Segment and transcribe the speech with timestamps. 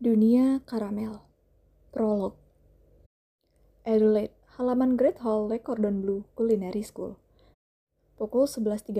[0.00, 1.20] Dunia Karamel
[1.92, 2.32] Prolog
[3.84, 7.20] Adelaide, halaman Great Hall Le Cordon Bleu Culinary School
[8.16, 8.96] Pukul 11.38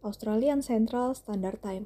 [0.00, 1.84] Australian Central Standard Time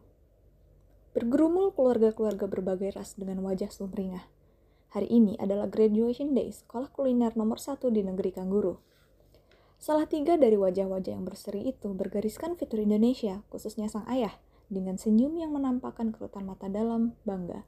[1.10, 4.30] Bergerumul keluarga-keluarga berbagai ras dengan wajah sumringah.
[4.94, 8.78] Hari ini adalah graduation day sekolah kuliner nomor satu di negeri kanguru.
[9.82, 14.38] Salah tiga dari wajah-wajah yang berseri itu bergariskan fitur Indonesia, khususnya sang ayah,
[14.70, 17.66] dengan senyum yang menampakkan kerutan mata dalam bangga.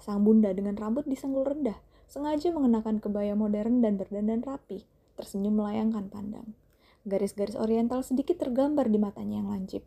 [0.00, 1.76] Sang bunda dengan rambut disenggol rendah,
[2.08, 4.88] sengaja mengenakan kebaya modern dan berdandan rapi,
[5.20, 6.56] tersenyum melayangkan pandang.
[7.04, 9.84] Garis-garis oriental sedikit tergambar di matanya yang lancip.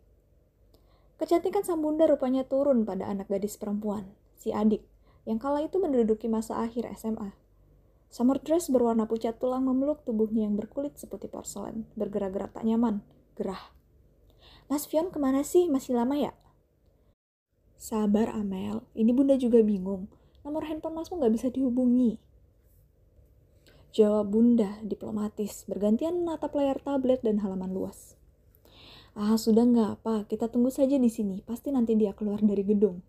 [1.18, 4.06] Kecantikan sang bunda rupanya turun pada anak gadis perempuan,
[4.38, 4.86] si adik,
[5.26, 7.34] yang kala itu menduduki masa akhir SMA.
[8.14, 13.02] Summer dress berwarna pucat tulang memeluk tubuhnya yang berkulit seperti porselen, bergerak-gerak tak nyaman,
[13.34, 13.74] gerah.
[14.70, 15.66] Mas Fion ke mana sih?
[15.66, 16.30] Masih lama ya?
[17.84, 20.08] Sabar Amel, ini bunda juga bingung.
[20.40, 22.16] Nomor handphone masmu nggak bisa dihubungi.
[23.92, 28.16] Jawab bunda diplomatis, bergantian menatap layar tablet dan halaman luas.
[29.12, 31.44] Ah, sudah nggak apa, kita tunggu saja di sini.
[31.44, 33.04] Pasti nanti dia keluar dari gedung.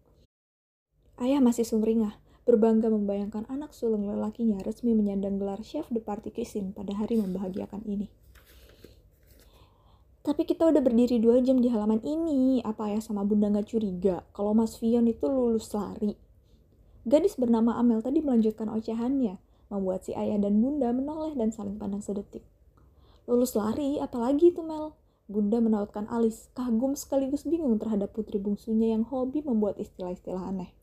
[1.23, 6.75] Ayah masih sumringah, berbangga membayangkan anak sulung lelakinya resmi menyandang gelar chef de party kitchen
[6.75, 8.11] pada hari membahagiakan ini.
[10.25, 12.57] Tapi kita udah berdiri dua jam di halaman ini.
[12.65, 16.17] Apa ayah sama bunda nggak curiga kalau Mas Vion itu lulus lari?
[17.05, 19.37] Gadis bernama Amel tadi melanjutkan ocehannya,
[19.69, 22.41] membuat si ayah dan bunda menoleh dan saling pandang sedetik.
[23.29, 24.97] Lulus lari, apalagi itu Mel?
[25.29, 30.73] Bunda menautkan alis, kagum sekaligus bingung terhadap putri bungsunya yang hobi membuat istilah-istilah aneh.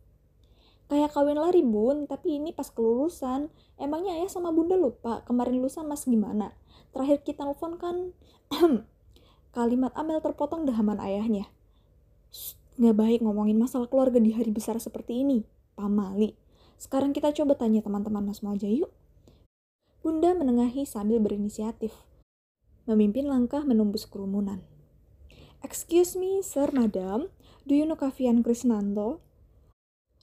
[0.87, 3.51] Kayak kawin lari bun, tapi ini pas kelulusan.
[3.75, 6.55] Emangnya ayah sama bunda lupa kemarin lusa mas gimana?
[6.95, 8.15] Terakhir kita nelfon kan...
[9.53, 11.53] Kalimat Amel terpotong dehaman ayahnya.
[12.81, 15.45] Nggak baik ngomongin masalah keluarga di hari besar seperti ini.
[15.77, 16.33] Pamali.
[16.81, 18.89] Sekarang kita coba tanya teman-teman mas aja yuk.
[20.01, 21.93] Bunda menengahi sambil berinisiatif
[22.83, 24.59] memimpin langkah menembus kerumunan.
[25.63, 27.31] Excuse me, sir, madam,
[27.63, 29.23] do you know Kavian Krisnanto?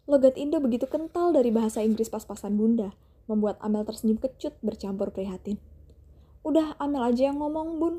[0.03, 2.91] Logat Indo begitu kental dari bahasa Inggris pas-pasan bunda,
[3.31, 5.55] membuat Amel tersenyum kecut bercampur prihatin.
[6.43, 7.95] Udah, Amel aja yang ngomong, bun.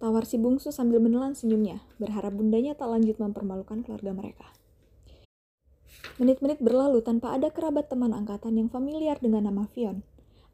[0.00, 4.48] Tawar si bungsu sambil menelan senyumnya, berharap bundanya tak lanjut mempermalukan keluarga mereka.
[6.16, 10.00] Menit-menit berlalu tanpa ada kerabat teman angkatan yang familiar dengan nama Fion.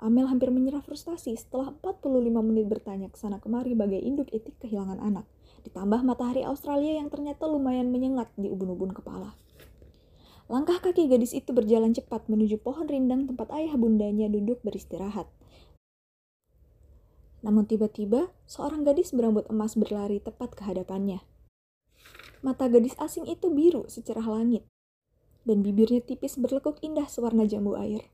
[0.03, 4.99] Amel hampir menyerah frustasi setelah 45 menit bertanya ke sana kemari bagai induk etik kehilangan
[4.99, 5.31] anak.
[5.63, 9.39] Ditambah matahari Australia yang ternyata lumayan menyengat di ubun-ubun kepala.
[10.51, 15.31] Langkah kaki gadis itu berjalan cepat menuju pohon rindang tempat ayah bundanya duduk beristirahat.
[17.47, 21.23] Namun tiba-tiba, seorang gadis berambut emas berlari tepat ke hadapannya.
[22.43, 24.67] Mata gadis asing itu biru secerah langit,
[25.47, 28.11] dan bibirnya tipis berlekuk indah sewarna jambu air.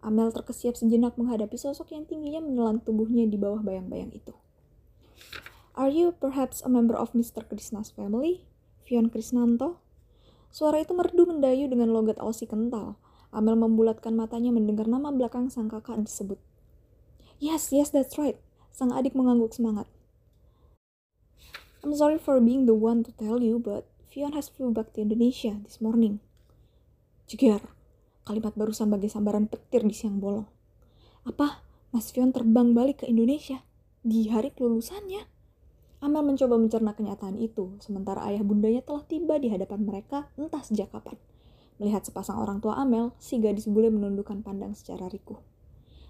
[0.00, 4.32] Amel terkesiap sejenak menghadapi sosok yang tingginya menelan tubuhnya di bawah bayang-bayang itu.
[5.76, 7.44] Are you perhaps a member of Mr.
[7.44, 8.48] Krishna's family?
[8.88, 9.84] Fion Krisnanto?
[10.48, 12.96] Suara itu merdu mendayu dengan logat Aussie kental.
[13.32, 16.36] Amel membulatkan matanya mendengar nama belakang sang kakak disebut.
[17.40, 18.36] Yes, yes, that's right.
[18.72, 19.86] Sang adik mengangguk semangat.
[21.84, 25.04] I'm sorry for being the one to tell you, but Fion has flew back to
[25.04, 26.24] Indonesia this morning.
[27.28, 27.62] Jeger,
[28.22, 30.46] Kalimat barusan bagai sambaran petir di siang bolong.
[31.26, 31.66] Apa?
[31.90, 33.66] Mas Fion terbang balik ke Indonesia?
[34.06, 35.26] Di hari kelulusannya?
[36.02, 40.94] Amel mencoba mencerna kenyataan itu, sementara ayah bundanya telah tiba di hadapan mereka entah sejak
[40.94, 41.18] kapan.
[41.82, 45.42] Melihat sepasang orang tua Amel, si gadis bule menundukkan pandang secara rikuh.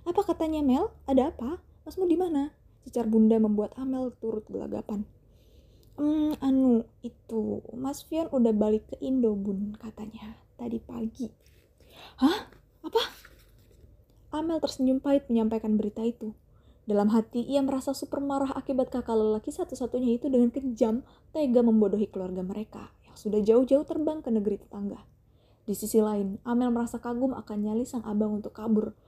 [0.04, 0.92] Apa katanya Mel?
[1.08, 1.64] Ada apa?
[1.82, 2.54] Masmu di mana?
[2.86, 5.02] Cecar bunda membuat Amel turut gelagapan.
[5.98, 11.28] Hmm, anu, itu, Mas Fion udah balik ke Indo, bun, katanya, tadi pagi.
[12.22, 12.48] Hah?
[12.82, 13.02] Apa?
[14.32, 16.32] Amel tersenyum pahit menyampaikan berita itu.
[16.82, 22.10] Dalam hati, ia merasa super marah akibat kakak lelaki satu-satunya itu dengan kejam tega membodohi
[22.10, 24.98] keluarga mereka yang sudah jauh-jauh terbang ke negeri tetangga.
[25.62, 28.98] Di sisi lain, Amel merasa kagum akan nyali sang abang untuk kabur.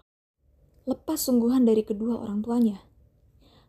[0.84, 2.84] Lepas sungguhan dari kedua orang tuanya.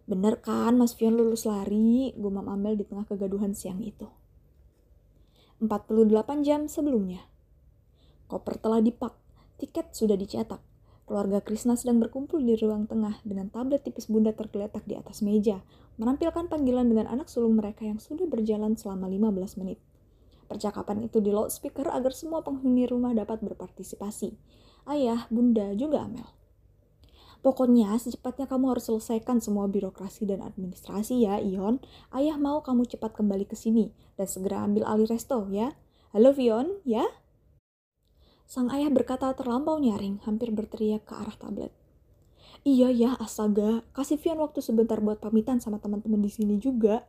[0.03, 4.11] Bener kan Mas Fion lulus lari, gumam Amel di tengah kegaduhan siang itu.
[5.63, 6.11] 48
[6.43, 7.23] jam sebelumnya.
[8.27, 9.15] Koper telah dipak,
[9.55, 10.59] tiket sudah dicetak.
[11.07, 15.63] Keluarga Krishna sedang berkumpul di ruang tengah dengan tablet tipis bunda tergeletak di atas meja,
[15.95, 19.79] menampilkan panggilan dengan anak sulung mereka yang sudah berjalan selama 15 menit.
[20.51, 24.35] Percakapan itu di loudspeaker agar semua penghuni rumah dapat berpartisipasi.
[24.83, 26.27] Ayah, bunda, juga Amel.
[27.45, 31.77] Pokoknya secepatnya kamu harus selesaikan semua birokrasi dan administrasi ya, Ion.
[32.09, 35.77] Ayah mau kamu cepat kembali ke sini dan segera ambil alih resto ya.
[36.09, 37.05] Halo Vion, ya?
[38.49, 41.69] Sang ayah berkata terlampau nyaring, hampir berteriak ke arah tablet.
[42.65, 47.05] Iya ya, astaga, kasih Vian waktu sebentar buat pamitan sama teman-teman di sini juga.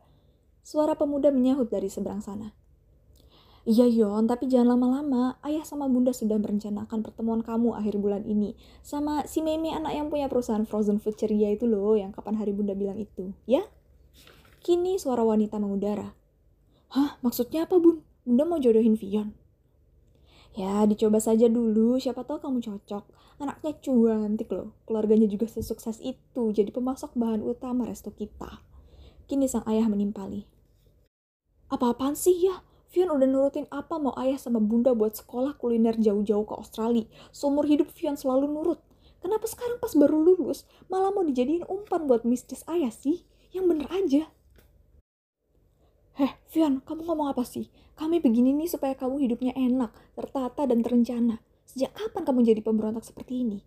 [0.61, 2.53] Suara pemuda menyahut dari seberang sana.
[3.67, 5.35] Iya Yon, tapi jangan lama-lama.
[5.43, 8.55] Ayah sama bunda sudah merencanakan pertemuan kamu akhir bulan ini.
[8.79, 12.55] Sama si Mimi anak yang punya perusahaan frozen food ceria itu loh, yang kapan hari
[12.55, 13.35] bunda bilang itu.
[13.43, 13.67] Ya?
[14.63, 16.15] Kini suara wanita mengudara.
[16.95, 18.07] Hah, maksudnya apa bun?
[18.23, 19.35] Bunda mau jodohin Vion?
[20.55, 23.03] Ya, dicoba saja dulu, siapa tahu kamu cocok.
[23.43, 28.63] Anaknya cantik loh, keluarganya juga sesukses itu, jadi pemasok bahan utama resto kita.
[29.27, 30.47] Kini sang ayah menimpali.
[31.67, 32.66] Apa-apaan sih ya?
[32.87, 37.03] Vion udah nurutin apa mau ayah sama bunda buat sekolah kuliner jauh-jauh ke Australia.
[37.35, 38.79] Seumur hidup Vion selalu nurut.
[39.19, 43.27] Kenapa sekarang pas baru lulus malah mau dijadiin umpan buat mistis ayah sih?
[43.51, 44.23] Yang bener aja.
[46.17, 47.69] Heh, Vion, kamu ngomong apa sih?
[47.99, 51.43] Kami begini nih supaya kamu hidupnya enak, tertata dan terencana.
[51.67, 53.59] Sejak kapan kamu jadi pemberontak seperti ini?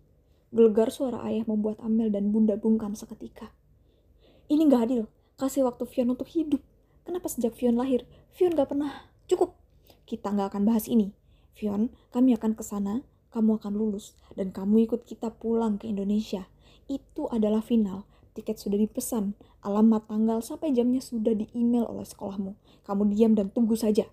[0.51, 3.53] Gelegar suara ayah membuat Amel dan bunda bungkam seketika.
[4.51, 5.03] Ini gak adil.
[5.39, 6.59] Kasih waktu Vion untuk hidup.
[7.07, 8.03] Kenapa sejak Vion lahir,
[8.35, 9.55] Vion gak pernah Cukup,
[10.03, 11.15] kita nggak akan bahas ini.
[11.55, 12.99] Vion, kami akan ke sana,
[13.31, 16.51] kamu akan lulus, dan kamu ikut kita pulang ke Indonesia.
[16.91, 18.03] Itu adalah final.
[18.35, 22.59] Tiket sudah dipesan, alamat tanggal sampai jamnya sudah di-email oleh sekolahmu.
[22.83, 24.03] Kamu diam dan tunggu saja.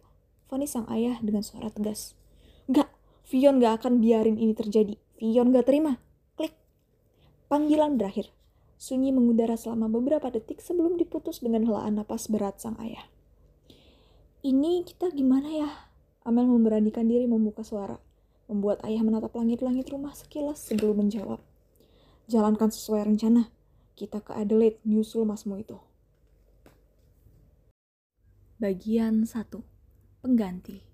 [0.47, 2.15] Fani sang ayah dengan suara tegas.
[2.71, 2.87] Gak,
[3.27, 4.95] Vion gak akan biarin ini terjadi.
[5.19, 5.99] Vion gak terima.
[6.39, 6.55] Klik.
[7.51, 8.31] Panggilan berakhir.
[8.79, 13.03] Sunyi mengudara selama beberapa detik sebelum diputus dengan helaan napas berat sang ayah.
[14.39, 15.67] Ini kita gimana ya?
[16.23, 17.99] Amel memberanikan diri membuka suara,
[18.47, 21.43] membuat ayah menatap langit-langit rumah sekilas sebelum menjawab.
[22.31, 23.51] Jalankan sesuai rencana.
[23.99, 25.75] Kita ke Adelaide nyusul masmu itu.
[28.63, 29.35] Bagian 1.
[30.23, 30.87] Pengganti.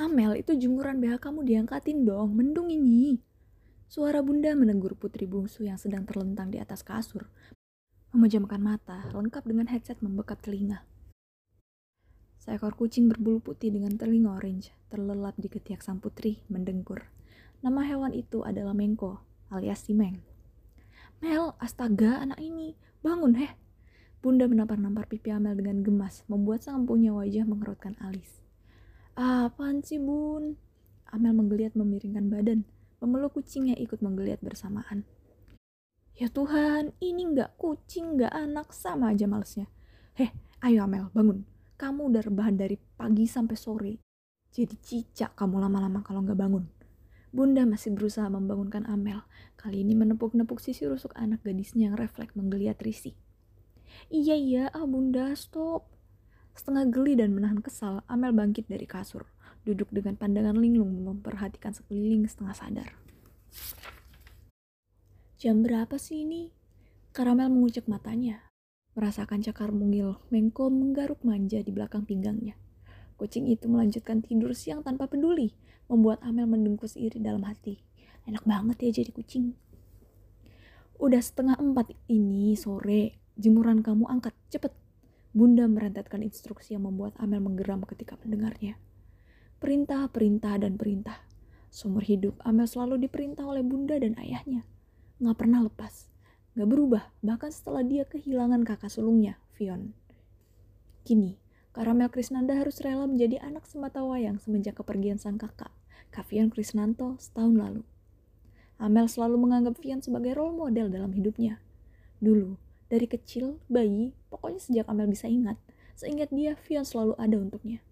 [0.00, 3.20] Amel, itu jemuran BH kamu diangkatin dong, mendung ini.
[3.84, 7.28] Suara bunda menegur putri bungsu yang sedang terlentang di atas kasur.
[8.16, 10.88] Memejamkan mata, lengkap dengan headset membekap telinga.
[12.44, 17.08] Seekor kucing berbulu putih dengan telinga orange terlelap di ketiak sang putri mendengkur.
[17.64, 20.20] Nama hewan itu adalah Mengko alias si Meng.
[21.24, 23.48] Mel, astaga anak ini, bangun heh.
[24.20, 28.44] Bunda menampar-nampar pipi Amel dengan gemas, membuat sang punya wajah mengerutkan alis.
[29.16, 30.60] Apaan sih bun?
[31.08, 32.68] Amel menggeliat memiringkan badan,
[33.00, 35.08] memeluk kucing yang ikut menggeliat bersamaan.
[36.12, 39.64] Ya Tuhan, ini nggak kucing, nggak anak, sama aja malesnya.
[40.12, 40.28] Heh,
[40.60, 41.53] ayo Amel, bangun.
[41.84, 44.00] Kamu udah rebahan dari pagi sampai sore.
[44.48, 46.64] Jadi cicak kamu lama-lama kalau nggak bangun.
[47.28, 49.20] Bunda masih berusaha membangunkan Amel.
[49.60, 53.12] Kali ini menepuk-nepuk sisi rusuk anak gadisnya yang refleks menggeliat risih.
[54.08, 55.84] Iya iya, ah bunda, stop.
[56.56, 59.28] Setengah geli dan menahan kesal, Amel bangkit dari kasur.
[59.68, 62.88] Duduk dengan pandangan linglung memperhatikan sekeliling setengah sadar.
[65.36, 66.48] Jam berapa sih ini?
[67.12, 68.53] Karamel mengucek matanya.
[68.94, 72.54] Merasakan cakar mungil, Mengko menggaruk manja di belakang pinggangnya.
[73.18, 75.50] Kucing itu melanjutkan tidur siang tanpa peduli,
[75.90, 77.82] membuat Amel mendengkus iri dalam hati.
[78.30, 79.58] Enak banget ya jadi kucing.
[81.02, 84.70] Udah setengah empat ini sore, jemuran kamu angkat, cepet.
[85.34, 88.78] Bunda merentetkan instruksi yang membuat Amel menggeram ketika mendengarnya.
[89.58, 91.18] Perintah, perintah, dan perintah.
[91.66, 94.62] Seumur hidup, Amel selalu diperintah oleh bunda dan ayahnya.
[95.18, 96.13] Nggak pernah lepas
[96.54, 99.94] gak berubah bahkan setelah dia kehilangan kakak sulungnya, Vion.
[101.04, 101.36] Kini,
[101.74, 105.74] Karamel Krisnanda harus rela menjadi anak semata wayang semenjak kepergian sang kakak,
[106.14, 107.82] Kavian Krisnanto, setahun lalu.
[108.78, 111.58] Amel selalu menganggap Vian sebagai role model dalam hidupnya.
[112.22, 112.54] Dulu,
[112.86, 115.58] dari kecil, bayi, pokoknya sejak Amel bisa ingat,
[115.98, 117.82] seingat dia, Vian selalu ada untuknya.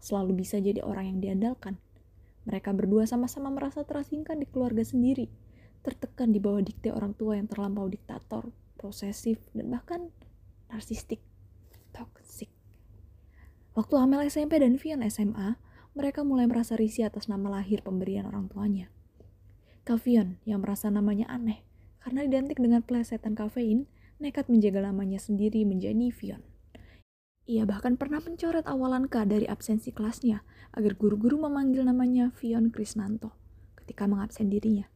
[0.00, 1.76] Selalu bisa jadi orang yang diandalkan.
[2.48, 5.28] Mereka berdua sama-sama merasa terasingkan di keluarga sendiri,
[5.86, 10.10] tertekan di bawah dikte orang tua yang terlampau diktator, posesif, dan bahkan
[10.66, 11.22] narsistik,
[11.94, 12.50] toxic.
[13.78, 15.62] Waktu Amel SMP dan Vian SMA,
[15.94, 18.90] mereka mulai merasa risih atas nama lahir pemberian orang tuanya.
[19.86, 21.62] Kavian yang merasa namanya aneh
[22.02, 23.86] karena identik dengan plesetan kafein,
[24.18, 26.42] nekat menjaga namanya sendiri menjadi Vion.
[27.46, 30.42] Ia bahkan pernah mencoret awalan K dari absensi kelasnya
[30.74, 33.30] agar guru-guru memanggil namanya Vion Krisnanto
[33.78, 34.90] ketika mengabsen dirinya.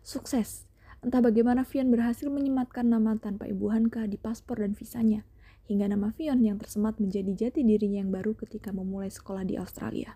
[0.00, 0.64] Sukses.
[1.00, 5.24] Entah bagaimana Vian berhasil menyematkan nama tanpa ibu Hanka di paspor dan visanya,
[5.64, 10.12] hingga nama Vian yang tersemat menjadi jati dirinya yang baru ketika memulai sekolah di Australia.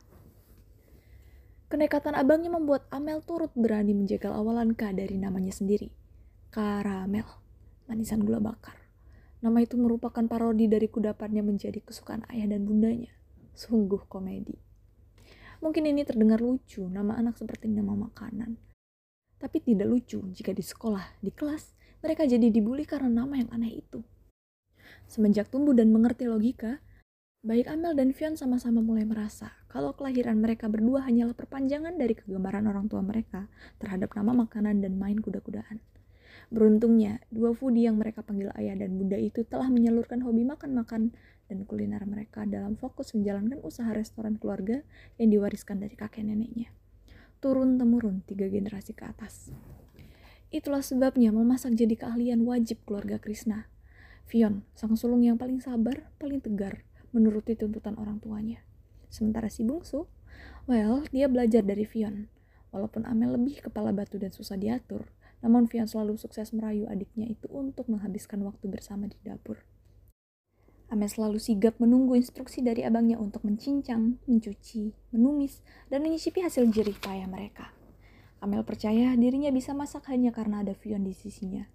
[1.73, 5.89] Kenekatan abangnya membuat Amel turut berani menjegal awalan K dari namanya sendiri.
[6.53, 7.27] Karamel,
[7.89, 8.77] manisan gula bakar.
[9.41, 13.13] Nama itu merupakan parodi dari kudapannya menjadi kesukaan ayah dan bundanya.
[13.57, 14.57] Sungguh komedi.
[15.65, 18.74] Mungkin ini terdengar lucu, nama anak seperti nama makanan.
[19.45, 23.77] Tapi tidak lucu jika di sekolah, di kelas, mereka jadi dibully karena nama yang aneh
[23.77, 24.01] itu.
[25.05, 26.81] Semenjak tumbuh dan mengerti logika,
[27.45, 32.65] baik Amel dan Fion sama-sama mulai merasa kalau kelahiran mereka berdua hanyalah perpanjangan dari kegemaran
[32.65, 35.77] orang tua mereka terhadap nama makanan dan main kuda-kudaan.
[36.49, 41.13] Beruntungnya, dua foodie yang mereka panggil ayah dan bunda itu telah menyalurkan hobi makan-makan
[41.53, 44.81] dan kuliner mereka dalam fokus menjalankan usaha restoran keluarga
[45.21, 46.73] yang diwariskan dari kakek neneknya.
[47.45, 49.53] Turun-temurun tiga generasi ke atas.
[50.49, 53.69] Itulah sebabnya memasak jadi keahlian wajib keluarga Krishna.
[54.25, 58.65] Fion, sang sulung yang paling sabar, paling tegar, menuruti tuntutan orang tuanya.
[59.13, 60.09] Sementara si bungsu,
[60.65, 62.33] well, dia belajar dari Fion.
[62.73, 65.05] Walaupun Amel lebih kepala batu dan susah diatur,
[65.45, 69.61] namun Fion selalu sukses merayu adiknya itu untuk menghabiskan waktu bersama di dapur.
[70.95, 75.59] Amel selalu sigap menunggu instruksi dari abangnya untuk mencincang, mencuci, menumis,
[75.91, 77.75] dan menyicipi hasil jerih payah mereka.
[78.39, 81.67] Amel percaya dirinya bisa masak hanya karena ada Fion di sisinya.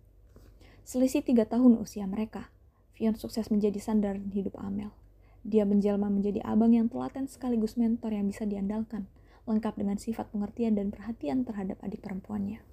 [0.87, 2.47] Selisih tiga tahun usia mereka,
[2.95, 4.95] Fion sukses menjadi sandaran hidup Amel.
[5.43, 9.11] Dia menjelma menjadi abang yang telaten sekaligus mentor yang bisa diandalkan,
[9.43, 12.63] lengkap dengan sifat pengertian dan perhatian terhadap adik perempuannya.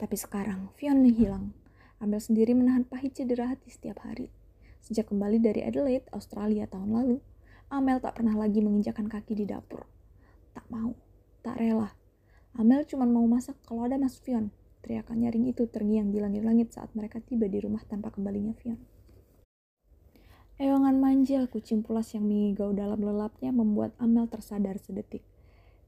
[0.00, 1.52] Tapi sekarang, Fion menghilang.
[2.00, 4.32] Amel sendiri menahan pahit cedera hati setiap hari
[4.82, 7.16] Sejak kembali dari Adelaide, Australia tahun lalu,
[7.70, 9.86] Amel tak pernah lagi menginjakan kaki di dapur.
[10.58, 10.98] Tak mau,
[11.46, 11.94] tak rela.
[12.58, 14.50] Amel cuma mau masak kalau ada Mas Fion.
[14.82, 18.82] Teriakan nyaring itu terngiang di langit-langit saat mereka tiba di rumah tanpa kembalinya Fion.
[20.58, 25.22] Ewangan manja kucing pulas yang mengigau dalam lelapnya membuat Amel tersadar sedetik.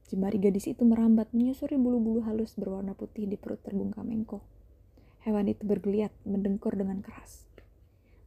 [0.07, 4.39] Jemari gadis itu merambat menyusuri bulu-bulu halus berwarna putih di perut terbungkam mengko.
[5.27, 7.45] Hewan itu bergeliat, mendengkur dengan keras.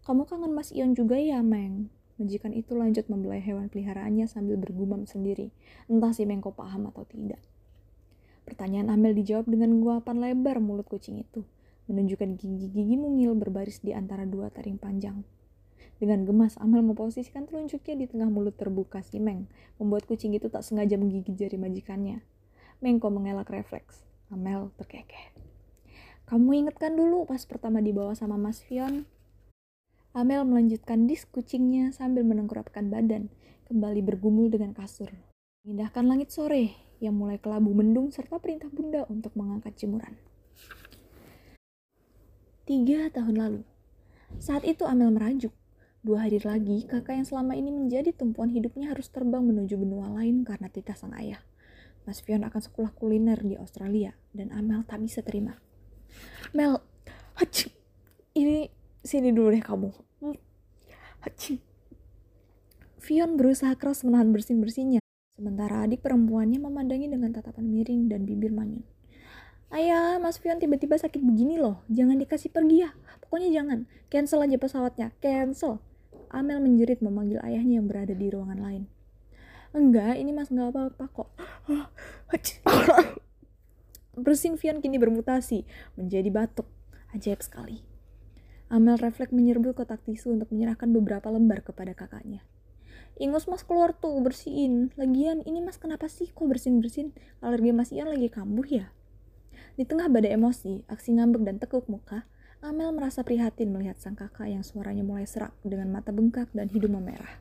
[0.08, 1.92] Kamu kangen Mas Ion juga ya, Meng?
[2.16, 5.52] Majikan itu lanjut membelai hewan peliharaannya sambil bergumam sendiri.
[5.84, 7.36] Entah si Mengko paham atau tidak.
[8.48, 11.44] Pertanyaan Amel dijawab dengan guapan lebar mulut kucing itu,
[11.92, 15.28] menunjukkan gigi-gigi mungil berbaris di antara dua taring panjang.
[16.00, 19.44] Dengan gemas, Amel memposisikan telunjuknya di tengah mulut terbuka si Meng,
[19.76, 22.24] membuat kucing itu tak sengaja menggigit jari majikannya.
[22.80, 24.08] Mengko mengelak refleks.
[24.32, 25.36] Amel terkekeh.
[26.24, 29.04] Kamu ingetkan dulu pas pertama dibawa sama Mas Fion,
[30.16, 33.28] Amel melanjutkan dis kucingnya sambil menengkurapkan badan,
[33.68, 35.12] kembali bergumul dengan kasur.
[35.64, 40.16] Mengindahkan langit sore yang mulai kelabu mendung serta perintah bunda untuk mengangkat jemuran.
[42.64, 43.62] Tiga tahun lalu,
[44.40, 45.52] saat itu Amel merajuk.
[46.00, 50.40] Dua hari lagi, kakak yang selama ini menjadi tumpuan hidupnya harus terbang menuju benua lain
[50.40, 51.42] karena titah sang ayah.
[52.08, 55.60] Mas Fion akan sekolah kuliner di Australia, dan Amel tak bisa terima.
[56.56, 56.80] Mel,
[57.36, 57.68] haci,
[58.32, 59.90] ini sini dulu deh kamu.
[61.24, 61.58] Hachi.
[62.98, 65.00] Fion berusaha keras menahan bersin-bersinnya,
[65.34, 68.84] sementara adik perempuannya memandangi dengan tatapan miring dan bibir manyun.
[69.68, 72.90] Ayah, Mas Fion tiba-tiba sakit begini loh, jangan dikasih pergi ya.
[73.24, 75.80] Pokoknya jangan, cancel aja pesawatnya, cancel.
[76.28, 78.84] Amel menjerit memanggil ayahnya yang berada di ruangan lain.
[79.72, 81.28] Enggak, ini mas nggak apa-apa kok.
[84.20, 85.64] Bersin Fion kini bermutasi
[85.96, 86.68] menjadi batuk.
[87.16, 87.87] Ajaib sekali.
[88.68, 92.44] Amel refleks menyerbu kotak tisu untuk menyerahkan beberapa lembar kepada kakaknya.
[93.18, 94.94] Ingus mas keluar tuh bersihin.
[94.94, 97.16] Lagian ini mas kenapa sih kok bersin-bersin?
[97.40, 98.92] Alergi mas Ian lagi kambuh ya?
[99.78, 102.26] Di tengah badai emosi, aksi ngambek dan tekuk muka,
[102.58, 106.98] Amel merasa prihatin melihat sang kakak yang suaranya mulai serak dengan mata bengkak dan hidung
[106.98, 107.38] memerah.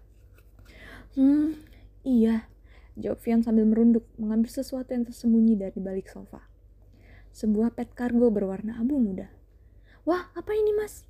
[1.18, 1.58] Hmm,
[2.06, 2.46] iya,
[2.94, 6.46] jawab Fian sambil merunduk mengambil sesuatu yang tersembunyi dari balik sofa.
[7.34, 9.34] Sebuah pet kargo berwarna abu muda.
[10.06, 11.07] Wah, apa ini mas?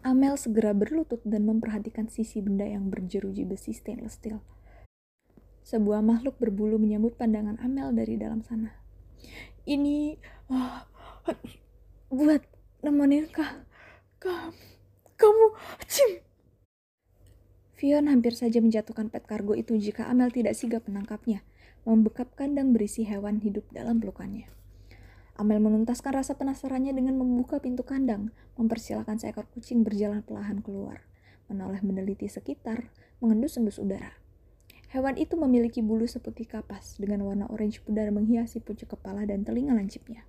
[0.00, 4.40] Amel segera berlutut dan memperhatikan sisi benda yang berjeruji besi stainless steel.
[5.60, 8.72] Sebuah makhluk berbulu menyambut pandangan Amel dari dalam sana.
[9.68, 10.16] Ini
[10.48, 10.80] uh,
[12.08, 12.40] buat
[12.80, 13.60] nemenin kak,
[14.24, 14.56] kamu,
[15.20, 15.46] kamu,
[15.84, 16.10] cim.
[17.76, 21.44] Fion hampir saja menjatuhkan pet kargo itu jika Amel tidak sigap menangkapnya,
[21.84, 24.48] membekap kandang berisi hewan hidup dalam pelukannya.
[25.40, 28.28] Amel menuntaskan rasa penasarannya dengan membuka pintu kandang,
[28.60, 31.00] mempersilahkan seekor kucing berjalan perlahan keluar,
[31.48, 32.92] menoleh meneliti sekitar,
[33.24, 34.20] mengendus-endus udara.
[34.92, 39.72] Hewan itu memiliki bulu seputih kapas dengan warna orange pudar menghiasi pucuk kepala dan telinga
[39.72, 40.28] lancipnya.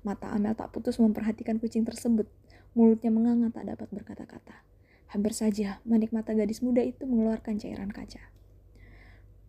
[0.00, 2.24] Mata Amel tak putus memperhatikan kucing tersebut.
[2.72, 4.64] Mulutnya menganga tak dapat berkata-kata.
[5.12, 8.24] Hampir saja manik mata gadis muda itu mengeluarkan cairan kaca.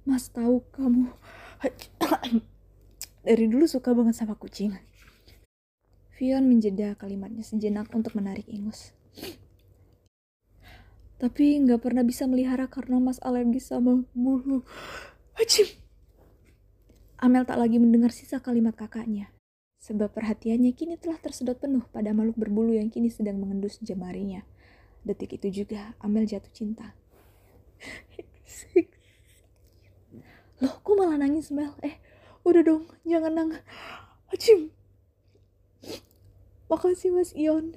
[0.04, 1.16] Mas tahu kamu
[3.26, 4.78] dari dulu suka banget sama kucing.
[6.16, 8.94] Fion menjeda kalimatnya sejenak untuk menarik ingus.
[11.18, 14.62] Tapi nggak pernah bisa melihara karena mas alergi sama bulu.
[15.36, 15.66] Hacim!
[17.20, 19.34] Amel tak lagi mendengar sisa kalimat kakaknya.
[19.82, 24.46] Sebab perhatiannya kini telah tersedot penuh pada makhluk berbulu yang kini sedang mengendus jemarinya.
[25.02, 26.94] Detik itu juga Amel jatuh cinta.
[30.64, 31.76] Loh, kok malah nangis Mel?
[31.84, 32.00] Eh,
[32.46, 33.62] udah dong, jangan nangis.
[34.30, 34.70] Hacim!
[36.70, 37.74] Makasih Mas Ion.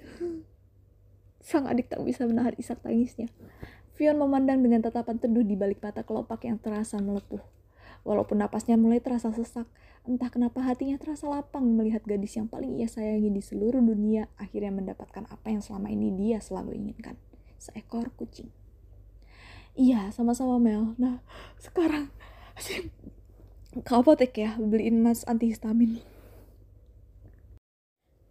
[1.41, 3.33] Sang adik tak bisa menahan isak tangisnya.
[3.97, 7.41] Fion memandang dengan tatapan teduh di balik mata kelopak yang terasa melepuh.
[8.07, 9.67] Walaupun napasnya mulai terasa sesak,
[10.07, 14.71] entah kenapa hatinya terasa lapang melihat gadis yang paling ia sayangi di seluruh dunia akhirnya
[14.71, 17.19] mendapatkan apa yang selama ini dia selalu inginkan.
[17.59, 18.49] Seekor kucing.
[19.75, 20.95] Iya, sama-sama Mel.
[20.97, 21.21] Nah,
[21.59, 22.09] sekarang
[23.69, 26.01] ke apotek ya, beliin mas antihistamin.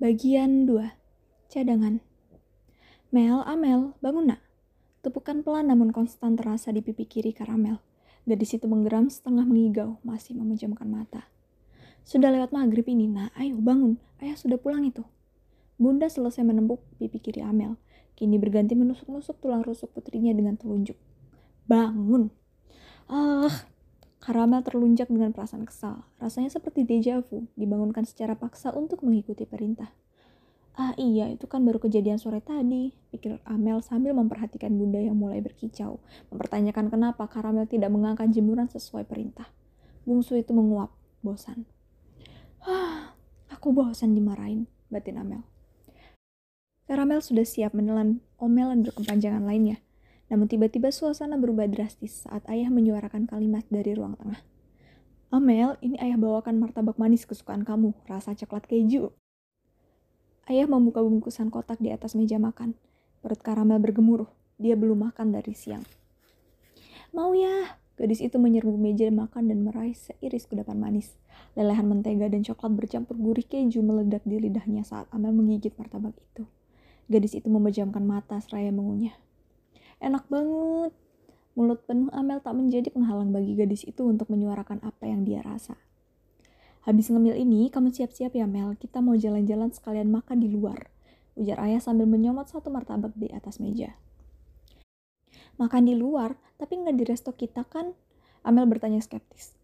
[0.02, 0.94] Bagian 2.
[1.54, 2.02] Cadangan.
[3.14, 4.42] Mel, Amel, bangun nak.
[5.06, 7.78] Tepukan pelan namun konstan terasa di pipi kiri karamel.
[8.26, 11.30] Gadis itu menggeram setengah mengigau, masih memejamkan mata.
[12.02, 13.30] Sudah lewat maghrib ini, nak.
[13.38, 15.06] Ayo bangun, ayah sudah pulang itu.
[15.78, 17.78] Bunda selesai menembuk pipi kiri Amel.
[18.18, 20.98] Kini berganti menusuk-nusuk tulang rusuk putrinya dengan telunjuk.
[21.70, 22.34] Bangun.
[23.06, 23.70] Ah,
[24.18, 26.04] Karamel terlunjak dengan perasaan kesal.
[26.18, 29.94] Rasanya seperti deja vu, dibangunkan secara paksa untuk mengikuti perintah.
[30.78, 35.42] Ah iya, itu kan baru kejadian sore tadi, pikir Amel sambil memperhatikan bunda yang mulai
[35.42, 35.98] berkicau,
[36.30, 39.50] mempertanyakan kenapa Karamel tidak mengangkat jemuran sesuai perintah.
[40.06, 40.94] Bungsu itu menguap,
[41.26, 41.66] bosan.
[42.62, 43.18] Hah,
[43.50, 45.42] aku bosan dimarahin, batin Amel.
[46.86, 49.82] Karamel sudah siap menelan omelan berkepanjangan lainnya.
[50.28, 54.44] Namun tiba-tiba suasana berubah drastis saat ayah menyuarakan kalimat dari ruang tengah.
[55.28, 59.12] Amel, ini ayah bawakan martabak manis kesukaan kamu, rasa coklat keju.
[60.48, 62.80] Ayah membuka bungkusan kotak di atas meja makan.
[63.20, 64.32] Perut karamel bergemuruh.
[64.56, 65.84] Dia belum makan dari siang.
[67.12, 67.76] Mau ya?
[68.00, 71.20] Gadis itu menyerbu meja makan dan meraih seiris kudapan manis.
[71.60, 76.48] Lelehan mentega dan coklat bercampur gurih keju meledak di lidahnya saat Amel menggigit martabak itu.
[77.12, 79.27] Gadis itu memejamkan mata seraya mengunyah.
[79.98, 80.94] Enak banget.
[81.58, 85.74] Mulut penuh Amel tak menjadi penghalang bagi gadis itu untuk menyuarakan apa yang dia rasa.
[86.86, 90.88] Habis ngemil ini, kamu siap-siap ya Mel, kita mau jalan-jalan sekalian makan di luar.
[91.36, 93.98] Ujar ayah sambil menyomot satu martabak di atas meja.
[95.58, 97.92] Makan di luar, tapi nggak di resto kita kan?
[98.46, 99.58] Amel bertanya skeptis.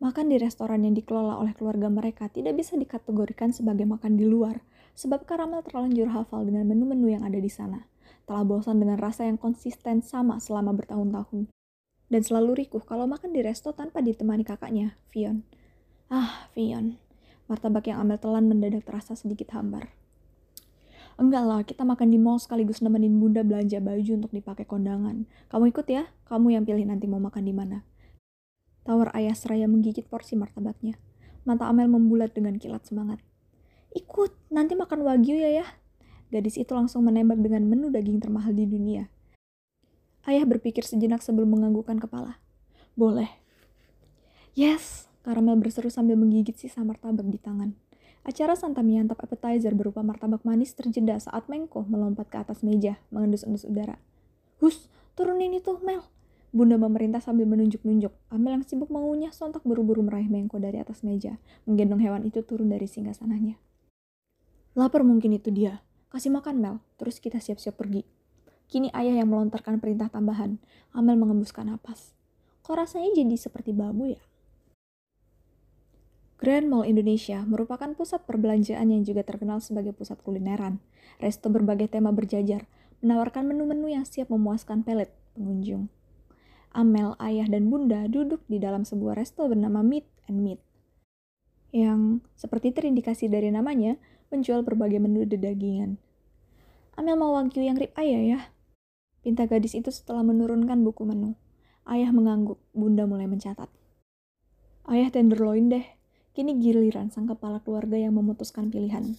[0.00, 4.60] Makan di restoran yang dikelola oleh keluarga mereka tidak bisa dikategorikan sebagai makan di luar,
[4.96, 7.84] sebab Karamel terlanjur hafal dengan menu-menu yang ada di sana.
[8.24, 11.50] Telah bosan dengan rasa yang konsisten sama selama bertahun-tahun.
[12.10, 15.46] Dan selalu rikuh kalau makan di resto tanpa ditemani kakaknya, Fion.
[16.10, 16.98] Ah, Vian.
[17.46, 19.94] Martabak yang Amel telan mendadak terasa sedikit hambar.
[21.14, 25.30] Enggak lah, kita makan di mall sekaligus nemenin bunda belanja baju untuk dipakai kondangan.
[25.46, 27.86] Kamu ikut ya, kamu yang pilih nanti mau makan di mana.
[28.82, 30.98] Tawar ayah seraya menggigit porsi martabaknya.
[31.46, 33.22] Mata Amel membulat dengan kilat semangat.
[33.94, 35.66] Ikut, nanti makan wagyu ya ya.
[36.30, 39.10] Gadis itu langsung menembak dengan menu daging termahal di dunia.
[40.26, 42.38] Ayah berpikir sejenak sebelum menganggukkan kepala.
[42.94, 43.30] Boleh.
[44.54, 47.76] Yes, Karamel berseru sambil menggigit sisa martabak di tangan.
[48.24, 53.64] Acara santap menyantap appetizer berupa martabak manis terjeda saat Mengko melompat ke atas meja, mengendus-endus
[53.64, 53.96] udara.
[54.60, 56.04] Hus, turunin itu, Mel.
[56.50, 58.12] Bunda memerintah sambil menunjuk-nunjuk.
[58.28, 62.68] Amel yang sibuk mengunyah sontak buru-buru meraih Mengko dari atas meja, menggendong hewan itu turun
[62.68, 63.56] dari singgah sananya.
[64.76, 65.80] Lapar mungkin itu dia.
[66.10, 68.02] Kasih makan Mel, terus kita siap-siap pergi.
[68.66, 70.58] Kini ayah yang melontarkan perintah tambahan.
[70.90, 72.18] Amel mengembuskan napas.
[72.66, 74.22] Kok rasanya jadi seperti babu ya?
[76.42, 80.82] Grand Mall Indonesia merupakan pusat perbelanjaan yang juga terkenal sebagai pusat kulineran.
[81.22, 82.66] Resto berbagai tema berjajar,
[83.04, 85.92] menawarkan menu-menu yang siap memuaskan pelet pengunjung.
[86.70, 90.60] Amel, ayah, dan bunda duduk di dalam sebuah resto bernama Meat and Meat.
[91.70, 93.98] Yang, seperti terindikasi dari namanya,
[94.30, 95.98] menjual berbagai menu dedagingan.
[96.96, 98.40] Amel mau wagyu yang rib ayah ya?
[99.20, 101.36] Pinta gadis itu setelah menurunkan buku menu.
[101.84, 103.68] Ayah mengangguk, bunda mulai mencatat.
[104.88, 105.84] Ayah tenderloin deh,
[106.30, 109.18] Kini giliran sang kepala keluarga yang memutuskan pilihan.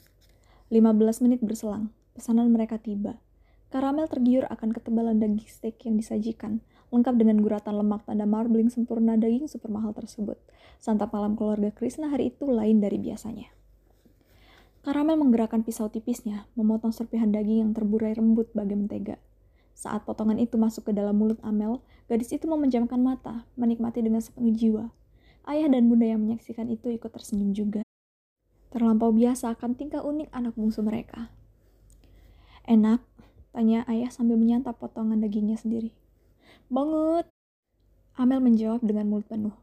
[0.71, 3.19] 15 menit berselang, pesanan mereka tiba.
[3.67, 9.19] Karamel tergiur akan ketebalan daging steak yang disajikan, lengkap dengan guratan lemak tanda marbling sempurna
[9.19, 10.39] daging super mahal tersebut.
[10.79, 13.51] Santap malam keluarga Krishna hari itu lain dari biasanya.
[14.81, 19.21] Karamel menggerakkan pisau tipisnya, memotong serpihan daging yang terburai rembut bagai mentega.
[19.77, 24.49] Saat potongan itu masuk ke dalam mulut Amel, gadis itu memejamkan mata, menikmati dengan sepenuh
[24.49, 24.89] jiwa.
[25.45, 27.85] Ayah dan bunda yang menyaksikan itu ikut tersenyum juga.
[28.73, 31.29] Terlampau biasa akan tingkah unik anak bungsu mereka.
[32.65, 33.05] Enak,
[33.53, 35.93] tanya ayah sambil menyantap potongan dagingnya sendiri.
[36.73, 37.29] Banget.
[38.17, 39.53] Amel menjawab dengan mulut penuh.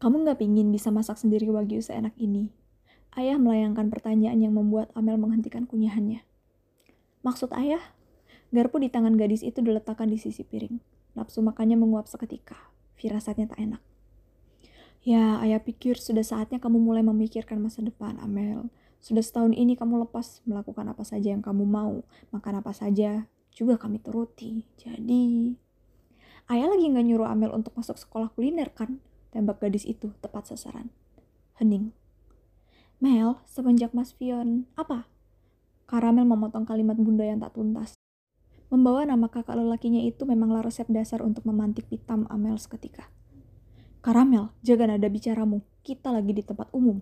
[0.00, 2.63] Kamu nggak pingin bisa masak sendiri wagyu seenak ini?
[3.14, 6.26] Ayah melayangkan pertanyaan yang membuat Amel menghentikan kunyahannya.
[7.22, 7.94] Maksud ayah?
[8.50, 10.82] Garpu di tangan gadis itu diletakkan di sisi piring.
[11.14, 12.58] Nafsu makannya menguap seketika.
[12.98, 13.82] Firasatnya tak enak.
[15.06, 18.66] Ya, ayah pikir sudah saatnya kamu mulai memikirkan masa depan, Amel.
[18.98, 22.02] Sudah setahun ini kamu lepas melakukan apa saja yang kamu mau,
[22.34, 24.66] makan apa saja, juga kami turuti.
[24.80, 25.54] Jadi,
[26.50, 28.98] ayah lagi nggak nyuruh Amel untuk masuk sekolah kuliner kan?
[29.30, 30.90] Tembak gadis itu tepat sasaran.
[31.62, 31.94] Hening.
[33.02, 35.10] Mel, semenjak Mas Fion, apa?
[35.90, 37.98] Karamel memotong kalimat bunda yang tak tuntas.
[38.72, 43.10] Membawa nama kakak lelakinya itu memanglah resep dasar untuk memantik pitam Amel seketika.
[44.00, 45.62] Karamel, jaga nada bicaramu.
[45.84, 47.00] Kita lagi di tempat umum.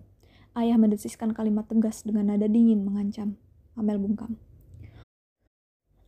[0.53, 3.39] Ayah mendesiskan kalimat tegas dengan nada dingin mengancam.
[3.73, 4.37] Amel bungkam.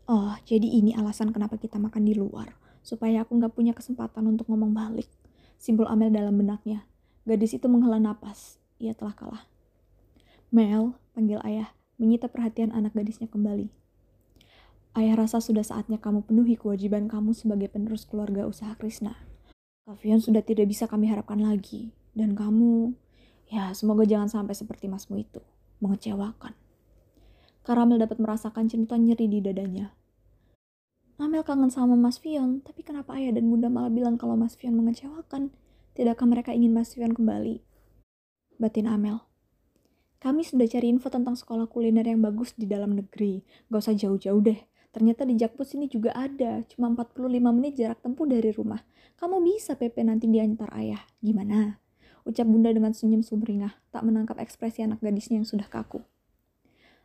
[0.05, 2.53] Oh, jadi ini alasan kenapa kita makan di luar.
[2.85, 5.09] Supaya aku nggak punya kesempatan untuk ngomong balik.
[5.57, 6.85] Simbol Amel dalam benaknya.
[7.25, 8.61] Gadis itu menghela napas.
[8.77, 9.54] Ia telah kalah.
[10.55, 13.67] Mel, panggil ayah menyita perhatian anak gadisnya kembali.
[14.95, 19.19] Ayah rasa sudah saatnya kamu penuhi kewajiban kamu sebagai penerus keluarga usaha Krishna.
[19.83, 21.91] Kavian sudah tidak bisa kami harapkan lagi.
[22.15, 22.95] Dan kamu,
[23.51, 25.43] ya semoga jangan sampai seperti masmu itu.
[25.83, 26.55] Mengecewakan.
[27.67, 29.91] Karamel dapat merasakan cinta nyeri di dadanya.
[31.19, 34.79] Amel kangen sama Mas Fion, tapi kenapa ayah dan bunda malah bilang kalau Mas Fion
[34.79, 35.51] mengecewakan?
[35.99, 37.59] Tidakkah mereka ingin Mas Fion kembali?
[38.55, 39.19] Batin Amel.
[40.25, 43.45] Kami sudah cari info tentang sekolah kuliner yang bagus di dalam negeri.
[43.69, 44.57] Gak usah jauh-jauh deh.
[44.89, 46.65] Ternyata di Jakpus ini juga ada.
[46.65, 48.81] Cuma 45 menit jarak tempuh dari rumah.
[49.21, 51.05] Kamu bisa PP nanti diantar ayah.
[51.21, 51.77] Gimana?
[52.25, 53.77] Ucap bunda dengan senyum sumringah.
[53.93, 56.01] Tak menangkap ekspresi anak gadisnya yang sudah kaku.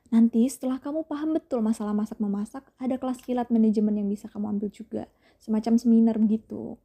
[0.09, 4.73] Nanti setelah kamu paham betul masalah masak-memasak, ada kelas kilat manajemen yang bisa kamu ambil
[4.73, 5.13] juga.
[5.45, 6.81] Semacam seminar begitu.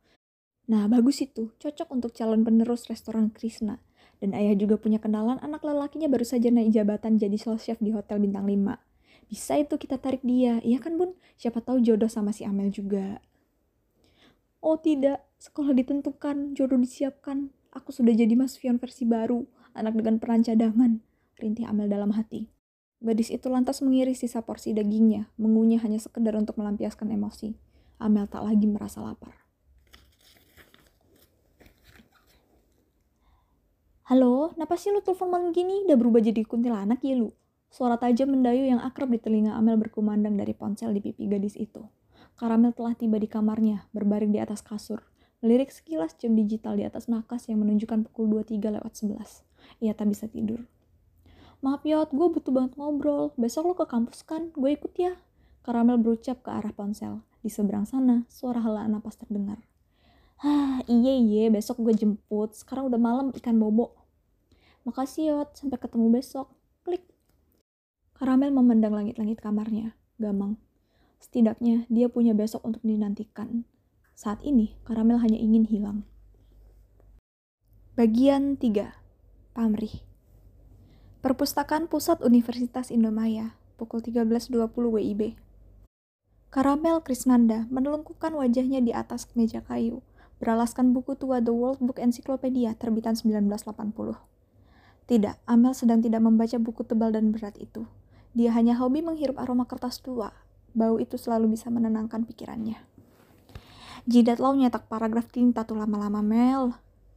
[0.67, 1.55] Nah, bagus itu.
[1.63, 3.79] Cocok untuk calon penerus restoran Krishna.
[4.23, 7.91] Dan ayah juga punya kenalan anak lelakinya baru saja naik jabatan jadi sous chef di
[7.91, 8.79] hotel bintang 5.
[9.25, 11.17] Bisa itu kita tarik dia, iya kan bun?
[11.35, 13.19] Siapa tahu jodoh sama si Amel juga.
[14.61, 17.53] Oh tidak, sekolah ditentukan, jodoh disiapkan.
[17.75, 19.45] Aku sudah jadi Mas Fion versi baru,
[19.77, 21.01] anak dengan peran cadangan.
[21.37, 22.49] Rintih Amel dalam hati.
[23.03, 27.53] Gadis itu lantas mengiris sisa porsi dagingnya, mengunyah hanya sekedar untuk melampiaskan emosi.
[28.01, 29.44] Amel tak lagi merasa lapar.
[34.05, 35.81] Halo, kenapa sih lu telepon malam gini?
[35.89, 37.33] Udah berubah jadi kuntilanak ya lu?
[37.73, 41.81] Suara tajam mendayu yang akrab di telinga Amel berkumandang dari ponsel di pipi gadis itu.
[42.37, 45.01] Karamel telah tiba di kamarnya, berbaring di atas kasur.
[45.41, 49.41] Melirik sekilas jam digital di atas nakas yang menunjukkan pukul 23 lewat 11.
[49.81, 50.69] Ia tak bisa tidur.
[51.65, 53.33] Maaf Yot, gue butuh banget ngobrol.
[53.41, 54.53] Besok lo ke kampus kan?
[54.53, 55.17] Gue ikut ya.
[55.65, 57.25] Karamel berucap ke arah ponsel.
[57.41, 59.65] Di seberang sana, suara helaan napas terdengar.
[60.43, 62.51] Hah, iya iya, besok gue jemput.
[62.51, 63.95] Sekarang udah malam ikan bobo.
[64.83, 66.51] Makasih Yot, sampai ketemu besok.
[66.83, 67.07] Klik.
[68.19, 69.95] Karamel memandang langit-langit kamarnya.
[70.19, 70.59] Gamang.
[71.23, 73.63] Setidaknya dia punya besok untuk dinantikan.
[74.11, 76.03] Saat ini, Karamel hanya ingin hilang.
[77.95, 78.91] Bagian 3.
[79.55, 80.03] Pamrih.
[81.23, 85.39] Perpustakaan Pusat Universitas Indomaya, pukul 13.20 WIB.
[86.51, 90.03] Karamel Krisnanda menelungkupkan wajahnya di atas meja kayu
[90.39, 94.19] beralaskan buku tua The World Book Encyclopedia terbitan 1980.
[95.05, 97.85] Tidak, Amel sedang tidak membaca buku tebal dan berat itu.
[98.33, 100.33] Dia hanya hobi menghirup aroma kertas tua.
[100.75, 102.81] Bau itu selalu bisa menenangkan pikirannya.
[104.05, 106.75] Jidat lo nyetak paragraf tinta tuh lama-lama, Mel.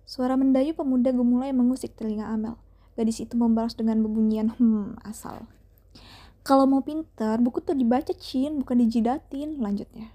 [0.08, 2.56] Suara mendayu pemuda gemulai mengusik telinga Amel.
[2.96, 5.44] Gadis itu membalas dengan bebunyian hmm asal.
[6.48, 10.08] Kalau mau pinter, buku tuh dibaca Cin, bukan dijidatin, lanjutnya.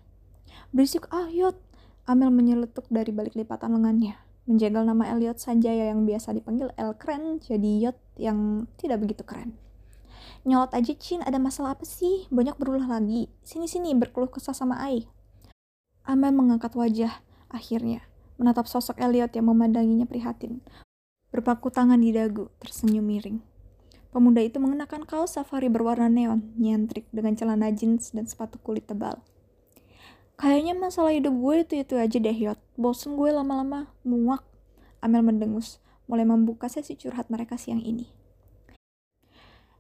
[0.74, 1.62] Berisik ah yot,
[2.04, 7.40] Amel menyeletuk dari balik lipatan lengannya, menjegal nama Elliot Sanjaya yang biasa dipanggil El Keren
[7.40, 9.56] jadi Yot yang tidak begitu keren.
[10.44, 12.28] Nyolot aja Chin, ada masalah apa sih?
[12.28, 13.32] Banyak berulah lagi.
[13.48, 15.08] Sini-sini berkeluh kesah sama Ai.
[16.04, 18.04] Amel mengangkat wajah, akhirnya,
[18.36, 20.60] menatap sosok Elliot yang memandanginya prihatin.
[21.32, 23.40] Berpaku tangan di dagu, tersenyum miring.
[24.12, 29.24] Pemuda itu mengenakan kaos safari berwarna neon, nyentrik dengan celana jeans dan sepatu kulit tebal.
[30.44, 32.60] Kayaknya masalah hidup gue itu-itu aja deh, Yot.
[32.76, 34.44] Bosen gue lama-lama, muak.
[35.00, 38.12] Amel mendengus, mulai membuka sesi curhat mereka siang ini.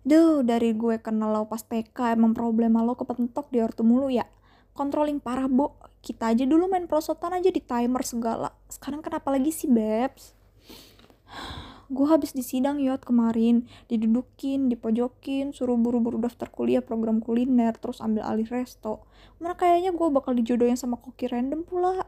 [0.07, 4.23] Duh, dari gue kenal lo pas TK, emang problema lo kepentok di ortu mulu ya.
[4.71, 5.75] Controlling parah, Bo.
[5.99, 8.55] Kita aja dulu main prosotan aja di timer segala.
[8.71, 10.31] Sekarang kenapa lagi sih, Babs?
[11.93, 18.01] Gue habis di sidang yot kemarin didudukin dipojokin suruh buru-buru daftar kuliah program kuliner terus
[18.01, 19.05] ambil alih resto
[19.37, 22.01] mana kayaknya gue bakal dijodohin sama koki random pula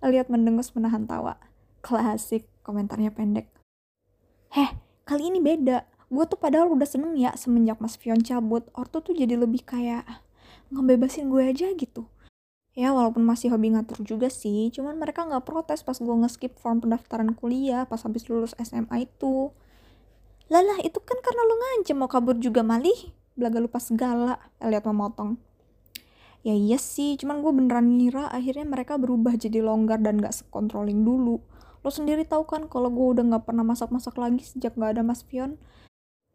[0.00, 1.36] Elliot mendengus menahan tawa.
[1.84, 3.52] Klasik, komentarnya pendek.
[4.52, 4.72] Heh,
[5.04, 5.84] kali ini beda.
[6.08, 8.64] Gue tuh padahal udah seneng ya semenjak Mas Fion cabut.
[8.72, 10.08] Orto tuh jadi lebih kayak
[10.72, 12.08] ngebebasin gue aja gitu.
[12.78, 16.78] Ya walaupun masih hobi ngatur juga sih, cuman mereka nggak protes pas gue nge-skip form
[16.78, 19.50] pendaftaran kuliah pas habis lulus SMA itu.
[20.50, 23.10] Lalah itu kan karena lu ngancem mau kabur juga malih.
[23.34, 25.38] Belaga lupa segala, Elliot memotong.
[26.40, 31.04] Ya iya sih, cuman gue beneran ngira akhirnya mereka berubah jadi longgar dan gak sekontroling
[31.04, 31.42] dulu.
[31.84, 35.20] Lo sendiri tahu kan kalau gue udah gak pernah masak-masak lagi sejak gak ada Mas
[35.20, 35.60] Pion.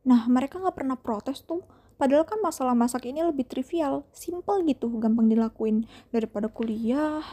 [0.06, 1.65] Nah, mereka gak pernah protes tuh.
[1.96, 5.88] Padahal kan masalah masak ini lebih trivial, simple gitu, gampang dilakuin.
[6.12, 7.24] Daripada kuliah.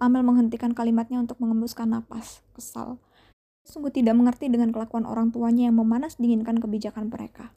[0.00, 2.40] Amel menghentikan kalimatnya untuk mengembuskan napas.
[2.56, 2.96] Kesal.
[3.68, 7.52] Sungguh tidak mengerti dengan kelakuan orang tuanya yang memanas dinginkan kebijakan mereka.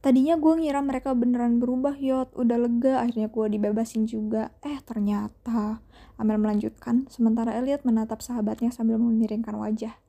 [0.00, 4.48] Tadinya gue ngira mereka beneran berubah yot, udah lega akhirnya gue dibebasin juga.
[4.64, 5.84] Eh ternyata,
[6.16, 10.00] Amel melanjutkan, sementara Elliot menatap sahabatnya sambil memiringkan wajah.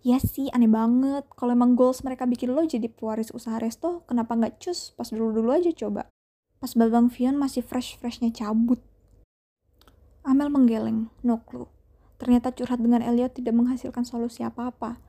[0.00, 1.28] Ya sih, aneh banget.
[1.36, 5.52] Kalau emang goals mereka bikin lo jadi pewaris usaha resto, kenapa nggak cus pas dulu-dulu
[5.52, 6.08] aja coba?
[6.56, 8.80] Pas Babang Fion masih fresh-freshnya cabut.
[10.24, 11.68] Amel menggeleng, no clue.
[12.20, 15.00] Ternyata curhat dengan Elliot tidak menghasilkan solusi apa-apa.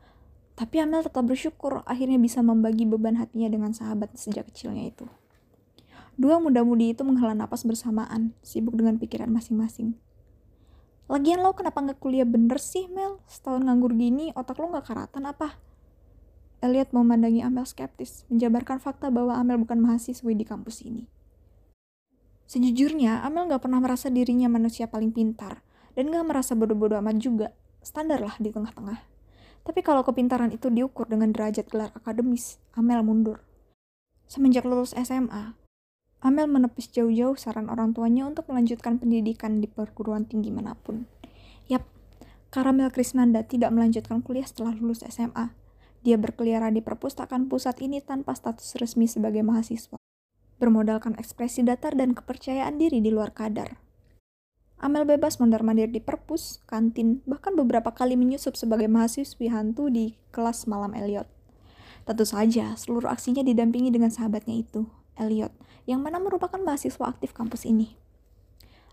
[0.56, 5.08] Tapi Amel tetap bersyukur akhirnya bisa membagi beban hatinya dengan sahabat sejak kecilnya itu.
[6.19, 9.95] Dua muda-mudi itu menghela napas bersamaan, sibuk dengan pikiran masing-masing.
[11.12, 13.19] Lagian lo kenapa nggak kuliah bener sih, Mel?
[13.28, 15.60] Setahun nganggur gini, otak lo nggak karatan apa?
[16.63, 21.12] Elliot memandangi Amel skeptis, menjabarkan fakta bahwa Amel bukan mahasiswi di kampus ini.
[22.47, 25.60] Sejujurnya, Amel nggak pernah merasa dirinya manusia paling pintar,
[26.00, 27.47] dan nggak merasa bodoh-bodoh amat juga.
[27.84, 29.04] Standar lah di tengah-tengah.
[29.67, 33.43] Tapi kalau kepintaran itu diukur dengan derajat gelar akademis, Amel mundur.
[34.32, 35.60] Semenjak lulus SMA,
[36.22, 41.10] Amel menepis jauh-jauh saran orang tuanya untuk melanjutkan pendidikan di perguruan tinggi mana pun.
[41.66, 41.82] Yap,
[42.54, 45.58] Karamel Krisnanda tidak melanjutkan kuliah setelah lulus SMA.
[46.06, 49.98] Dia berkeliaran di perpustakaan pusat ini tanpa status resmi sebagai mahasiswa.
[50.62, 53.82] Bermodalkan ekspresi datar dan kepercayaan diri di luar kadar.
[54.82, 60.70] Amel bebas mondar-mandir di perpus, kantin, bahkan beberapa kali menyusup sebagai mahasiswi hantu di kelas
[60.70, 61.30] malam Elliot.
[62.06, 64.90] Tentu saja, seluruh aksinya didampingi dengan sahabatnya itu,
[65.22, 65.54] Elliot,
[65.89, 67.98] yang mana merupakan mahasiswa aktif kampus ini.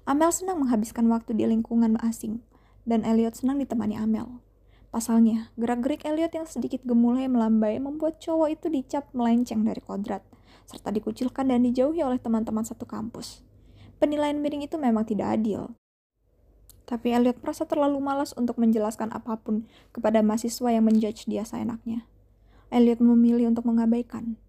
[0.09, 2.41] Amel senang menghabiskan waktu di lingkungan asing,
[2.89, 4.41] dan Elliot senang ditemani Amel.
[4.89, 10.25] Pasalnya, gerak-gerik Elliot yang sedikit gemulai melambai membuat cowok itu dicap melenceng dari kodrat,
[10.65, 13.45] serta dikucilkan dan dijauhi oleh teman-teman satu kampus.
[14.01, 15.77] Penilaian miring itu memang tidak adil.
[16.89, 22.09] Tapi Elliot merasa terlalu malas untuk menjelaskan apa pun kepada mahasiswa yang menjudge dia seenaknya.
[22.73, 24.41] Elliot memilih untuk mengabaikan.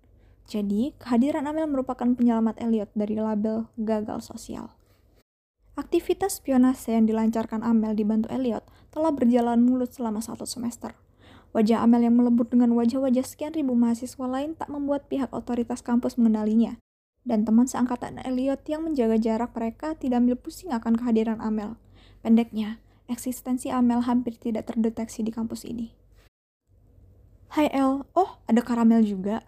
[0.50, 4.74] Jadi, kehadiran Amel merupakan penyelamat Elliot dari label gagal sosial.
[5.78, 10.98] Aktivitas spionase yang dilancarkan Amel dibantu Elliot telah berjalan mulut selama satu semester.
[11.54, 16.18] Wajah Amel yang melebur dengan wajah-wajah sekian ribu mahasiswa lain tak membuat pihak otoritas kampus
[16.18, 16.82] mengenalinya
[17.30, 21.78] dan teman seangkatan Elliot yang menjaga jarak mereka tidak ambil pusing akan kehadiran Amel.
[22.26, 25.94] Pendeknya, eksistensi Amel hampir tidak terdeteksi di kampus ini.
[27.54, 29.46] Hai El, oh ada karamel juga?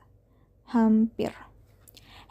[0.71, 1.35] Hampir.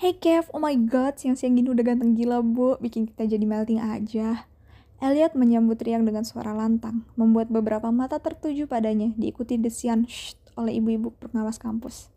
[0.01, 3.77] Hey Kev, oh my god, siang-siang gini udah ganteng gila bu, bikin kita jadi melting
[3.77, 4.49] aja.
[4.97, 10.81] Elliot menyambut Riang dengan suara lantang, membuat beberapa mata tertuju padanya, diikuti desian shh oleh
[10.81, 12.09] ibu-ibu pengawas kampus.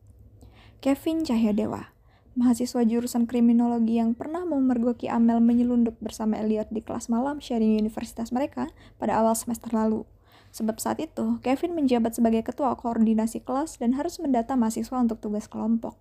[0.79, 1.91] Kevin Cahya Dewa,
[2.39, 8.31] mahasiswa jurusan kriminologi yang pernah memergoki Amel menyelundup bersama Elliot di kelas malam sharing universitas
[8.31, 10.07] mereka pada awal semester lalu.
[10.55, 15.51] Sebab saat itu, Kevin menjabat sebagai ketua koordinasi kelas dan harus mendata mahasiswa untuk tugas
[15.51, 15.99] kelompok.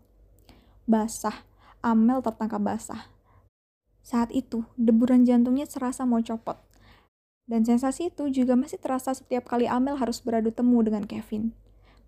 [0.82, 1.46] Basah,
[1.78, 3.06] Amel tertangkap basah.
[4.02, 6.58] Saat itu, deburan jantungnya serasa mau copot.
[7.46, 11.54] Dan sensasi itu juga masih terasa setiap kali Amel harus beradu temu dengan Kevin.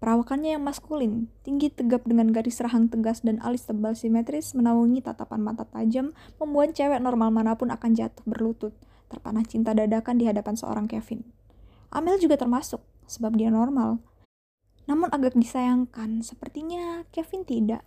[0.02, 5.40] Perawakannya yang maskulin, tinggi tegap dengan garis rahang tegas dan alis tebal simetris menaungi tatapan
[5.40, 6.10] mata tajam,
[6.42, 8.74] membuat cewek normal mana pun akan jatuh berlutut,
[9.06, 11.22] terpanah cinta dadakan di hadapan seorang Kevin.
[11.94, 14.02] Amel juga termasuk, sebab dia normal.
[14.90, 17.86] Namun agak disayangkan, sepertinya Kevin tidak.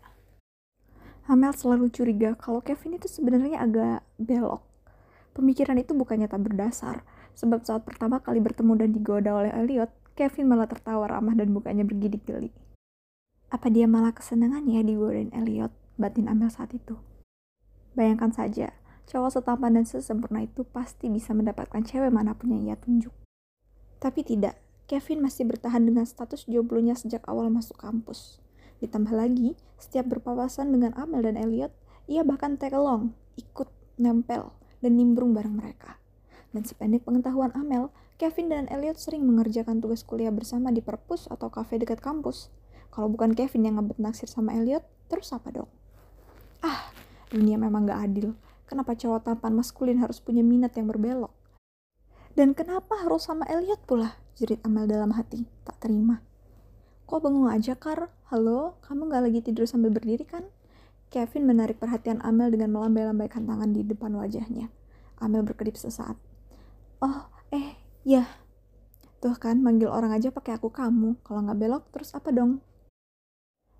[1.28, 4.64] Amel selalu curiga kalau Kevin itu sebenarnya agak belok.
[5.36, 7.04] Pemikiran itu bukannya tak berdasar,
[7.36, 11.84] sebab saat pertama kali bertemu dan digoda oleh Elliot, Kevin malah tertawa ramah dan mukanya
[11.84, 12.56] bergidik-geli.
[13.52, 16.96] Apa dia malah kesenangan ya digodain Elliot, batin Amel saat itu.
[17.92, 18.72] Bayangkan saja,
[19.12, 23.12] cowok setampan dan sesempurna itu pasti bisa mendapatkan cewek mana pun yang ia tunjuk.
[24.00, 24.56] Tapi tidak,
[24.88, 28.40] Kevin masih bertahan dengan status jomblonya sejak awal masuk kampus.
[28.78, 31.74] Ditambah lagi, setiap berpapasan dengan Amel dan Elliot,
[32.06, 35.98] ia bahkan tag along, ikut, nempel, dan nimbrung bareng mereka.
[36.54, 41.54] Dan sependek pengetahuan Amel, Kevin dan Elliot sering mengerjakan tugas kuliah bersama di perpus atau
[41.54, 42.50] kafe dekat kampus.
[42.90, 45.70] Kalau bukan Kevin yang ngebet naksir sama Elliot, terus apa dong?
[46.66, 46.90] Ah,
[47.30, 48.34] dunia memang gak adil.
[48.66, 51.30] Kenapa cowok tampan maskulin harus punya minat yang berbelok?
[52.34, 54.18] Dan kenapa harus sama Elliot pula?
[54.38, 56.22] Jerit Amel dalam hati, tak terima.
[57.08, 58.12] Kok bengong aja, Kar?
[58.28, 60.44] Halo, kamu gak lagi tidur sambil berdiri kan?
[61.08, 64.68] Kevin menarik perhatian Amel dengan melambai-lambaikan tangan di depan wajahnya.
[65.24, 66.20] Amel berkedip sesaat.
[67.00, 68.28] Oh, eh, ya.
[69.24, 71.16] Tuh kan, manggil orang aja pakai aku kamu.
[71.24, 72.60] Kalau nggak belok, terus apa dong?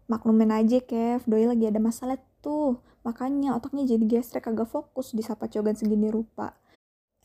[0.08, 1.28] Maklumin aja, Kev.
[1.28, 2.80] Doi lagi ada masalah tuh.
[3.04, 6.56] Makanya otaknya jadi gestrek agak fokus di sapa cogan segini rupa.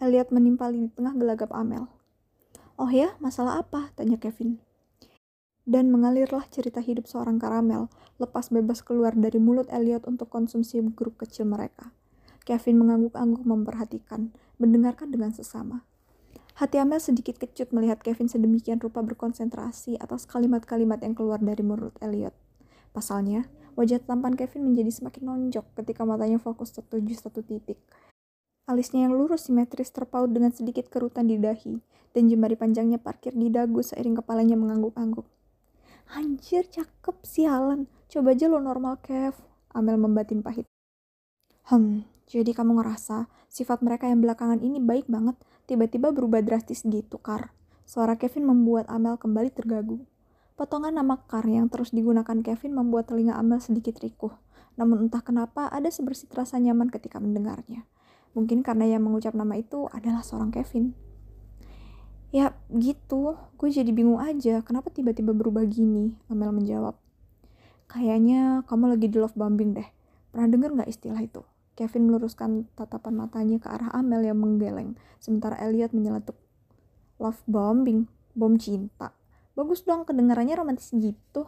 [0.03, 1.87] Elliot menimpali di tengah gelagap Amel.
[2.75, 3.95] Oh ya, masalah apa?
[3.95, 4.72] Tanya Kevin.
[5.63, 7.87] Dan mengalirlah cerita hidup seorang karamel,
[8.19, 11.95] lepas bebas keluar dari mulut Elliot untuk konsumsi grup kecil mereka.
[12.43, 15.87] Kevin mengangguk-angguk memperhatikan, mendengarkan dengan sesama.
[16.59, 21.95] Hati Amel sedikit kecut melihat Kevin sedemikian rupa berkonsentrasi atas kalimat-kalimat yang keluar dari mulut
[22.03, 22.35] Elliot.
[22.91, 23.47] Pasalnya,
[23.79, 27.79] wajah tampan Kevin menjadi semakin nonjok ketika matanya fokus tertuju satu titik.
[28.67, 31.79] Alisnya yang lurus simetris terpaut dengan sedikit kerutan di dahi,
[32.13, 35.25] dan jemari panjangnya parkir di dagu seiring kepalanya mengangguk-angguk.
[36.13, 37.89] Anjir, cakep, sialan.
[38.13, 39.33] Coba aja lo normal, Kev.
[39.73, 40.69] Amel membatin pahit.
[41.73, 47.17] Hmm, jadi kamu ngerasa sifat mereka yang belakangan ini baik banget, tiba-tiba berubah drastis gitu,
[47.17, 47.57] Kar.
[47.89, 50.05] Suara Kevin membuat Amel kembali tergagu.
[50.53, 54.37] Potongan nama Kar yang terus digunakan Kevin membuat telinga Amel sedikit rikuh.
[54.77, 57.89] Namun entah kenapa ada sebersih rasa nyaman ketika mendengarnya.
[58.37, 60.93] Mungkin karena yang mengucap nama itu adalah seorang Kevin.
[62.33, 66.97] Ya gitu, gue jadi bingung aja kenapa tiba-tiba berubah gini, Amel menjawab.
[67.93, 69.85] Kayaknya kamu lagi di love bombing deh.
[70.33, 71.45] Pernah denger gak istilah itu?
[71.77, 76.41] Kevin meluruskan tatapan matanya ke arah Amel yang menggeleng, sementara Elliot menyeletuk.
[77.21, 79.13] Love bombing, bom cinta.
[79.53, 81.45] Bagus dong kedengarannya romantis gitu.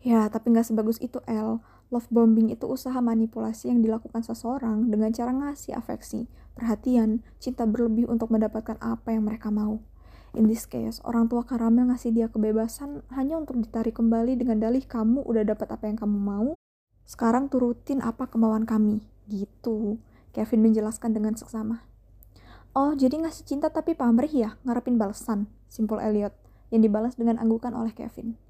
[0.00, 1.60] Ya, tapi nggak sebagus itu, El.
[1.92, 8.08] Love bombing itu usaha manipulasi yang dilakukan seseorang dengan cara ngasih afeksi, perhatian, cinta berlebih
[8.08, 9.82] untuk mendapatkan apa yang mereka mau.
[10.32, 14.80] In this case, orang tua Karamel ngasih dia kebebasan hanya untuk ditarik kembali dengan dalih
[14.84, 16.48] kamu udah dapat apa yang kamu mau,
[17.04, 19.04] sekarang turutin apa kemauan kami.
[19.28, 20.00] Gitu.
[20.32, 21.84] Kevin menjelaskan dengan seksama.
[22.72, 25.52] Oh, jadi ngasih cinta tapi pamrih ya, ngarepin balasan.
[25.68, 26.32] Simpul Elliot,
[26.72, 28.40] yang dibalas dengan anggukan oleh Kevin.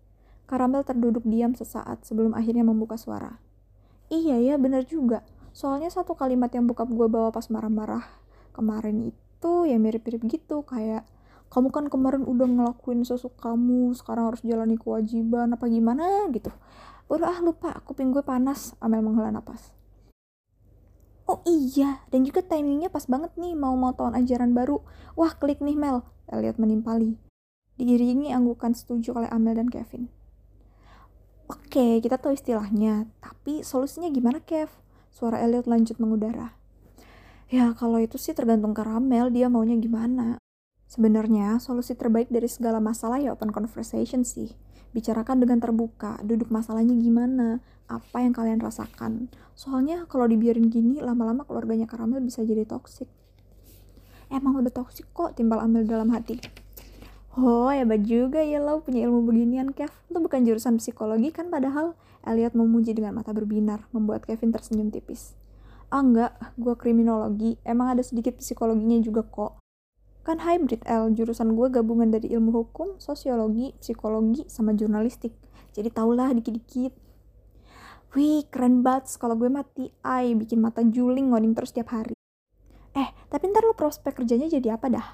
[0.47, 3.43] Karamel terduduk diam sesaat sebelum akhirnya membuka suara.
[4.07, 5.27] Iya ya, bener juga.
[5.53, 8.05] Soalnya satu kalimat yang bokap gue bawa pas marah-marah
[8.57, 11.05] kemarin itu ya mirip-mirip gitu, kayak
[11.53, 16.49] kamu kan kemarin udah ngelakuin sesuatu kamu, sekarang harus jalani kewajiban apa gimana gitu.
[17.13, 18.73] Udah ah lupa, kuping gue panas.
[18.81, 19.77] Amel menghela napas.
[21.29, 24.81] Oh iya, dan juga timingnya pas banget nih mau mau tahun ajaran baru.
[25.15, 27.21] Wah klik nih Mel, Elliot menimpali.
[27.77, 30.09] Diiringi anggukan setuju oleh Amel dan Kevin.
[31.53, 34.82] Oke, kita tahu istilahnya, tapi solusinya gimana Kev?
[35.13, 36.57] Suara Elliot lanjut mengudara.
[37.53, 40.41] Ya, kalau itu sih tergantung Karamel, dia maunya gimana.
[40.89, 44.57] Sebenarnya, solusi terbaik dari segala masalah ya open conversation sih.
[44.97, 47.61] Bicarakan dengan terbuka, duduk masalahnya gimana,
[47.93, 49.29] apa yang kalian rasakan.
[49.53, 53.09] Soalnya kalau dibiarin gini, lama-lama keluarganya Karamel bisa jadi toksik.
[54.33, 56.41] Emang udah toksik kok, timbal Amel dalam hati.
[57.37, 59.93] Oh, hebat juga ya lo punya ilmu beginian, Kev.
[60.09, 61.97] Lo bukan jurusan psikologi kan padahal?
[62.23, 65.35] Elliot memuji dengan mata berbinar, membuat Kevin tersenyum tipis.
[65.93, 67.61] Ah enggak, gue kriminologi.
[67.67, 69.61] Emang ada sedikit psikologinya juga kok.
[70.23, 75.35] Kan hybrid L, jurusan gue gabungan dari ilmu hukum, sosiologi, psikologi, sama jurnalistik.
[75.75, 76.95] Jadi tahulah dikit-dikit.
[78.15, 82.15] Wih, keren banget kalau gue mati ai, bikin mata juling ngoding terus tiap hari.
[82.93, 85.09] Eh, tapi ntar lo prospek kerjanya jadi apa dah?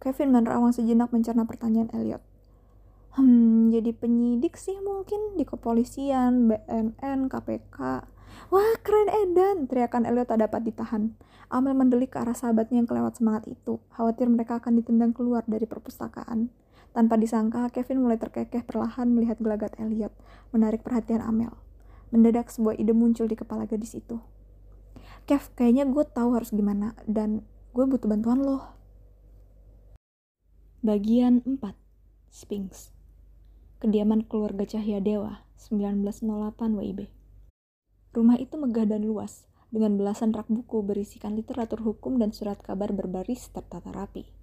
[0.00, 2.24] Kevin menerawang sejenak mencerna pertanyaan Elliot.
[3.16, 7.78] Hmm, jadi penyidik sih mungkin di kepolisian, BNN, KPK.
[8.52, 9.64] Wah, keren Edan!
[9.64, 11.16] Teriakan Elliot tak dapat ditahan.
[11.48, 15.64] Amel mendelik ke arah sahabatnya yang kelewat semangat itu, khawatir mereka akan ditendang keluar dari
[15.64, 16.52] perpustakaan.
[16.92, 20.12] Tanpa disangka, Kevin mulai terkekeh perlahan melihat gelagat Elliot,
[20.52, 21.56] menarik perhatian Amel.
[22.12, 24.20] Mendadak sebuah ide muncul di kepala gadis itu.
[25.24, 28.76] Kev, kayaknya gue tahu harus gimana, dan gue butuh bantuan lo.
[30.84, 31.60] Bagian 4
[32.28, 32.97] Sphinx
[33.78, 36.50] Kediaman keluarga Cahya Dewa, 1908
[36.82, 37.06] WIB
[38.10, 42.90] Rumah itu megah dan luas, dengan belasan rak buku berisikan literatur hukum dan surat kabar
[42.90, 44.34] berbaris tertata rapi.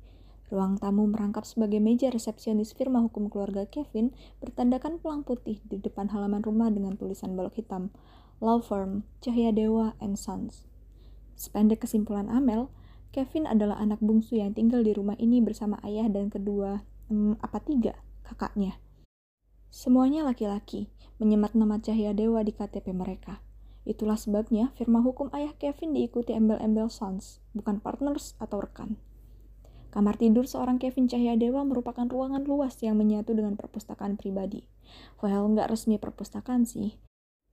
[0.47, 6.15] Ruang tamu merangkap sebagai meja resepsionis firma hukum keluarga Kevin bertandakan pelang putih di depan
[6.15, 7.91] halaman rumah dengan tulisan balok hitam,
[8.39, 10.63] Law Firm Cahya Dewa and Sons.
[11.35, 12.71] Sependek kesimpulan Amel,
[13.11, 17.59] Kevin adalah anak bungsu yang tinggal di rumah ini bersama ayah dan kedua, hmm, apa
[17.59, 18.79] tiga, kakaknya.
[19.75, 20.87] Semuanya laki-laki,
[21.19, 23.43] menyemat nama cahaya dewa di KTP mereka.
[23.83, 28.95] Itulah sebabnya firma hukum ayah Kevin diikuti embel-embel sons, bukan partners atau rekan.
[29.91, 34.63] Kamar tidur seorang Kevin Cahaya Dewa merupakan ruangan luas yang menyatu dengan perpustakaan pribadi.
[35.19, 36.95] Well, nggak resmi perpustakaan sih.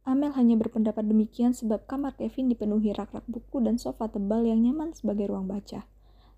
[0.07, 4.95] Amel hanya berpendapat demikian sebab kamar Kevin dipenuhi rak-rak buku dan sofa tebal yang nyaman
[4.95, 5.91] sebagai ruang baca.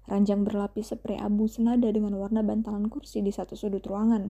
[0.09, 4.32] Ranjang berlapis spray abu senada dengan warna bantalan kursi di satu sudut ruangan.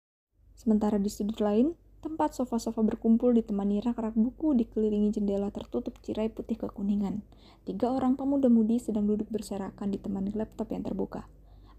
[0.61, 1.73] Sementara di sudut lain,
[2.05, 7.25] tempat sofa-sofa berkumpul ditemani rak-rak buku dikelilingi jendela tertutup cirai putih kekuningan.
[7.65, 11.25] Tiga orang pemuda-mudi sedang duduk berserakan ditemani laptop yang terbuka.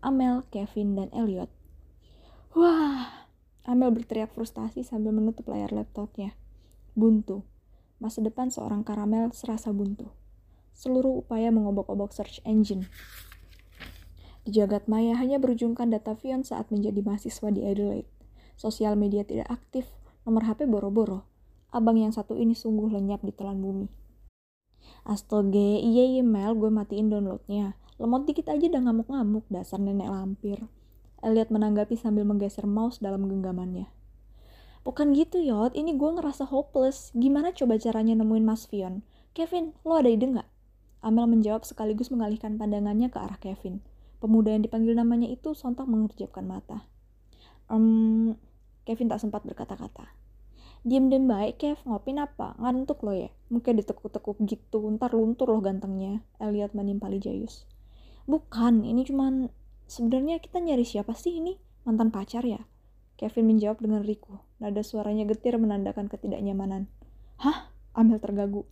[0.01, 1.53] Amel, Kevin, dan Elliot.
[2.57, 3.29] Wah,
[3.69, 6.33] Amel berteriak frustasi sambil menutup layar laptopnya.
[6.97, 7.45] Buntu.
[8.01, 10.09] Masa depan seorang karamel serasa buntu.
[10.73, 12.89] Seluruh upaya mengobok-obok search engine.
[14.41, 18.20] Di jagat maya hanya berujungkan data Vion saat menjadi mahasiswa di Adelaide.
[18.59, 19.87] Sosial media tidak aktif,
[20.23, 21.27] nomor HP boro-boro.
[21.71, 23.87] Abang yang satu ini sungguh lenyap di telan bumi.
[25.07, 27.79] Astaga, iya iya Mel, gue matiin downloadnya.
[28.01, 30.65] Lemot dikit aja udah ngamuk-ngamuk, dasar nenek lampir.
[31.21, 33.85] Elliot menanggapi sambil menggeser mouse dalam genggamannya.
[34.81, 35.77] Bukan gitu, Yot.
[35.77, 37.13] Ini gue ngerasa hopeless.
[37.13, 39.05] Gimana coba caranya nemuin Mas Fion?
[39.37, 40.49] Kevin, lo ada ide nggak?
[41.05, 43.85] Amel menjawab sekaligus mengalihkan pandangannya ke arah Kevin.
[44.17, 46.89] Pemuda yang dipanggil namanya itu sontak mengerjapkan mata.
[47.71, 48.35] Um,
[48.83, 50.11] Kevin tak sempat berkata-kata.
[50.83, 51.79] Diem-diem baik, Kev.
[51.87, 52.57] Ngopin apa?
[52.59, 53.31] Ngantuk lo ya?
[53.47, 54.83] Mungkin ditekuk-tekuk gitu.
[54.97, 56.19] Ntar luntur loh gantengnya.
[56.41, 57.69] Elliot menimpali Jayus.
[58.27, 59.47] Bukan, ini cuman
[59.87, 61.55] sebenarnya kita nyari siapa sih ini?
[61.87, 62.65] Mantan pacar ya?
[63.15, 64.41] Kevin menjawab dengan riku.
[64.57, 66.89] Nada suaranya getir menandakan ketidaknyamanan.
[67.39, 67.71] Hah?
[67.93, 68.65] Amel tergagu.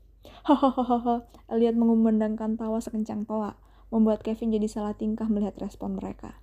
[0.44, 1.30] Hahaha.
[1.48, 3.54] Elliot mengumandangkan tawa sekencang toa,
[3.94, 6.42] membuat Kevin jadi salah tingkah melihat respon mereka.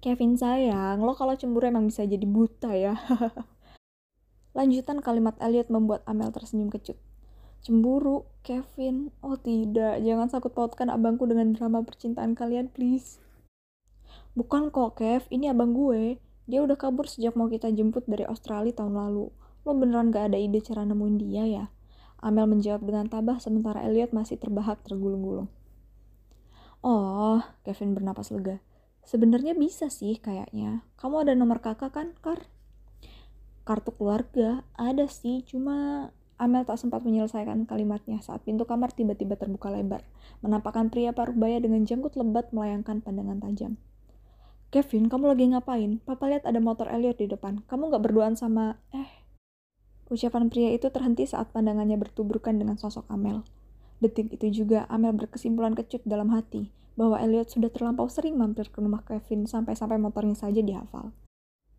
[0.00, 2.96] Kevin sayang, lo kalau cemburu emang bisa jadi buta ya.
[4.56, 6.98] Lanjutan kalimat Elliot membuat Amel tersenyum kecut.
[7.60, 9.12] Cemburu, Kevin.
[9.20, 13.20] Oh tidak, jangan sakut pautkan abangku dengan drama percintaan kalian, please.
[14.32, 15.28] Bukan kok, Kev.
[15.28, 16.16] Ini abang gue.
[16.48, 19.28] Dia udah kabur sejak mau kita jemput dari Australia tahun lalu.
[19.62, 21.64] Lo beneran gak ada ide cara nemuin dia ya?
[22.24, 25.52] Amel menjawab dengan tabah sementara Elliot masih terbahak tergulung-gulung.
[26.80, 28.64] Oh, Kevin bernapas lega.
[29.04, 30.86] Sebenarnya bisa sih kayaknya.
[31.00, 32.46] Kamu ada nomor kakak kan, Kar?
[33.64, 34.64] Kartu keluarga?
[34.74, 40.00] Ada sih, cuma Amel tak sempat menyelesaikan kalimatnya saat pintu kamar tiba-tiba terbuka lebar,
[40.40, 43.76] menampakkan pria paruh baya dengan janggut lebat melayangkan pandangan tajam.
[44.72, 46.00] Kevin, kamu lagi ngapain?
[46.00, 47.60] Papa lihat ada motor Elliot di depan.
[47.68, 48.80] Kamu gak berduaan sama...
[48.94, 49.20] Eh...
[50.10, 53.42] Ucapan pria itu terhenti saat pandangannya bertubrukan dengan sosok Amel.
[54.00, 58.80] Detik itu juga Amel berkesimpulan kecut dalam hati bahwa Elliot sudah terlampau sering mampir ke
[58.80, 61.12] rumah Kevin sampai-sampai motornya saja dihafal.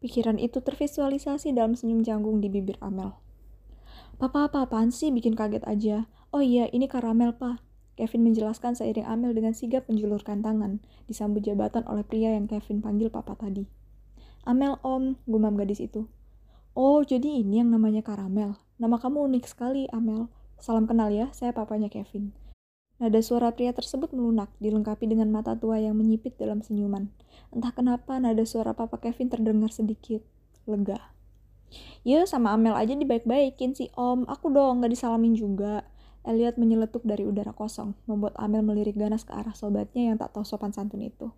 [0.01, 3.13] Pikiran itu tervisualisasi dalam senyum canggung di bibir Amel.
[4.17, 6.09] Papa apa-apaan sih bikin kaget aja.
[6.34, 7.61] Oh iya, ini karamel, pa.
[7.97, 13.13] Kevin menjelaskan seiring Amel dengan sigap menjulurkan tangan, disambut jabatan oleh pria yang Kevin panggil
[13.13, 13.69] papa tadi.
[14.41, 16.09] Amel om, gumam gadis itu.
[16.74, 18.57] Oh, jadi ini yang namanya karamel.
[18.82, 20.34] Nama kamu unik sekali, Amel.
[20.62, 22.38] Salam kenal ya, saya papanya Kevin.
[23.01, 27.09] Nada suara pria tersebut melunak, dilengkapi dengan mata tua yang menyipit dalam senyuman.
[27.49, 30.22] Entah kenapa nada suara papa Kevin terdengar sedikit
[30.70, 31.01] lega.
[32.05, 35.82] Ya sama Amel aja dibaik-baikin sih om, aku dong gak disalamin juga.
[36.22, 40.45] Elliot menyeletuk dari udara kosong, membuat Amel melirik ganas ke arah sobatnya yang tak tahu
[40.45, 41.34] sopan santun itu.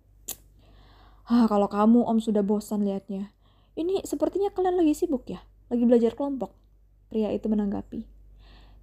[1.24, 3.32] Ah, kalau kamu om sudah bosan liatnya.
[3.72, 5.40] Ini sepertinya kalian lagi sibuk ya?
[5.72, 6.52] Lagi belajar kelompok?
[7.08, 8.13] Pria itu menanggapi.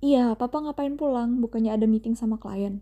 [0.01, 1.37] Iya, papa ngapain pulang?
[1.45, 2.81] Bukannya ada meeting sama klien.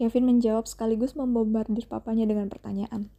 [0.00, 3.12] Kevin menjawab sekaligus membombardir papanya dengan pertanyaan.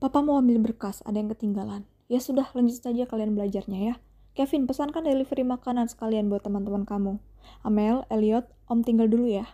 [0.00, 1.84] Papa mau ambil berkas, ada yang ketinggalan.
[2.08, 3.94] Ya sudah, lanjut saja kalian belajarnya ya.
[4.32, 7.20] Kevin, pesankan delivery makanan sekalian buat teman-teman kamu.
[7.68, 9.52] Amel, Elliot, Om tinggal dulu ya.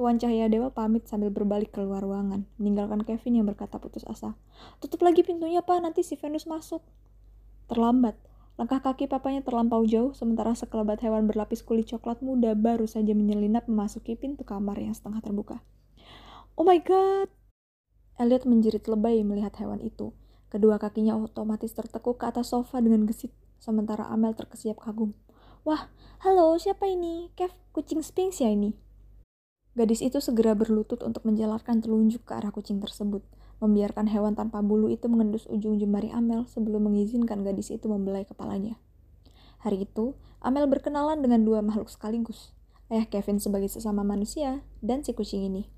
[0.00, 4.32] Tuan Cahaya Dewa pamit sambil berbalik keluar ruangan, meninggalkan Kevin yang berkata putus asa.
[4.80, 6.80] Tutup lagi pintunya, Pak, nanti si Venus masuk.
[7.68, 8.16] Terlambat.
[8.54, 13.66] Langkah kaki papanya terlampau jauh, sementara sekelebat hewan berlapis kulit coklat muda baru saja menyelinap
[13.66, 15.58] memasuki pintu kamar yang setengah terbuka.
[16.54, 17.26] Oh my god!
[18.14, 20.14] Elliot menjerit lebay melihat hewan itu.
[20.54, 25.18] Kedua kakinya otomatis tertekuk ke atas sofa dengan gesit, sementara Amel terkesiap kagum.
[25.66, 25.90] Wah,
[26.22, 27.34] halo, siapa ini?
[27.34, 28.78] Kev, kucing Sphinx ya ini?
[29.74, 33.26] Gadis itu segera berlutut untuk menjalarkan telunjuk ke arah kucing tersebut,
[33.58, 38.78] membiarkan hewan tanpa bulu itu mengendus ujung jemari Amel sebelum mengizinkan gadis itu membelai kepalanya.
[39.62, 42.52] Hari itu, Amel berkenalan dengan dua makhluk sekaligus,
[42.92, 45.70] ayah Kevin sebagai sesama manusia dan si kucing ini.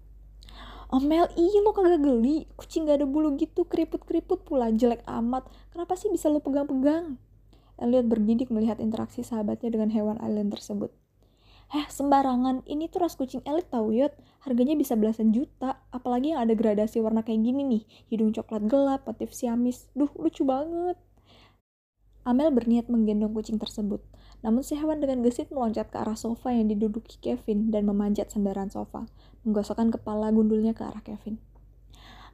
[0.87, 2.47] Amel, iya lo kagak geli.
[2.55, 5.51] Kucing gak ada bulu gitu, keriput-keriput pula, jelek amat.
[5.75, 7.19] Kenapa sih bisa lo pegang-pegang?
[7.77, 10.95] Elliot bergidik melihat interaksi sahabatnya dengan hewan alien tersebut.
[11.75, 12.63] Eh, sembarangan.
[12.63, 14.15] Ini tuh ras kucing elit tau, Yot.
[14.47, 15.83] Harganya bisa belasan juta.
[15.91, 17.83] Apalagi yang ada gradasi warna kayak gini nih.
[18.07, 19.91] Hidung coklat gelap, motif siamis.
[19.99, 20.95] Duh, lucu banget.
[22.27, 24.03] Amel berniat menggendong kucing tersebut.
[24.43, 28.67] Namun si hewan dengan gesit meloncat ke arah sofa yang diduduki Kevin dan memanjat sandaran
[28.67, 29.07] sofa,
[29.47, 31.39] menggosokkan kepala gundulnya ke arah Kevin.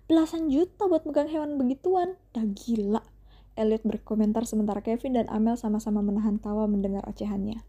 [0.09, 3.05] Belasan juta buat megang hewan begituan, dah gila.
[3.53, 7.61] Elliot berkomentar sementara Kevin dan Amel sama-sama menahan tawa mendengar ocehannya.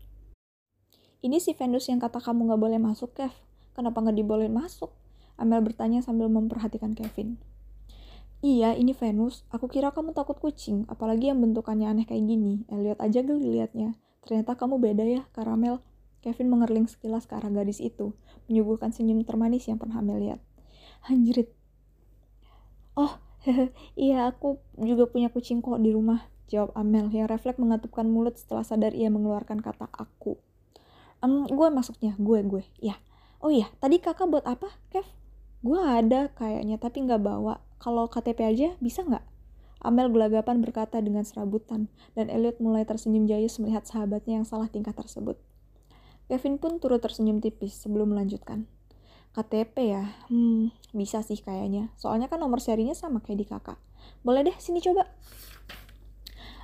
[1.23, 3.31] Ini si Venus yang kata kamu gak boleh masuk, Kev.
[3.79, 4.91] Kenapa gak dibolehin masuk?
[5.39, 7.39] Amel bertanya sambil memperhatikan Kevin.
[8.43, 9.47] Iya, ini Venus.
[9.47, 12.67] Aku kira kamu takut kucing, apalagi yang bentukannya aneh kayak gini.
[12.67, 13.95] Elliot aja geli liatnya.
[14.27, 15.79] Ternyata kamu beda ya, Karamel.
[16.19, 18.11] Kevin mengerling sekilas ke arah gadis itu,
[18.51, 20.43] menyuguhkan senyum termanis yang pernah Amel lihat.
[21.07, 21.55] Anjrit.
[22.99, 23.15] Oh,
[23.95, 28.67] iya aku juga punya kucing kok di rumah, jawab Amel yang refleks mengatupkan mulut setelah
[28.67, 30.35] sadar ia mengeluarkan kata aku.
[31.23, 32.99] Um, gue maksudnya, gue, gue, ya.
[33.39, 35.07] Oh iya, tadi kakak buat apa, Kev?
[35.63, 37.63] Gue ada kayaknya, tapi nggak bawa.
[37.79, 39.23] Kalau KTP aja, bisa nggak?
[39.83, 44.91] Amel gelagapan berkata dengan serabutan, dan Elliot mulai tersenyum jayus melihat sahabatnya yang salah tingkah
[44.91, 45.39] tersebut.
[46.27, 48.67] Kevin pun turut tersenyum tipis sebelum melanjutkan.
[49.35, 51.91] KTP ya, hmm, bisa sih kayaknya.
[51.99, 53.79] Soalnya kan nomor serinya sama kayak di kakak.
[54.23, 55.07] Boleh deh, sini coba.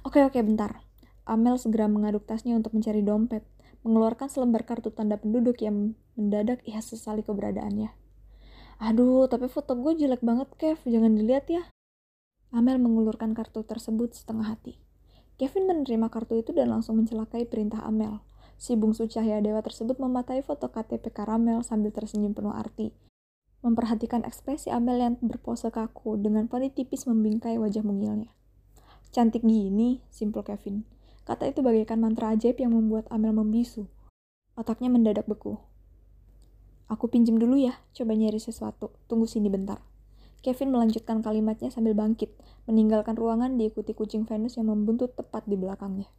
[0.07, 0.79] Oke, oke, bentar.
[1.27, 3.43] Amel segera mengaduk tasnya untuk mencari dompet,
[3.83, 7.95] mengeluarkan selembar kartu tanda penduduk yang mendadak ia sesali keberadaannya.
[8.79, 10.79] Aduh, tapi foto gue jelek banget, Kev.
[10.87, 11.67] Jangan dilihat ya.
[12.55, 14.79] Amel mengulurkan kartu tersebut setengah hati.
[15.39, 18.19] Kevin menerima kartu itu dan langsung mencelakai perintah Amel.
[18.59, 22.91] Si bungsu cahaya dewa tersebut mematai foto KTP Karamel sambil tersenyum penuh arti.
[23.63, 28.31] Memperhatikan ekspresi Amel yang berpose kaku dengan poni tipis membingkai wajah mungilnya.
[29.15, 30.83] Cantik gini, simpul Kevin.
[31.29, 33.85] Kata itu bagaikan mantra ajaib yang membuat Amel membisu.
[34.57, 35.61] Otaknya mendadak beku.
[36.89, 38.89] Aku pinjem dulu ya, coba nyari sesuatu.
[39.05, 39.77] Tunggu sini bentar.
[40.41, 42.33] Kevin melanjutkan kalimatnya sambil bangkit,
[42.65, 46.09] meninggalkan ruangan diikuti kucing Venus yang membuntut tepat di belakangnya.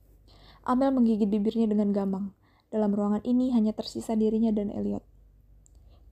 [0.63, 2.31] Amel menggigit bibirnya dengan gambang.
[2.71, 5.03] Dalam ruangan ini hanya tersisa dirinya dan Elliot.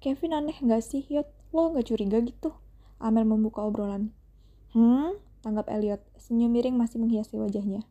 [0.03, 1.31] Kevin aneh gak sih, Yot?
[1.55, 2.51] Lo gak curiga gitu?
[2.99, 4.11] Amel membuka obrolan.
[4.75, 5.15] Hmm?
[5.47, 6.03] Tanggap Elliot.
[6.19, 7.87] Senyum miring masih menghiasi wajahnya.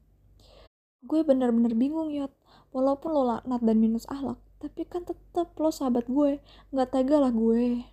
[1.07, 2.35] Gue bener-bener bingung, Yot.
[2.75, 6.43] Walaupun lo laknat dan minus ahlak, tapi kan tetep lo sahabat gue.
[6.75, 7.87] Gak tega lah gue.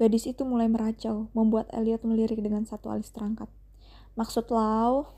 [0.00, 3.52] Gadis itu mulai meracau, membuat Elliot melirik dengan satu alis terangkat.
[4.16, 5.12] Maksud lau?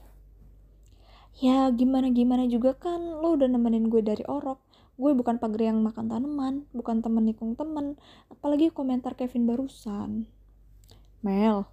[1.38, 4.58] Ya gimana-gimana juga kan lo udah nemenin gue dari orok.
[5.00, 7.96] Gue bukan pagar yang makan tanaman, bukan temen nikung temen.
[8.28, 10.28] Apalagi komentar Kevin barusan.
[11.20, 11.68] Mel.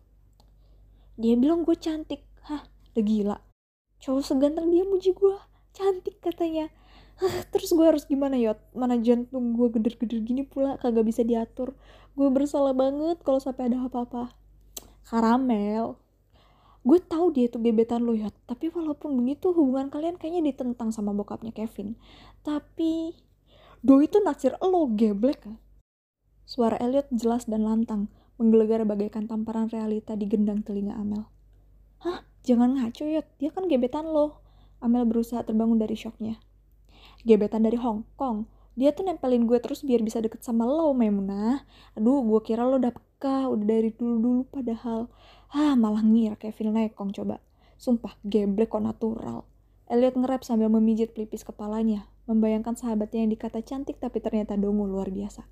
[1.15, 2.23] Dia bilang gue cantik.
[2.47, 2.63] Hah,
[2.95, 3.37] udah gila.
[3.97, 5.37] Cowok seganteng dia muji gue.
[5.73, 6.69] Cantik katanya.
[7.53, 8.61] terus gue harus gimana yot?
[8.77, 11.73] Mana jantung gue geder-geder gini pula kagak bisa diatur.
[12.13, 14.33] Gue bersalah banget kalau sampai ada apa-apa.
[15.05, 15.97] Karamel.
[16.85, 18.33] Gue tahu dia tuh gebetan lo yot.
[18.45, 21.97] Tapi walaupun begitu hubungan kalian kayaknya ditentang sama bokapnya Kevin.
[22.45, 23.17] Tapi
[23.81, 25.41] do itu naksir lo geblek.
[26.47, 31.36] Suara Elliot jelas dan lantang menggelegar bagaikan tamparan realita di gendang telinga Amel
[32.03, 34.43] hah jangan ngaco yot dia kan gebetan lo
[34.77, 36.37] Amel berusaha terbangun dari syoknya
[37.27, 38.47] gebetan dari Hong Kong.
[38.77, 41.67] Dia tuh nempelin gue terus biar bisa deket sama lo Memunah
[41.97, 45.11] aduh gue kira lo udah peka udah dari dulu-dulu padahal.
[45.51, 47.43] Ah malah ngira Kevin Lekong coba.
[47.75, 49.43] Sumpah geblek kok natural.
[49.91, 55.09] Elliot ngerap sambil memijit pelipis kepalanya membayangkan sahabatnya yang dikata cantik tapi ternyata dongo luar
[55.09, 55.47] biasa.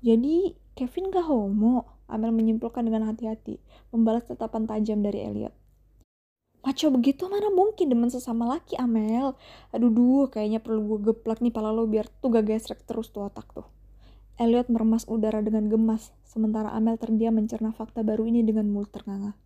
[0.00, 3.58] Jadi Kevin gak homo Amel menyimpulkan dengan hati-hati
[3.94, 5.54] membalas tatapan tajam dari Elliot
[6.66, 9.38] Maco begitu mana mungkin demen sesama laki Amel.
[9.70, 13.30] Aduh duh, kayaknya perlu gue geplak nih pala lo biar tuh gak gesrek terus tuh
[13.30, 13.70] otak tuh.
[14.34, 19.38] Elliot meremas udara dengan gemas, sementara Amel terdiam mencerna fakta baru ini dengan mulut ternganga.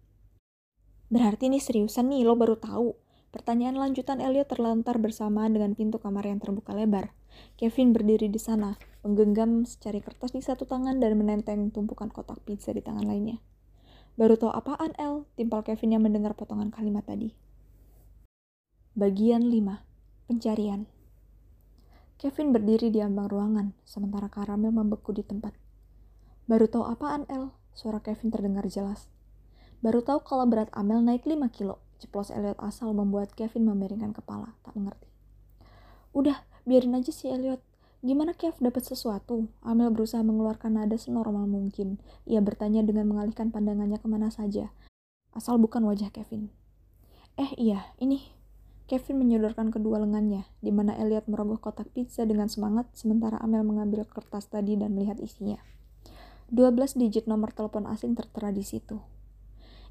[1.12, 2.96] Berarti ini seriusan nih, lo baru tahu.
[3.30, 7.14] Pertanyaan lanjutan Elliot terlantar bersamaan dengan pintu kamar yang terbuka lebar.
[7.54, 8.74] Kevin berdiri di sana,
[9.06, 13.38] menggenggam secari kertas di satu tangan dan menenteng tumpukan kotak pizza di tangan lainnya.
[14.18, 17.30] Baru tahu apaan El, timpal Kevin yang mendengar potongan kalimat tadi.
[18.98, 19.86] Bagian 5.
[20.26, 20.90] Pencarian.
[22.18, 25.54] Kevin berdiri di ambang ruangan, sementara Karamel membeku di tempat.
[26.50, 29.06] Baru tahu apaan El, suara Kevin terdengar jelas.
[29.80, 34.56] Baru tahu kalau berat Amel naik 5 kilo, ceplos Elliot asal membuat Kevin memiringkan kepala,
[34.64, 35.06] tak mengerti.
[36.16, 37.60] Udah, biarin aja si Elliot.
[38.00, 39.52] Gimana Kev dapat sesuatu?
[39.60, 42.00] Amel berusaha mengeluarkan nada senormal mungkin.
[42.24, 44.72] Ia bertanya dengan mengalihkan pandangannya ke mana saja.
[45.36, 46.48] Asal bukan wajah Kevin.
[47.36, 48.24] Eh iya, ini.
[48.90, 54.02] Kevin menyodorkan kedua lengannya, di mana Elliot merogoh kotak pizza dengan semangat, sementara Amel mengambil
[54.02, 55.62] kertas tadi dan melihat isinya.
[56.50, 58.98] 12 digit nomor telepon asing tertera di situ.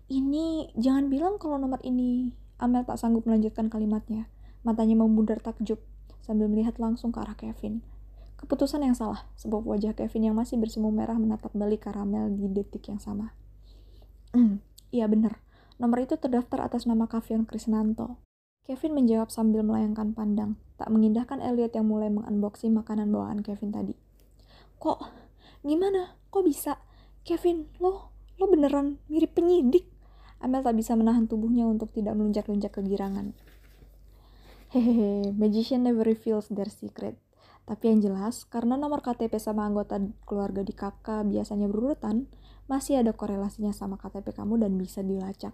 [0.09, 2.33] Ini, jangan bilang kalau nomor ini.
[2.57, 4.25] Amel tak sanggup melanjutkan kalimatnya.
[4.65, 5.79] Matanya membundar takjub,
[6.25, 7.85] sambil melihat langsung ke arah Kevin.
[8.41, 12.89] Keputusan yang salah, sebab wajah Kevin yang masih bersemu merah menatap balik karamel di detik
[12.89, 13.35] yang sama.
[14.89, 15.37] Iya benar,
[15.77, 18.17] nomor itu terdaftar atas nama Kavion Krisnanto.
[18.65, 23.93] Kevin menjawab sambil melayangkan pandang, tak mengindahkan Elliot yang mulai mengunboxing makanan bawaan Kevin tadi.
[24.81, 24.99] Kok,
[25.61, 26.17] gimana?
[26.33, 26.81] Kok bisa?
[27.21, 29.85] Kevin, lo, lo beneran mirip penyidik?
[30.39, 33.35] Amel tak bisa menahan tubuhnya untuk tidak melunjak-lunjak kegirangan.
[34.71, 37.19] Hehehe, magician never reveals their secret.
[37.67, 42.25] Tapi yang jelas, karena nomor KTP sama anggota keluarga di kakak biasanya berurutan,
[42.65, 45.53] masih ada korelasinya sama KTP kamu dan bisa dilacak.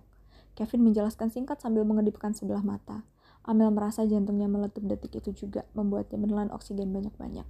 [0.55, 3.03] Kevin menjelaskan singkat sambil mengedipkan sebelah mata.
[3.43, 7.47] Amel merasa jantungnya meletup detik itu juga, membuatnya menelan oksigen banyak-banyak.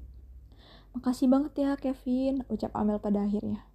[0.98, 3.68] Makasih banget ya, Kevin, ucap Amel pada akhirnya.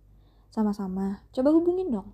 [0.51, 2.11] Sama-sama, coba hubungin dong.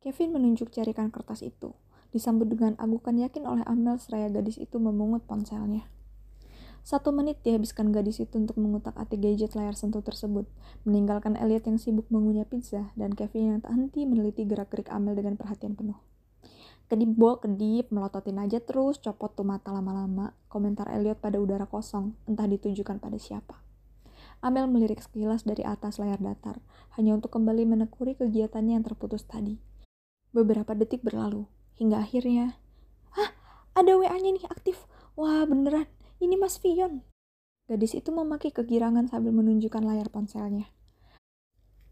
[0.00, 1.76] Kevin menunjuk carikan kertas itu,
[2.16, 5.84] disambut dengan agukan yakin oleh Amel seraya gadis itu memungut ponselnya.
[6.80, 10.48] Satu menit dihabiskan gadis itu untuk mengutak-atik gadget layar sentuh tersebut,
[10.88, 15.36] meninggalkan Elliot yang sibuk mengunyah pizza dan Kevin yang tak henti meneliti gerak-gerik Amel dengan
[15.36, 16.00] perhatian penuh.
[16.88, 22.16] Kedip bo, kedip, melototin aja terus, copot tuh mata lama-lama, komentar Elliot pada udara kosong,
[22.24, 23.60] entah ditujukan pada siapa.
[24.40, 26.64] Amel melirik sekilas dari atas layar datar,
[26.96, 29.68] hanya untuk kembali menekuri kegiatannya yang terputus tadi.
[30.30, 32.54] Beberapa detik berlalu, hingga akhirnya,
[33.18, 33.34] Hah,
[33.74, 34.86] ada WA-nya nih aktif.
[35.18, 35.90] Wah, beneran,
[36.22, 37.02] ini Mas Fion.
[37.66, 40.70] Gadis itu memakai kegirangan sambil menunjukkan layar ponselnya.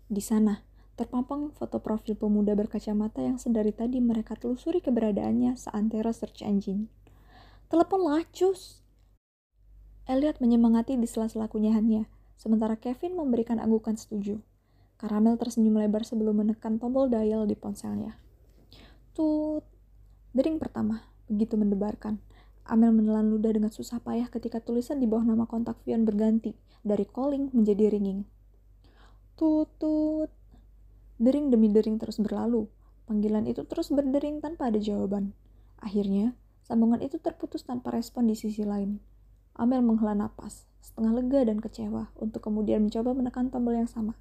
[0.07, 0.63] Di sana,
[0.95, 6.91] terpampang foto profil pemuda berkacamata yang sedari tadi mereka telusuri keberadaannya seantero search engine.
[7.71, 8.83] Telepon lacus.
[10.07, 12.07] Elliot menyemangati di sela-sela kunyahannya,
[12.39, 14.41] sementara Kevin memberikan anggukan setuju.
[14.99, 18.28] Karamel tersenyum lebar sebelum menekan tombol dial di ponselnya.
[19.19, 19.67] Tut.
[20.31, 22.23] Dering pertama, begitu mendebarkan.
[22.63, 26.55] Amel menelan ludah dengan susah payah ketika tulisan di bawah nama kontak Vion berganti
[26.87, 28.23] dari calling menjadi ringing.
[29.35, 30.31] Tutut.
[31.19, 32.71] Dering demi dering terus berlalu.
[33.11, 35.35] Panggilan itu terus berdering tanpa ada jawaban.
[35.83, 39.03] Akhirnya, sambungan itu terputus tanpa respon di sisi lain.
[39.59, 44.15] Amel menghela napas, setengah lega dan kecewa, untuk kemudian mencoba menekan tombol yang sama.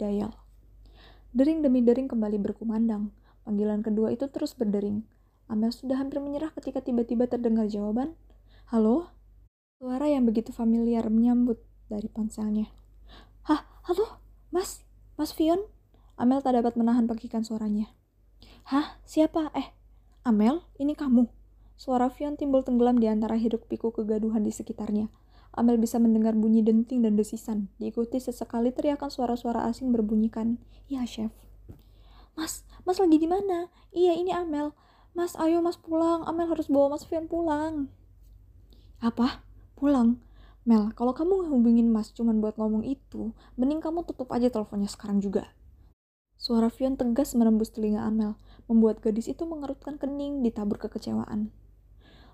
[0.00, 0.32] Dial.
[1.36, 3.12] Dering demi dering kembali berkumandang.
[3.48, 5.08] Panggilan kedua itu terus berdering,
[5.48, 8.12] Amel sudah hampir menyerah ketika tiba-tiba terdengar jawaban.
[8.68, 9.08] Halo?
[9.80, 11.56] Suara yang begitu familiar menyambut
[11.88, 12.68] dari ponselnya.
[13.48, 14.20] Hah, halo?
[14.52, 14.84] Mas?
[15.16, 15.64] Mas Fion?
[16.20, 17.88] Amel tak dapat menahan pakikan suaranya.
[18.68, 19.48] Hah, siapa?
[19.56, 19.72] Eh,
[20.28, 21.32] Amel, ini kamu.
[21.80, 25.08] Suara Fion timbul tenggelam di antara hidup piku kegaduhan di sekitarnya.
[25.56, 30.60] Amel bisa mendengar bunyi denting dan desisan, diikuti sesekali teriakan suara-suara asing berbunyikan,
[30.92, 31.32] "Ya, chef."
[32.38, 34.70] "Mas, Mas lagi di mana?" "Iya, ini Amel.
[35.18, 36.22] Mas, ayo mas pulang.
[36.30, 37.90] Amel harus bawa mas Fian pulang.
[39.02, 39.42] Apa?
[39.74, 40.22] Pulang?
[40.62, 45.18] Mel, kalau kamu ngehubungin mas cuman buat ngomong itu, mending kamu tutup aja teleponnya sekarang
[45.18, 45.50] juga.
[46.38, 48.38] Suara Fion tegas menembus telinga Amel,
[48.70, 51.50] membuat gadis itu mengerutkan kening ditabur kekecewaan.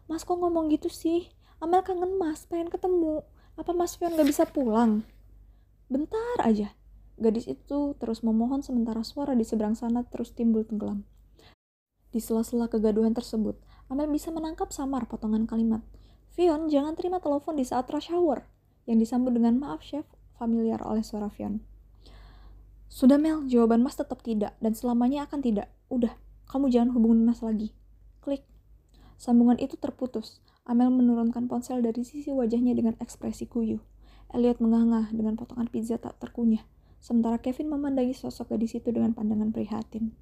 [0.05, 1.33] Mas kok ngomong gitu sih?
[1.65, 3.25] Amel kangen mas, pengen ketemu.
[3.57, 5.09] Apa mas Fion gak bisa pulang?
[5.89, 6.77] Bentar aja.
[7.15, 11.07] Gadis itu terus memohon sementara suara di seberang sana terus timbul tenggelam.
[12.11, 13.59] Di sela-sela kegaduhan tersebut,
[13.91, 15.83] Amel bisa menangkap samar potongan kalimat.
[16.35, 18.47] Fion, jangan terima telepon di saat rush hour.
[18.87, 21.63] Yang disambut dengan maaf, chef, familiar oleh suara Fion.
[22.91, 25.71] Sudah Mel, jawaban Mas tetap tidak, dan selamanya akan tidak.
[25.91, 26.15] Udah,
[26.51, 27.75] kamu jangan hubungin Mas lagi.
[28.23, 28.47] Klik.
[29.19, 30.43] Sambungan itu terputus.
[30.67, 33.83] Amel menurunkan ponsel dari sisi wajahnya dengan ekspresi kuyu.
[34.35, 36.67] Elliot menganga dengan potongan pizza tak terkunyah,
[37.05, 40.17] sementara Kevin memandangi sosok gadis itu dengan pandangan prihatin.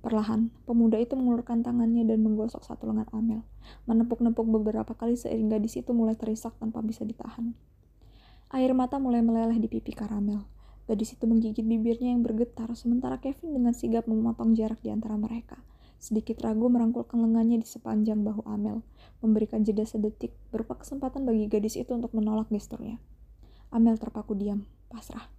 [0.00, 3.44] Perlahan, pemuda itu mengulurkan tangannya dan menggosok satu lengan Amel,
[3.84, 7.52] menepuk-nepuk beberapa kali seiring gadis itu mulai terisak tanpa bisa ditahan.
[8.48, 10.48] Air mata mulai meleleh di pipi karamel.
[10.88, 15.60] Gadis itu menggigit bibirnya yang bergetar, sementara Kevin dengan sigap memotong jarak di antara mereka.
[16.00, 18.80] Sedikit ragu merangkulkan lengannya di sepanjang bahu Amel,
[19.20, 23.00] memberikan jeda sedetik berupa kesempatan bagi gadis itu untuk menolak gesturnya.
[23.72, 25.33] Amel terpaku diam, pasrah.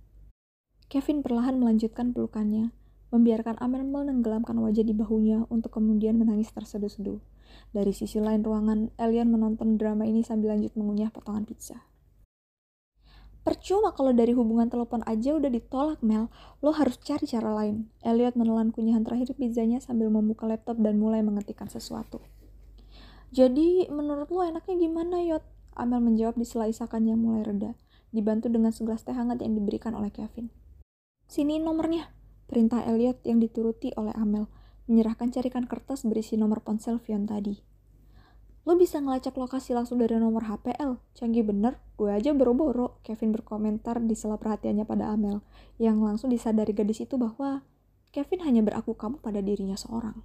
[0.86, 2.69] Kevin perlahan melanjutkan pelukannya,
[3.09, 7.17] membiarkan Amel menenggelamkan wajah di bahunya untuk kemudian menangis terseduh-seduh.
[7.73, 11.81] Dari sisi lain ruangan, Elian menonton drama ini sambil lanjut mengunyah potongan pizza.
[13.45, 16.33] Percuma kalau dari hubungan telepon aja udah ditolak, Mel.
[16.65, 17.93] Lo harus cari cara lain.
[18.01, 22.25] Elliot menelan kunyahan terakhir pizzanya sambil membuka laptop dan mulai mengetikkan sesuatu.
[23.29, 25.45] Jadi, menurut lo enaknya gimana, Yot?
[25.77, 27.77] Amel menjawab di sela isakan yang mulai reda,
[28.09, 30.49] dibantu dengan segelas teh hangat yang diberikan oleh Kevin.
[31.26, 32.13] Sini nomornya,
[32.45, 34.45] perintah Elliot yang dituruti oleh Amel,
[34.86, 37.57] menyerahkan carikan kertas berisi nomor ponsel Vion tadi.
[38.65, 40.97] Lo bisa ngelacak lokasi langsung dari nomor HPL.
[41.13, 42.97] Canggih bener, gue aja boro-boro.
[43.05, 45.45] Kevin berkomentar di sela perhatiannya pada Amel,
[45.78, 47.61] yang langsung disadari gadis itu bahwa
[48.09, 50.17] Kevin hanya beraku kamu pada dirinya seorang.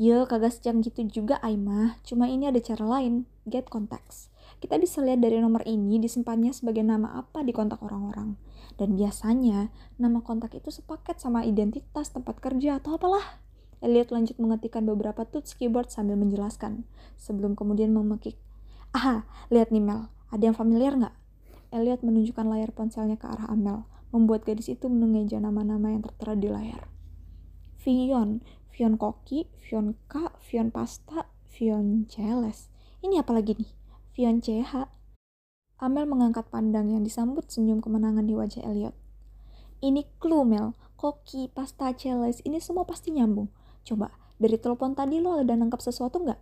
[0.00, 4.32] Yo, kagak sejam gitu juga Aimah, cuma ini ada cara lain, get contacts.
[4.60, 8.36] Kita bisa lihat dari nomor ini disimpannya sebagai nama apa di kontak orang-orang.
[8.80, 9.68] Dan biasanya,
[10.00, 13.44] nama kontak itu sepaket sama identitas tempat kerja atau apalah.
[13.84, 16.88] Elliot lanjut mengetikkan beberapa tools keyboard sambil menjelaskan,
[17.20, 18.40] sebelum kemudian memekik.
[18.96, 21.12] Aha, lihat nih Mel, ada yang familiar nggak?
[21.76, 23.84] Elliot menunjukkan layar ponselnya ke arah Amel,
[24.16, 26.88] membuat gadis itu mengeja nama-nama yang tertera di layar.
[27.84, 28.40] Vion,
[28.72, 32.72] Vion Koki, Vion K, Vion Pasta, Vion Celes.
[33.04, 33.70] Ini apa lagi nih?
[34.16, 34.99] Vion CH.
[35.80, 38.92] Amel mengangkat pandang yang disambut senyum kemenangan di wajah Elliot.
[39.80, 43.48] Ini clue Mel, koki, pasta, celes, ini semua pasti nyambung.
[43.88, 46.36] Coba, dari telepon tadi lo ada nangkap sesuatu nggak?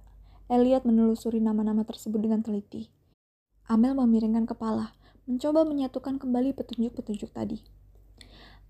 [0.50, 2.90] Elliot menelusuri nama-nama tersebut dengan teliti.
[3.70, 4.90] Amel memiringkan kepala,
[5.30, 7.62] mencoba menyatukan kembali petunjuk-petunjuk tadi.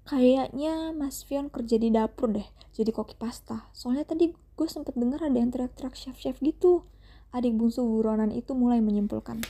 [0.05, 2.45] Kayaknya Mas Fion kerja di dapur deh,
[2.77, 3.73] jadi koki pasta.
[3.73, 6.85] Soalnya tadi gue sempet denger ada yang teriak-teriak chef-chef gitu.
[7.33, 9.41] Adik bungsu buronan itu mulai menyimpulkan.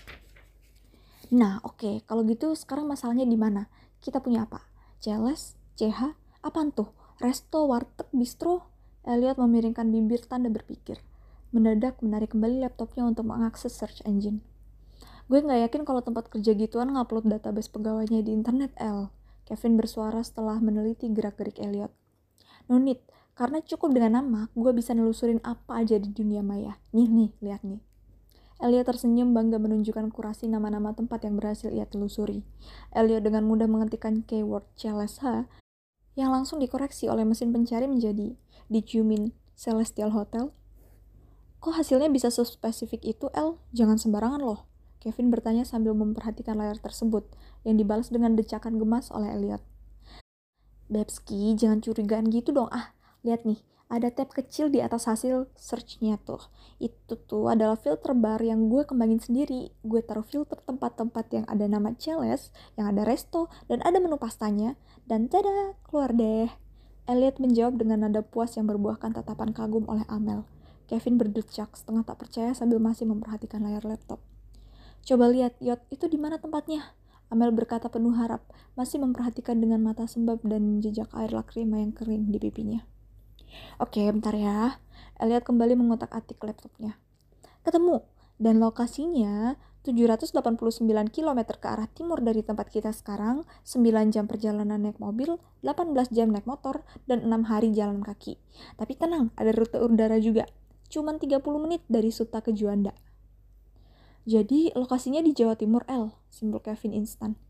[1.28, 1.94] Nah, oke, okay.
[2.08, 3.68] kalau gitu sekarang masalahnya di mana?
[4.00, 4.64] Kita punya apa?
[4.96, 5.60] Celes?
[5.76, 6.16] CH?
[6.40, 6.88] Apaan tuh?
[7.20, 8.72] Resto, warteg, bistro?
[9.04, 11.04] Elliot memiringkan bibir tanda berpikir.
[11.52, 14.40] Mendadak menarik kembali laptopnya untuk mengakses search engine.
[15.28, 19.12] Gue nggak yakin kalau tempat kerja gituan ngupload database pegawainya di internet, L.
[19.44, 21.92] Kevin bersuara setelah meneliti gerak-gerik Elliot.
[22.72, 23.04] No need,
[23.36, 26.80] karena cukup dengan nama, gue bisa nelusurin apa aja di dunia maya.
[26.96, 27.80] Nih, nih, lihat nih.
[28.58, 32.42] Elliot tersenyum bangga menunjukkan kurasi nama-nama tempat yang berhasil ia telusuri.
[32.90, 35.46] Elliot dengan mudah mengetikkan keyword CLSH
[36.18, 38.34] yang langsung dikoreksi oleh mesin pencari menjadi
[39.06, 40.50] mean Celestial Hotel?
[41.62, 43.62] Kok hasilnya bisa sespesifik itu, El?
[43.70, 44.66] Jangan sembarangan loh.
[44.98, 47.30] Kevin bertanya sambil memperhatikan layar tersebut,
[47.62, 49.62] yang dibalas dengan decakan gemas oleh Elliot.
[50.90, 52.66] Bebski, jangan curigaan gitu dong.
[52.74, 52.90] Ah,
[53.28, 56.44] lihat nih, ada tab kecil di atas hasil search-nya tuh.
[56.80, 59.72] Itu tuh adalah filter bar yang gue kembangin sendiri.
[59.84, 64.76] Gue taruh filter tempat-tempat yang ada nama Celes, yang ada resto, dan ada menu pastanya.
[65.04, 66.48] Dan tada, keluar deh.
[67.08, 70.44] Elliot menjawab dengan nada puas yang berbuahkan tatapan kagum oleh Amel.
[70.88, 74.20] Kevin berdecak setengah tak percaya sambil masih memperhatikan layar laptop.
[75.04, 76.92] Coba lihat, Yot, itu di mana tempatnya?
[77.32, 78.44] Amel berkata penuh harap,
[78.76, 82.84] masih memperhatikan dengan mata sembab dan jejak air lakrima yang kering di pipinya.
[83.78, 84.82] Oke, bentar ya.
[85.18, 86.98] Elliot kembali mengotak-atik laptopnya.
[87.66, 88.06] Ketemu,
[88.38, 95.00] dan lokasinya 789 km ke arah timur dari tempat kita sekarang, 9 jam perjalanan naik
[95.00, 98.36] mobil, 18 jam naik motor, dan 6 hari jalan kaki.
[98.76, 100.46] Tapi tenang, ada rute udara juga.
[100.92, 102.92] Cuman 30 menit dari Suta ke Juanda.
[104.28, 107.40] Jadi, lokasinya di Jawa Timur L, simbol Kevin instan.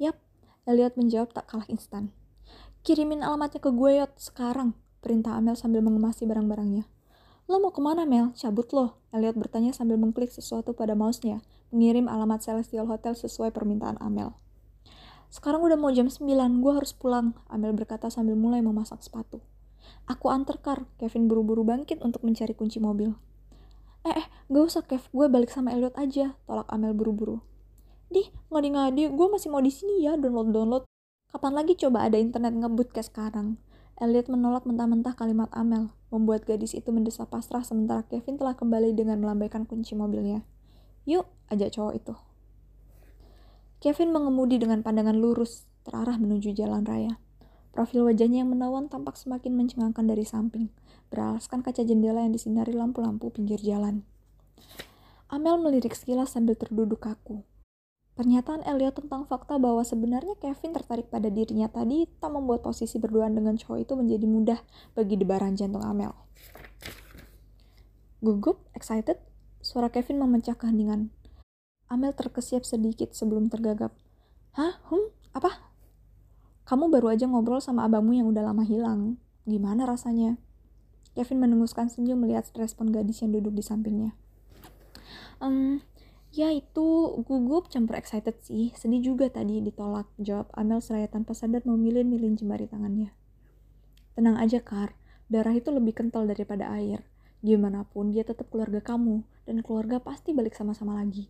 [0.00, 0.16] Yap,
[0.64, 2.08] Elliot menjawab tak kalah instan.
[2.80, 6.84] Kirimin alamatnya ke gue Yot, sekarang, perintah Amel sambil mengemasi barang-barangnya.
[7.50, 8.30] Lo mau ke mana Mel?
[8.38, 9.00] Cabut lo.
[9.10, 11.42] Elliot bertanya sambil mengklik sesuatu pada mouse-nya,
[11.74, 14.38] mengirim alamat Celestial Hotel sesuai permintaan Amel.
[15.34, 16.26] Sekarang udah mau jam 9,
[16.62, 19.42] gue harus pulang, Amel berkata sambil mulai memasak sepatu.
[20.06, 23.14] Aku antar Kar, Kevin buru-buru bangkit untuk mencari kunci mobil.
[24.06, 27.42] Eh, eh, gak usah Kev, gue balik sama Elliot aja, tolak Amel buru-buru.
[28.10, 30.82] Di, ngadi-ngadi, gue masih mau di sini ya download-download.
[31.30, 33.54] Kapan lagi coba ada internet ngebut kayak sekarang?
[34.00, 39.20] Elliot menolak mentah-mentah kalimat Amel, membuat gadis itu mendesak pasrah sementara Kevin telah kembali dengan
[39.20, 40.40] melambaikan kunci mobilnya.
[41.04, 42.14] Yuk, ajak cowok itu.
[43.84, 47.20] Kevin mengemudi dengan pandangan lurus, terarah menuju jalan raya.
[47.76, 50.72] Profil wajahnya yang menawan tampak semakin mencengangkan dari samping,
[51.12, 54.08] beralaskan kaca jendela yang disinari lampu-lampu pinggir jalan.
[55.28, 57.44] Amel melirik sekilas sambil terduduk kaku.
[58.18, 63.32] Pernyataan Elliot tentang fakta bahwa sebenarnya Kevin tertarik pada dirinya tadi tak membuat posisi berduaan
[63.32, 64.60] dengan cowok itu menjadi mudah
[64.92, 66.12] bagi debaran jantung Amel.
[68.20, 69.16] Gugup, excited,
[69.64, 71.08] suara Kevin memecah keheningan.
[71.88, 73.96] Amel terkesiap sedikit sebelum tergagap.
[74.52, 74.78] Hah?
[74.92, 75.08] Hum?
[75.32, 75.70] Apa?
[76.68, 79.18] Kamu baru aja ngobrol sama abangmu yang udah lama hilang.
[79.48, 80.38] Gimana rasanya?
[81.18, 84.14] Kevin menenguskan senyum melihat respon gadis yang duduk di sampingnya.
[85.42, 85.82] Um,
[86.30, 91.66] Ya itu gugup campur excited sih, sedih juga tadi ditolak, jawab Amel seraya tanpa sadar
[91.66, 93.10] memilih-milih jemari tangannya.
[94.14, 94.94] Tenang aja Kar,
[95.26, 97.02] darah itu lebih kental daripada air.
[97.42, 101.26] Gimana pun dia tetap keluarga kamu, dan keluarga pasti balik sama-sama lagi.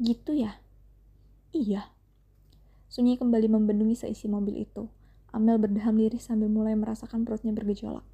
[0.00, 0.56] Gitu ya?
[1.52, 1.92] Iya.
[2.88, 4.88] Sunyi kembali membendungi seisi mobil itu.
[5.28, 8.06] Amel berdeham lirih sambil mulai merasakan perutnya bergejolak.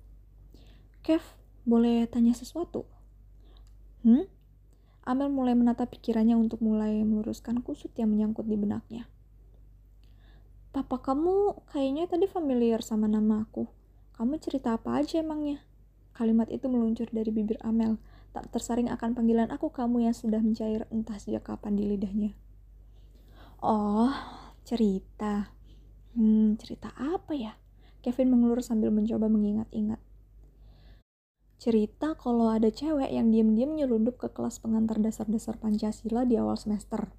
[1.06, 1.22] Kev,
[1.62, 2.88] boleh tanya sesuatu?
[4.02, 4.26] Hmm?
[5.04, 9.08] Amel mulai menata pikirannya untuk mulai meluruskan kusut yang menyangkut di benaknya.
[10.70, 13.66] Papa kamu kayaknya tadi familiar sama nama aku.
[14.14, 15.64] Kamu cerita apa aja emangnya?
[16.12, 17.96] Kalimat itu meluncur dari bibir Amel,
[18.36, 22.36] tak tersaring akan panggilan aku kamu yang sudah mencair entah sejak kapan di lidahnya.
[23.64, 24.12] Oh,
[24.62, 25.50] cerita.
[26.12, 27.56] Hmm, cerita apa ya?
[28.04, 30.00] Kevin mengelur sambil mencoba mengingat-ingat
[31.60, 37.12] cerita kalau ada cewek yang diam-diam nyelundup ke kelas pengantar dasar-dasar Pancasila di awal semester.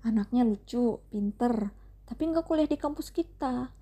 [0.00, 1.68] Anaknya lucu, pinter,
[2.08, 3.76] tapi nggak kuliah di kampus kita.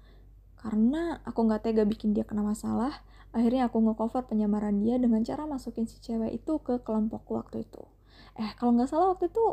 [0.59, 5.47] Karena aku nggak tega bikin dia kena masalah, akhirnya aku nge-cover penyamaran dia dengan cara
[5.47, 7.87] masukin si cewek itu ke kelompokku waktu itu.
[8.43, 9.45] Eh, kalau nggak salah waktu itu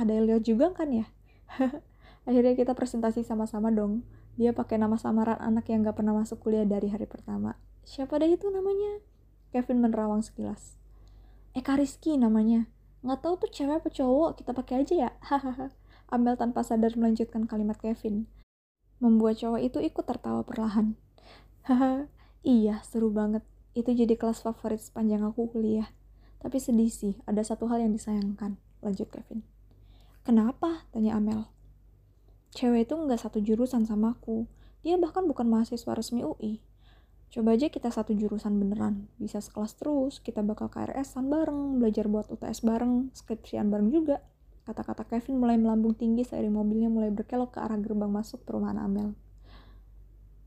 [0.00, 1.04] ada Elliot juga kan ya?
[2.28, 4.00] akhirnya kita presentasi sama-sama dong.
[4.40, 7.60] Dia pakai nama samaran anak yang nggak pernah masuk kuliah dari hari pertama.
[7.84, 9.09] Siapa deh itu namanya?
[9.50, 10.78] Kevin menerawang sekilas.
[11.58, 12.70] Eka Rizky namanya.
[13.02, 15.10] Nggak tahu tuh cewek apa cowok, kita pakai aja ya.
[15.26, 15.74] Hahaha.
[16.10, 18.30] Amel tanpa sadar melanjutkan kalimat Kevin.
[19.02, 20.94] Membuat cowok itu ikut tertawa perlahan.
[21.66, 22.06] Haha,
[22.46, 23.42] iya seru banget.
[23.74, 25.90] Itu jadi kelas favorit sepanjang aku kuliah.
[26.38, 28.54] Tapi sedih sih, ada satu hal yang disayangkan.
[28.82, 29.42] Lanjut Kevin.
[30.22, 30.86] Kenapa?
[30.94, 31.50] Tanya Amel.
[32.54, 34.46] Cewek itu nggak satu jurusan sama aku.
[34.86, 36.62] Dia bahkan bukan mahasiswa resmi UI.
[37.30, 42.26] Coba aja kita satu jurusan beneran, bisa sekelas terus, kita bakal KRS-an bareng, belajar buat
[42.26, 44.18] UTS bareng, skripsian bareng juga.
[44.66, 49.14] Kata-kata Kevin mulai melambung tinggi seiring mobilnya mulai berkelok ke arah gerbang masuk perumahan Amel.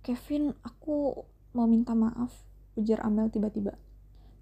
[0.04, 1.24] Kevin, aku
[1.56, 2.36] mau minta maaf,
[2.76, 3.80] ujar Amel tiba-tiba.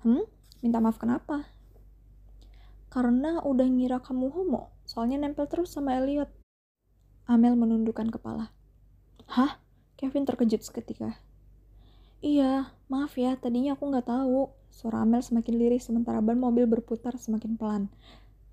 [0.02, 0.26] Hmm?
[0.66, 1.46] Minta maaf kenapa?
[2.90, 6.34] Karena udah ngira kamu homo, soalnya nempel terus sama Elliot.
[7.30, 8.50] Amel menundukkan kepala.
[9.30, 9.62] Hah?
[9.94, 11.22] Kevin terkejut seketika.
[12.22, 14.54] Iya, maaf ya, tadinya aku nggak tahu.
[14.70, 17.90] Suara Amel semakin lirih sementara ban mobil berputar semakin pelan.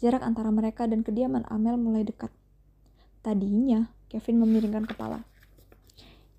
[0.00, 2.32] Jarak antara mereka dan kediaman Amel mulai dekat.
[3.20, 5.28] Tadinya, Kevin memiringkan kepala.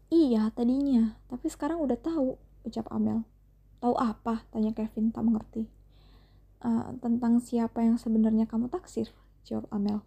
[0.10, 1.22] Iya, tadinya.
[1.30, 3.22] Tapi sekarang udah tahu, ucap Amel.
[3.78, 4.50] Tahu apa?
[4.50, 5.70] Tanya Kevin, tak mengerti.
[6.66, 9.14] Uh, tentang siapa yang sebenarnya kamu taksir,
[9.46, 10.02] jawab Amel.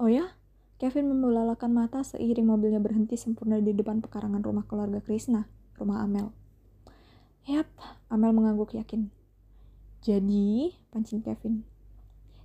[0.00, 0.32] Oh ya?
[0.80, 6.32] Kevin membelalakan mata seiring mobilnya berhenti sempurna di depan pekarangan rumah keluarga Krishna, rumah Amel.
[7.46, 7.70] Yap,
[8.10, 9.06] Amel mengangguk yakin.
[10.02, 11.62] Jadi, pancing Kevin.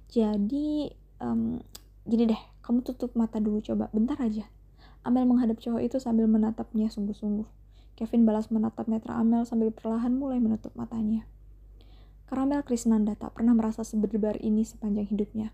[0.05, 1.57] Jadi, um,
[2.05, 4.45] gini deh, kamu tutup mata dulu coba, bentar aja.
[5.01, 7.49] Amel menghadap cowok itu sambil menatapnya sungguh-sungguh.
[7.97, 11.25] Kevin balas menatap netra Amel sambil perlahan mulai menutup matanya.
[12.29, 15.49] Karamel Krisnanda tak pernah merasa seberdebar ini sepanjang hidupnya.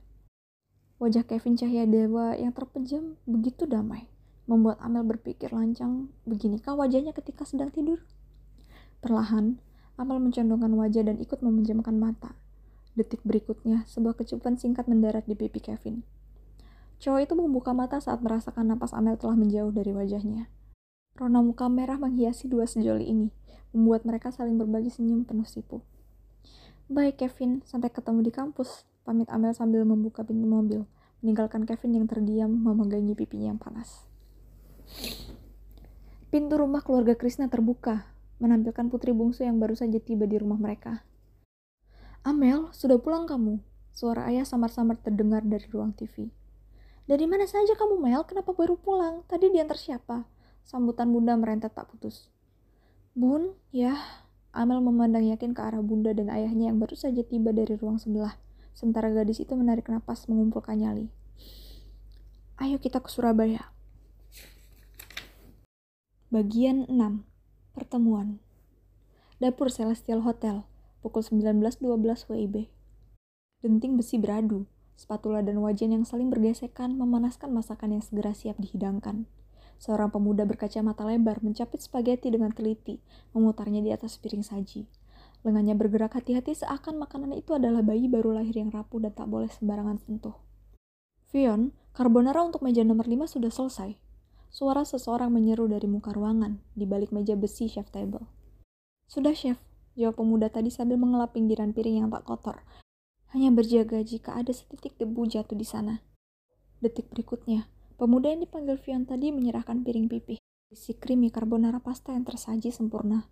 [0.99, 4.11] Wajah Kevin cahaya dewa yang terpejam begitu damai,
[4.43, 8.03] membuat Amel berpikir lancang, beginikah wajahnya ketika sedang tidur?
[9.07, 9.55] Perlahan,
[9.95, 12.35] Amal mencondongkan wajah dan ikut memejamkan mata.
[12.91, 16.03] Detik berikutnya, sebuah kecupan singkat mendarat di pipi Kevin.
[16.99, 20.51] Cowok itu membuka mata saat merasakan napas Amel telah menjauh dari wajahnya.
[21.15, 23.31] Rona muka merah menghiasi dua sejoli ini,
[23.71, 25.79] membuat mereka saling berbagi senyum penuh sipu.
[26.91, 30.83] Baik Kevin, sampai ketemu di kampus, pamit Amel sambil membuka pintu mobil,
[31.23, 34.03] meninggalkan Kevin yang terdiam memegangi pipinya yang panas.
[36.27, 41.01] Pintu rumah keluarga Krishna terbuka, menampilkan putri bungsu yang baru saja tiba di rumah mereka.
[42.21, 43.61] Amel, sudah pulang kamu?
[43.95, 46.29] Suara ayah samar-samar terdengar dari ruang TV.
[47.07, 48.27] Dari mana saja kamu, Mel?
[48.27, 49.23] Kenapa baru pulang?
[49.31, 50.27] Tadi diantar siapa?
[50.67, 52.27] Sambutan bunda merentet tak putus.
[53.15, 53.95] Bun, ya.
[54.51, 58.35] Amel memandang yakin ke arah bunda dan ayahnya yang baru saja tiba dari ruang sebelah.
[58.75, 61.07] Sementara gadis itu menarik napas mengumpulkan nyali.
[62.59, 63.71] Ayo kita ke Surabaya.
[66.27, 67.36] Bagian 6
[67.77, 68.41] Pertemuan
[69.37, 70.65] Dapur Celestial Hotel,
[71.05, 71.77] pukul 19.12
[72.25, 72.73] WIB.
[73.61, 74.65] Denting besi beradu,
[74.97, 79.29] spatula dan wajan yang saling bergesekan memanaskan masakan yang segera siap dihidangkan.
[79.77, 82.97] Seorang pemuda berkacamata lebar mencapit spaghetti dengan teliti,
[83.37, 84.89] memutarnya di atas piring saji.
[85.45, 89.53] Lengannya bergerak hati-hati seakan makanan itu adalah bayi baru lahir yang rapuh dan tak boleh
[89.53, 90.33] sembarangan sentuh.
[91.29, 94.06] Vion, carbonara untuk meja nomor 5 sudah selesai.
[94.47, 98.25] Suara seseorang menyeru dari muka ruangan, di balik meja besi chef table.
[99.07, 99.59] Sudah, chef,
[99.99, 102.63] jawab pemuda tadi sambil mengelap pinggiran piring yang tak kotor.
[103.35, 105.99] Hanya berjaga jika ada setitik debu jatuh di sana.
[106.79, 107.67] Detik berikutnya,
[107.99, 110.39] pemuda yang dipanggil Vion tadi menyerahkan piring pipih.
[110.67, 113.31] Isi krimi carbonara pasta yang tersaji sempurna.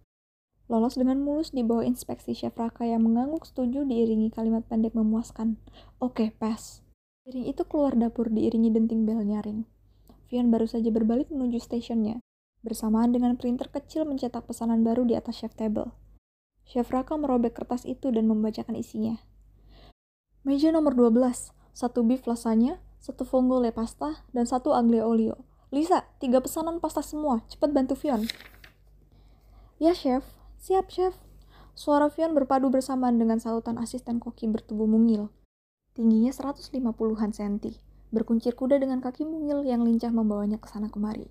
[0.65, 5.61] Lolos dengan mulus di bawah inspeksi chef Raka yang mengangguk setuju diiringi kalimat pendek memuaskan.
[6.01, 6.81] Oke, okay, pas.
[7.21, 9.67] Piring itu keluar dapur diiringi denting bel nyaring.
[10.29, 12.21] Vian baru saja berbalik menuju stasiunnya,
[12.65, 15.93] bersamaan dengan printer kecil mencetak pesanan baru di atas chef table.
[16.65, 19.21] Chef Raka merobek kertas itu dan membacakan isinya.
[20.41, 25.45] Meja nomor 12, satu beef lasagna, satu vongole pasta, dan satu aglio olio.
[25.69, 27.45] Lisa, tiga pesanan pasta semua.
[27.45, 28.25] Cepat bantu Vion.
[29.77, 30.25] Ya, Chef.
[30.57, 31.13] Siap, Chef.
[31.75, 35.29] Suara Vion berpadu bersamaan dengan sautan asisten koki bertubuh mungil.
[35.93, 37.84] Tingginya 150-an senti.
[38.15, 41.27] Berkuncir kuda dengan kaki mungil yang lincah membawanya ke sana kemari.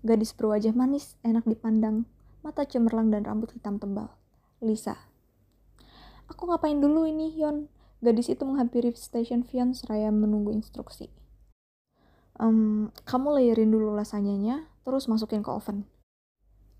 [0.00, 2.08] Gadis berwajah manis, enak dipandang,
[2.40, 4.08] mata cemerlang dan rambut hitam tebal.
[4.64, 4.96] Lisa.
[6.32, 7.68] Aku ngapain dulu ini, Yon?
[8.00, 11.12] Gadis itu menghampiri stasiun Vian seraya menunggu instruksi.
[12.40, 15.84] Um, kamu layerin dulu lasanyanya, terus masukin ke oven.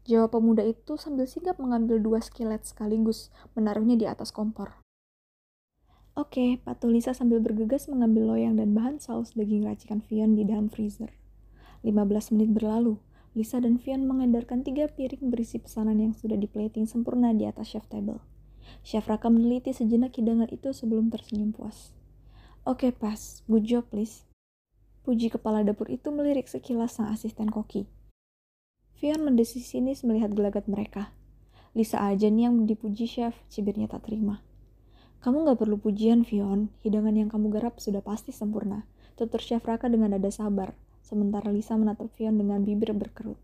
[0.09, 4.82] Jawab pemuda itu sambil sigap mengambil dua skillet sekaligus, menaruhnya di atas kompor.
[6.12, 10.68] Oke, Pak Tulisa sambil bergegas mengambil loyang dan bahan saus daging racikan Vian di dalam
[10.68, 11.08] freezer.
[11.80, 13.00] 15 menit berlalu,
[13.32, 17.88] Lisa dan Vian mengedarkan tiga piring berisi pesanan yang sudah diplating sempurna di atas chef
[17.88, 18.20] table.
[18.84, 21.96] Chef Raka meneliti sejenak hidangan itu sebelum tersenyum puas.
[22.68, 23.40] Oke, pas.
[23.48, 24.28] Good job, please.
[25.08, 27.88] Puji kepala dapur itu melirik sekilas sang asisten koki.
[29.00, 31.16] Vian mendesis sinis melihat gelagat mereka.
[31.72, 34.44] Lisa aja nih yang dipuji chef, cibirnya tak terima.
[35.23, 36.75] Kamu gak perlu pujian, Vion.
[36.83, 38.83] Hidangan yang kamu garap sudah pasti sempurna.
[39.14, 40.75] Tutur Chef Raka dengan nada sabar,
[41.07, 43.39] sementara Lisa menatap Vion dengan bibir berkerut.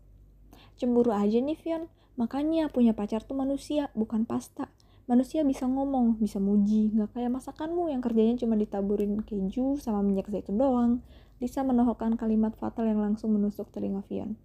[0.75, 1.87] Cemburu aja nih, Vion.
[2.19, 4.67] Makanya punya pacar tuh manusia, bukan pasta
[5.09, 10.29] manusia bisa ngomong, bisa muji, nggak kayak masakanmu yang kerjanya cuma ditaburin keju sama minyak
[10.29, 11.01] zaitun doang.
[11.41, 14.37] Lisa menohokkan kalimat fatal yang langsung menusuk telinga Vian.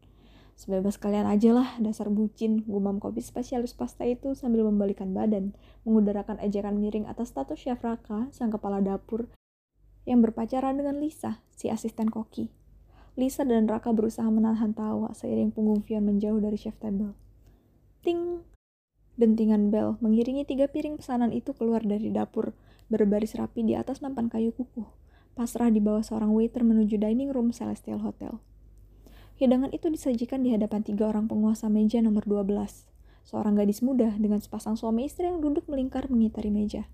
[0.55, 5.51] Sebebas kalian aja lah, dasar bucin, gumam kopi spesialis pasta itu sambil membalikan badan,
[5.83, 9.27] mengudarakan ejekan miring atas status chef Raka, sang kepala dapur,
[10.07, 12.55] yang berpacaran dengan Lisa, si asisten koki.
[13.19, 17.19] Lisa dan Raka berusaha menahan tawa seiring punggung Vian menjauh dari chef table.
[18.07, 18.47] Ting!
[19.15, 22.55] Dentingan bel mengiringi tiga piring pesanan itu keluar dari dapur,
[22.91, 24.87] berbaris rapi di atas nampan kayu kukuh,
[25.39, 28.43] pasrah di bawah seorang waiter menuju dining room Celestial Hotel.
[29.35, 32.87] Hidangan itu disajikan di hadapan tiga orang penguasa meja nomor 12,
[33.27, 36.87] seorang gadis muda dengan sepasang suami istri yang duduk melingkar mengitari meja.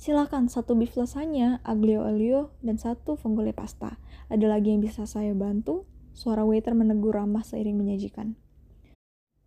[0.00, 4.00] Silakan satu beef lasagna, aglio olio, dan satu vongole pasta.
[4.32, 5.84] Ada lagi yang bisa saya bantu?
[6.16, 8.34] Suara waiter menegur ramah seiring menyajikan.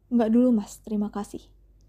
[0.08, 1.41] Enggak dulu mas, terima kasih.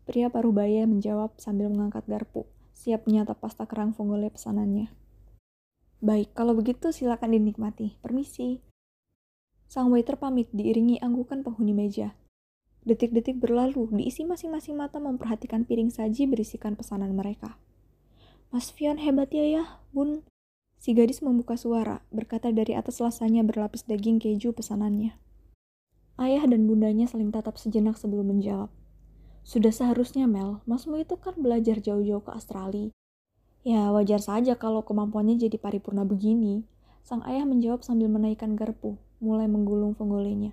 [0.03, 4.91] Pria parubaya menjawab sambil mengangkat garpu, siap menyantap pasta kerang vongole pesanannya.
[6.03, 8.03] Baik, kalau begitu silakan dinikmati.
[8.03, 8.66] Permisi.
[9.67, 12.15] Sang waiter pamit diiringi anggukan penghuni meja.
[12.87, 17.59] Detik-detik berlalu, diisi masing-masing mata memperhatikan piring saji berisikan pesanan mereka.
[18.55, 20.23] Mas Fion hebat ya ya, bun.
[20.79, 25.19] Si gadis membuka suara, berkata dari atas lasanya berlapis daging keju pesanannya.
[26.15, 28.71] Ayah dan bundanya saling tatap sejenak sebelum menjawab.
[29.43, 32.95] Sudah seharusnya Mel, masmu itu kan belajar jauh-jauh ke Australia.
[33.67, 36.63] Ya wajar saja kalau kemampuannya jadi paripurna begini.
[37.03, 40.53] Sang ayah menjawab sambil menaikkan garpu, mulai menggulung penggolenya.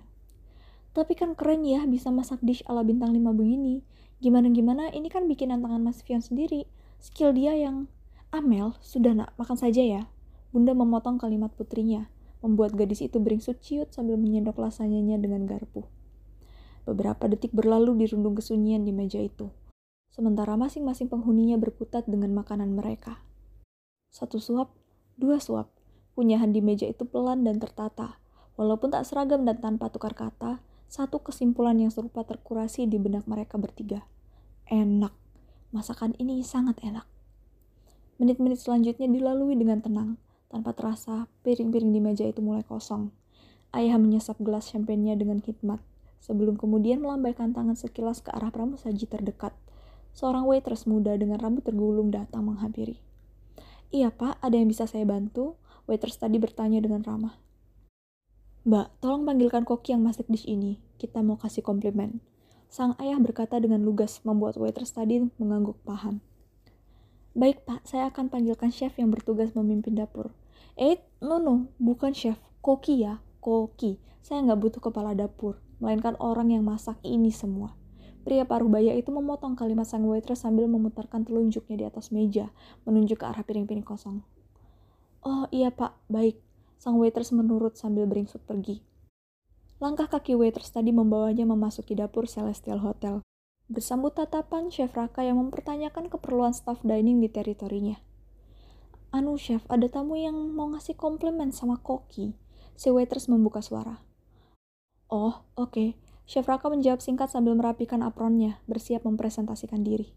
[0.94, 3.82] Tapi kan keren ya bisa masak dish ala bintang 5 begini.
[4.22, 6.70] Gimana-gimana ini kan bikinan tangan Mas Fion sendiri.
[7.02, 7.90] Skill dia yang...
[8.34, 10.02] Amel, ah, sudah nak, makan saja ya.
[10.50, 12.10] Bunda memotong kalimat putrinya,
[12.42, 15.86] membuat gadis itu beringsut ciut sambil menyendok lasanyanya dengan garpu.
[16.82, 19.54] Beberapa detik berlalu di rundung kesunyian di meja itu,
[20.10, 23.22] sementara masing-masing penghuninya berkutat dengan makanan mereka.
[24.10, 24.74] Satu suap,
[25.14, 25.70] dua suap,
[26.18, 28.18] punyahan di meja itu pelan dan tertata.
[28.54, 33.58] Walaupun tak seragam dan tanpa tukar kata, satu kesimpulan yang serupa terkurasi di benak mereka
[33.58, 34.06] bertiga.
[34.70, 35.10] Enak,
[35.74, 37.02] masakan ini sangat enak.
[38.22, 43.10] Menit-menit selanjutnya dilalui dengan tenang, tanpa terasa piring-piring di meja itu mulai kosong.
[43.74, 45.82] Ayah menyesap gelas champagne-nya dengan hikmat
[46.24, 49.52] sebelum kemudian melambaikan tangan sekilas ke arah pramusaji terdekat.
[50.16, 52.96] Seorang waitress muda dengan rambut tergulung datang menghampiri.
[53.92, 55.58] Iya pak, ada yang bisa saya bantu?
[55.84, 57.36] Waitress tadi bertanya dengan ramah.
[58.64, 60.80] Mbak, tolong panggilkan koki yang masak dish ini.
[60.96, 62.24] Kita mau kasih komplimen.
[62.72, 66.24] Sang ayah berkata dengan lugas, membuat waitress tadi mengangguk paham.
[67.36, 70.32] Baik pak, saya akan panggilkan chef yang bertugas memimpin dapur.
[70.80, 74.00] Eh, no no, bukan chef, koki ya, koki.
[74.24, 77.76] Saya nggak butuh kepala dapur melainkan orang yang masak ini semua.
[78.24, 82.48] Pria paruh baya itu memotong kalimat sang waitress sambil memutarkan telunjuknya di atas meja,
[82.88, 84.24] menunjuk ke arah piring-piring kosong.
[85.20, 86.40] Oh iya pak, baik.
[86.84, 88.84] Sang waitress menurut sambil beringsut pergi.
[89.80, 93.24] Langkah kaki waitress tadi membawanya memasuki dapur Celestial Hotel.
[93.72, 97.96] Bersambut tatapan Chef Raka yang mempertanyakan keperluan staff dining di teritorinya.
[99.16, 102.36] Anu chef, ada tamu yang mau ngasih komplimen sama Koki.
[102.76, 104.04] Si waitress membuka suara.
[105.08, 105.72] Oh, oke.
[105.72, 105.88] Okay.
[106.28, 110.12] Chef Raka menjawab singkat sambil merapikan apronnya, bersiap mempresentasikan diri.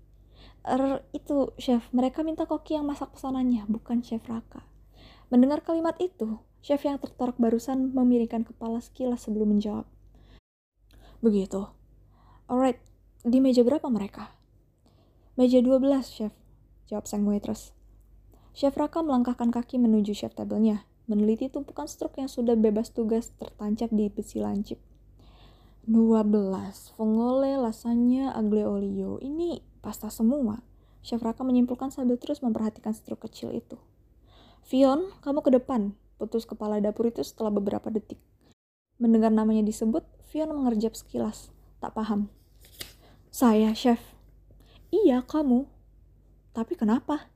[0.67, 4.67] Er, itu, Chef, mereka minta koki yang masak pesanannya, bukan Chef Raka.
[5.31, 9.87] Mendengar kalimat itu, Chef yang tertorak barusan memiringkan kepala sekilas sebelum menjawab.
[11.23, 11.63] Begitu.
[12.51, 12.83] Alright,
[13.23, 14.35] di meja berapa mereka?
[15.39, 15.79] Meja 12,
[16.11, 16.35] Chef,
[16.91, 17.71] jawab sang waitress.
[18.51, 23.87] Chef Raka melangkahkan kaki menuju chef tabelnya, meneliti tumpukan struk yang sudah bebas tugas tertancap
[23.95, 24.83] di besi lancip.
[25.87, 26.35] 12.
[26.99, 29.23] Fongole, lasanya, aglio olio.
[29.23, 30.59] Ini pasta semua.
[30.99, 33.79] Chef Raka menyimpulkan sambil terus memperhatikan struk kecil itu.
[34.67, 35.95] Fion, kamu ke depan.
[36.17, 38.17] Putus kepala dapur itu setelah beberapa detik.
[38.97, 41.53] Mendengar namanya disebut, Fion mengerjap sekilas.
[41.77, 42.33] Tak paham.
[43.29, 44.01] Saya, Chef.
[44.89, 45.69] Iya, kamu.
[46.57, 47.29] Tapi kenapa?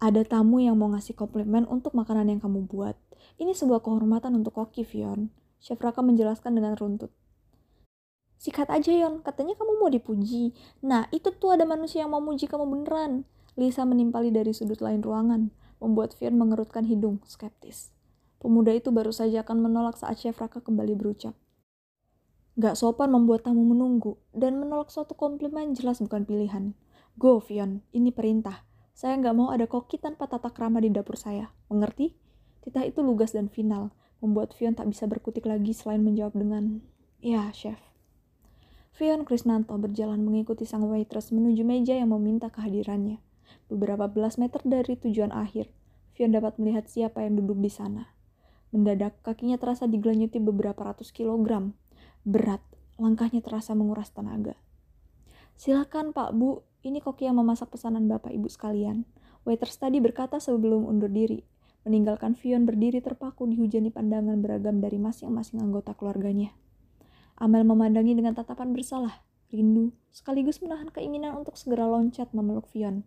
[0.00, 2.96] Ada tamu yang mau ngasih komplimen untuk makanan yang kamu buat.
[3.36, 5.28] Ini sebuah kehormatan untuk koki, Fion.
[5.60, 7.12] Chef Raka menjelaskan dengan runtut.
[8.36, 10.52] Sikat aja Yon, katanya kamu mau dipuji.
[10.84, 13.24] Nah, itu tuh ada manusia yang mau muji kamu beneran.
[13.56, 15.48] Lisa menimpali dari sudut lain ruangan,
[15.82, 17.92] membuat Fion mengerutkan hidung, skeptis.
[18.36, 21.32] Pemuda itu baru saja akan menolak saat Chef Raka kembali berucap.
[22.56, 26.72] Gak sopan membuat tamu menunggu, dan menolak suatu komplimen jelas bukan pilihan.
[27.20, 28.64] Go, Fion, ini perintah.
[28.96, 31.52] Saya nggak mau ada koki tanpa tata krama di dapur saya.
[31.68, 32.16] Mengerti?
[32.64, 33.92] Titah itu lugas dan final,
[34.24, 36.80] membuat Fion tak bisa berkutik lagi selain menjawab dengan,
[37.20, 37.76] Ya, Chef.
[38.96, 43.20] Vion Krisnanto berjalan mengikuti sang waitress menuju meja yang meminta kehadirannya.
[43.66, 45.70] Beberapa belas meter dari tujuan akhir,
[46.16, 48.08] Vion dapat melihat siapa yang duduk di sana.
[48.72, 51.76] Mendadak, kakinya terasa digelanyuti beberapa ratus kilogram.
[52.24, 52.64] Berat,
[52.96, 54.56] langkahnya terasa menguras tenaga.
[55.56, 59.08] Silakan Pak Bu, ini koki yang memasak pesanan Bapak Ibu sekalian.
[59.46, 61.40] Waiters tadi berkata sebelum undur diri,
[61.86, 66.50] meninggalkan Vion berdiri terpaku dihujani pandangan beragam dari masing-masing anggota keluarganya.
[67.38, 69.22] Amel memandangi dengan tatapan bersalah,
[69.52, 73.06] rindu, sekaligus menahan keinginan untuk segera loncat memeluk Fion.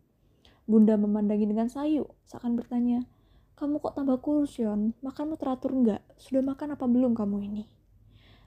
[0.69, 3.09] Bunda memandangi dengan sayu, seakan bertanya,
[3.57, 4.93] kamu kok tambah kurus, Yon?
[5.01, 6.05] Makanmu teratur enggak?
[6.21, 7.65] Sudah makan apa belum kamu ini?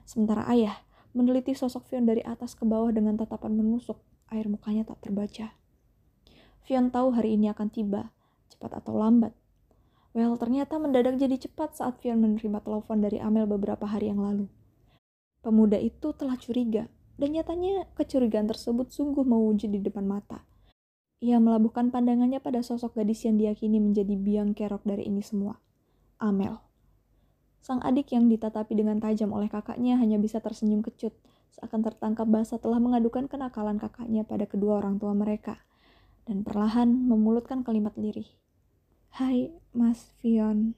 [0.07, 0.79] Sementara ayah
[1.11, 3.99] meneliti sosok Fion dari atas ke bawah dengan tatapan menusuk,
[4.31, 5.51] air mukanya tak terbaca.
[6.63, 8.15] Fion tahu hari ini akan tiba,
[8.49, 9.35] cepat atau lambat.
[10.15, 14.47] Well, ternyata mendadak jadi cepat saat Fion menerima telepon dari Amel beberapa hari yang lalu.
[15.43, 16.87] Pemuda itu telah curiga,
[17.19, 20.52] dan nyatanya kecurigaan tersebut sungguh mewujud di depan mata.
[21.23, 25.55] Ia melabuhkan pandangannya pada sosok gadis yang diyakini menjadi biang kerok dari ini semua.
[26.19, 26.59] Amel.
[27.63, 31.15] Sang adik yang ditatapi dengan tajam oleh kakaknya hanya bisa tersenyum kecut,
[31.55, 35.63] seakan tertangkap basah telah mengadukan kenakalan kakaknya pada kedua orang tua mereka,
[36.27, 38.27] dan perlahan memulutkan kalimat lirih.
[39.15, 40.75] Hai, Mas Fion.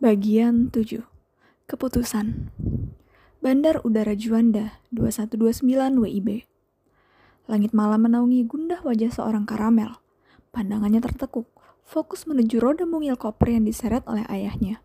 [0.00, 1.04] Bagian 7
[1.68, 2.48] Keputusan
[3.44, 6.53] Bandar Udara Juanda 2129 WIB
[7.44, 10.00] Langit malam menaungi gundah wajah seorang karamel.
[10.54, 11.44] Pandangannya tertekuk,
[11.84, 14.80] fokus menuju roda mungil koper yang diseret oleh ayahnya.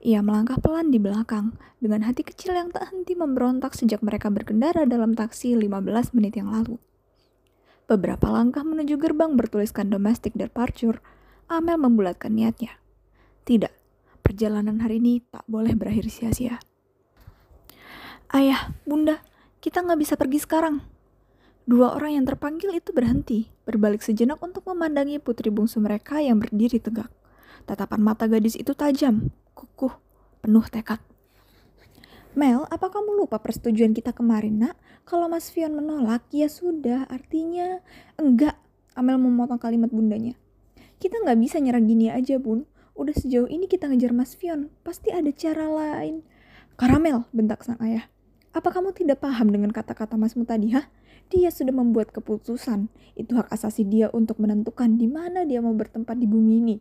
[0.00, 4.88] Ia melangkah pelan di belakang, dengan hati kecil yang tak henti memberontak sejak mereka berkendara
[4.88, 6.80] dalam taksi 15 menit yang lalu.
[7.84, 11.04] Beberapa langkah menuju gerbang bertuliskan domestic departure,
[11.52, 12.80] Amel membulatkan niatnya.
[13.44, 13.72] Tidak,
[14.24, 16.62] perjalanan hari ini tak boleh berakhir sia-sia.
[18.30, 19.20] Ayah, bunda,
[19.58, 20.89] kita nggak bisa pergi sekarang.
[21.70, 26.82] Dua orang yang terpanggil itu berhenti, berbalik sejenak untuk memandangi putri bungsu mereka yang berdiri
[26.82, 27.06] tegak.
[27.62, 29.94] Tatapan mata gadis itu tajam, kukuh,
[30.42, 30.98] penuh tekad.
[32.34, 34.74] Mel, apa kamu lupa persetujuan kita kemarin, nak?
[35.06, 37.78] Kalau Mas Fion menolak, ya sudah, artinya
[38.18, 38.58] enggak.
[38.98, 40.34] Amel memotong kalimat bundanya.
[40.98, 42.66] Kita nggak bisa nyerang gini aja, bun.
[42.98, 46.26] Udah sejauh ini kita ngejar Mas Fion, pasti ada cara lain.
[46.74, 48.10] Karamel, bentak sang ayah.
[48.50, 50.90] Apa kamu tidak paham dengan kata-kata Masmu tadi, ha?
[51.30, 52.90] Dia sudah membuat keputusan.
[53.14, 56.76] Itu hak asasi dia untuk menentukan di mana dia mau bertempat di bumi ini.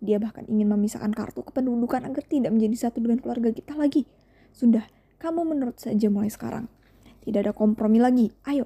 [0.00, 4.08] Dia bahkan ingin memisahkan kartu kependudukan agar tidak menjadi satu dengan keluarga kita lagi.
[4.56, 4.88] Sudah,
[5.20, 6.72] kamu menurut saja mulai sekarang.
[7.20, 8.32] Tidak ada kompromi lagi.
[8.48, 8.64] Ayo.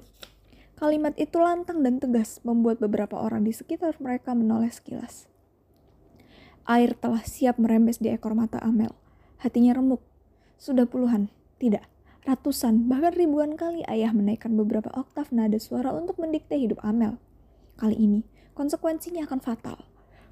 [0.75, 5.27] Kalimat itu lantang dan tegas membuat beberapa orang di sekitar mereka menoleh sekilas.
[6.67, 8.91] Air telah siap merembes di ekor mata Amel.
[9.39, 10.03] Hatinya remuk.
[10.55, 11.87] Sudah puluhan, tidak,
[12.25, 17.21] Ratusan, bahkan ribuan kali ayah menaikkan beberapa oktav nada suara untuk mendikte hidup Amel.
[17.77, 18.25] Kali ini,
[18.57, 19.77] konsekuensinya akan fatal.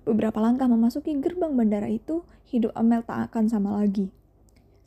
[0.01, 4.09] Beberapa langkah memasuki gerbang bandara itu, hidup Amel tak akan sama lagi.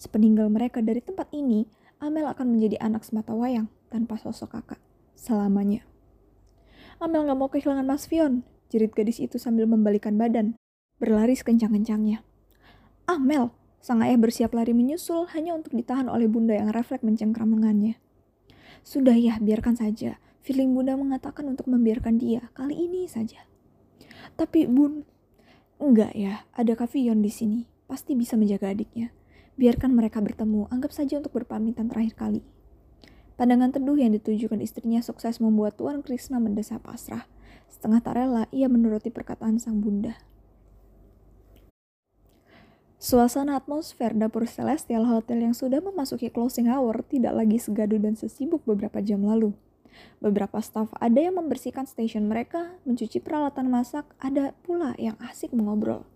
[0.03, 1.71] Sepeninggal mereka dari tempat ini,
[2.03, 4.83] Amel akan menjadi anak semata wayang tanpa sosok kakak.
[5.15, 5.87] Selamanya.
[6.99, 10.59] Amel gak mau kehilangan Mas Fion, jerit gadis itu sambil membalikan badan,
[10.99, 12.27] berlari sekencang-kencangnya.
[13.07, 18.01] Amel, Sang ayah bersiap lari menyusul hanya untuk ditahan oleh bunda yang refleks mencengkram lengannya.
[18.87, 20.19] Sudah ya, biarkan saja.
[20.47, 23.43] Feeling bunda mengatakan untuk membiarkan dia, kali ini saja.
[24.39, 25.03] Tapi bun,
[25.83, 27.61] enggak ya, ada Kavion di sini.
[27.91, 29.11] Pasti bisa menjaga adiknya.
[29.57, 32.43] Biarkan mereka bertemu, anggap saja untuk berpamitan terakhir kali.
[33.37, 37.29] Pandangan teduh yang ditujukan istrinya sukses membuat Tuan Krishna mendesah pasrah.
[37.69, 40.17] Setengah tak rela, ia menuruti perkataan sang bunda.
[42.97, 48.65] Suasana atmosfer dapur Celestial Hotel yang sudah memasuki closing hour tidak lagi segaduh dan sesibuk
[48.65, 49.53] beberapa jam lalu.
[50.17, 56.09] Beberapa staf ada yang membersihkan stasiun mereka, mencuci peralatan masak, ada pula yang asik mengobrol.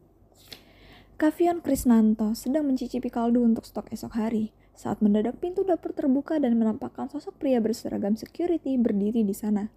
[1.21, 6.57] Kavian Krisnanto sedang mencicipi kaldu untuk stok esok hari saat mendadak pintu dapur terbuka dan
[6.57, 9.69] menampakkan sosok pria berseragam security berdiri di sana.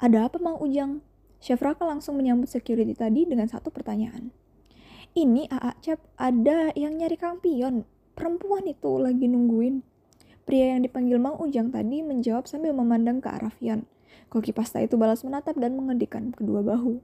[0.00, 1.04] Ada apa Mang Ujang?
[1.36, 4.32] Chef Raka langsung menyambut security tadi dengan satu pertanyaan.
[5.18, 7.82] Ini AA Cap ada yang nyari Kang Pion.
[8.14, 9.82] Perempuan itu lagi nungguin.
[10.46, 13.90] Pria yang dipanggil Mang Ujang tadi menjawab sambil memandang ke arah Fion.
[14.30, 17.02] Koki pasta itu balas menatap dan mengedikan kedua bahu.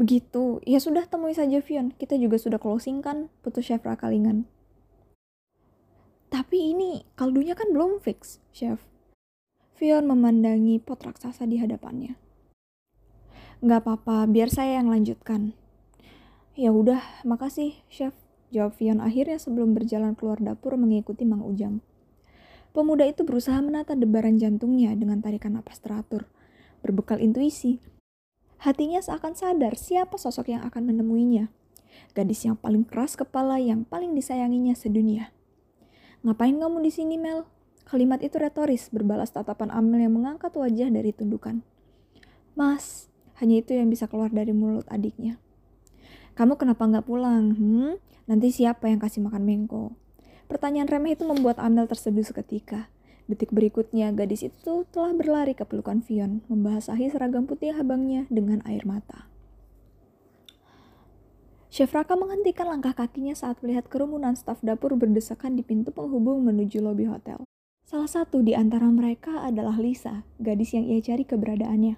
[0.00, 1.92] Begitu, ya sudah temui saja Fion.
[1.92, 4.48] Kita juga sudah closing kan, putus Chef Rakalingan.
[6.32, 8.80] Tapi ini kaldunya kan belum fix, Chef.
[9.76, 12.16] Fion memandangi pot raksasa di hadapannya.
[13.60, 15.52] Gak apa-apa, biar saya yang lanjutkan.
[16.52, 18.12] Ya udah, makasih, Chef.
[18.52, 21.80] Jawab Vion akhirnya sebelum berjalan keluar dapur mengikuti Mang Ujang.
[22.76, 26.28] Pemuda itu berusaha menata debaran jantungnya dengan tarikan napas teratur.
[26.84, 27.80] Berbekal intuisi,
[28.60, 31.48] hatinya seakan sadar siapa sosok yang akan menemuinya.
[32.12, 35.32] Gadis yang paling keras kepala yang paling disayanginya sedunia.
[36.20, 37.48] Ngapain kamu di sini, Mel?
[37.88, 41.64] Kalimat itu retoris, berbalas tatapan Amel yang mengangkat wajah dari tundukan.
[42.52, 43.08] Mas,
[43.40, 45.40] hanya itu yang bisa keluar dari mulut adiknya.
[46.32, 47.52] Kamu kenapa nggak pulang?
[47.52, 47.92] Hmm?
[48.24, 49.92] Nanti siapa yang kasih makan Mengko?
[50.48, 52.88] Pertanyaan remeh itu membuat Amel terseduh seketika.
[53.28, 58.82] Detik berikutnya, gadis itu telah berlari ke pelukan Vion, membasahi seragam putih abangnya dengan air
[58.84, 59.30] mata.
[61.72, 66.84] Chef Raka menghentikan langkah kakinya saat melihat kerumunan staf dapur berdesakan di pintu penghubung menuju
[66.84, 67.48] lobi hotel.
[67.88, 71.96] Salah satu di antara mereka adalah Lisa, gadis yang ia cari keberadaannya.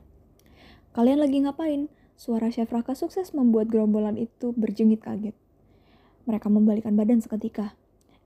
[0.94, 1.90] Kalian lagi ngapain?
[2.14, 5.34] Suara Chef Raka sukses membuat gerombolan itu berjengit kaget.
[6.24, 7.74] Mereka membalikan badan seketika.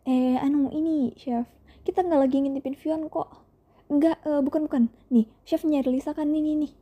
[0.05, 1.49] Eh, anu ini, Chef.
[1.83, 3.49] Kita nggak lagi ngintipin Vion kok.
[3.89, 4.83] Enggak, uh, bukan bukan.
[5.09, 6.73] Nih, Chef nyari Lisa kan ini nih.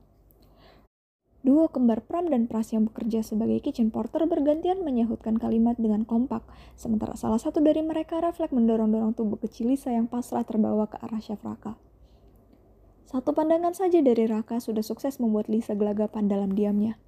[1.46, 6.42] Duo kembar Pram dan Pras yang bekerja sebagai kitchen porter bergantian menyahutkan kalimat dengan kompak,
[6.74, 11.22] sementara salah satu dari mereka refleks mendorong-dorong tubuh kecil Lisa yang pasrah terbawa ke arah
[11.22, 11.78] Chef Raka.
[13.06, 16.98] Satu pandangan saja dari Raka sudah sukses membuat Lisa gelagapan dalam diamnya.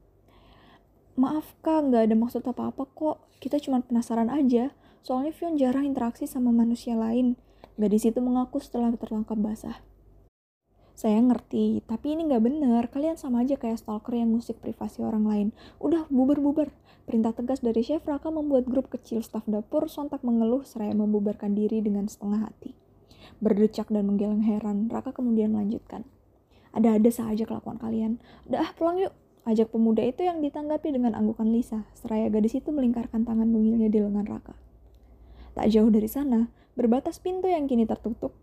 [1.18, 3.18] Maaf kak, nggak ada maksud apa-apa kok.
[3.42, 4.70] Kita cuma penasaran aja.
[5.02, 7.34] Soalnya Fion jarang interaksi sama manusia lain.
[7.74, 9.82] Gadis itu mengaku setelah tertangkap basah.
[10.94, 12.82] Saya ngerti, tapi ini nggak bener.
[12.94, 15.48] Kalian sama aja kayak stalker yang musik privasi orang lain.
[15.82, 16.70] Udah, bubar-bubar.
[17.10, 21.82] Perintah tegas dari Chef Raka membuat grup kecil staf dapur sontak mengeluh seraya membubarkan diri
[21.82, 22.78] dengan setengah hati.
[23.38, 26.02] Berdecak dan menggeleng heran, Raka kemudian melanjutkan.
[26.74, 28.18] Ada-ada saja kelakuan kalian.
[28.50, 29.14] Udah, pulang yuk.
[29.48, 33.96] Ajak pemuda itu yang ditanggapi dengan anggukan Lisa, seraya gadis itu melingkarkan tangan mungilnya di
[33.96, 34.52] lengan Raka.
[35.56, 38.36] Tak jauh dari sana, berbatas pintu yang kini tertutup,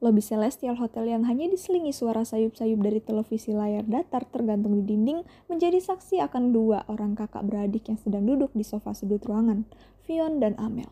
[0.00, 5.28] Lobi Celestial Hotel yang hanya diselingi suara sayup-sayup dari televisi layar datar tergantung di dinding
[5.52, 9.68] menjadi saksi akan dua orang kakak beradik yang sedang duduk di sofa sudut ruangan,
[10.08, 10.88] Fion dan Amel.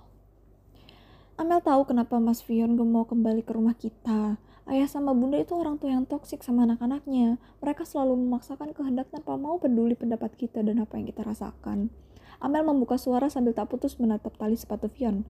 [1.38, 4.42] Amel tahu kenapa Mas Vion mau kembali ke rumah kita.
[4.66, 7.38] Ayah sama bunda itu orang tua yang toksik sama anak-anaknya.
[7.62, 11.94] Mereka selalu memaksakan kehendak tanpa mau peduli pendapat kita dan apa yang kita rasakan.
[12.42, 15.30] Amel membuka suara sambil tak putus menatap tali sepatu Vion.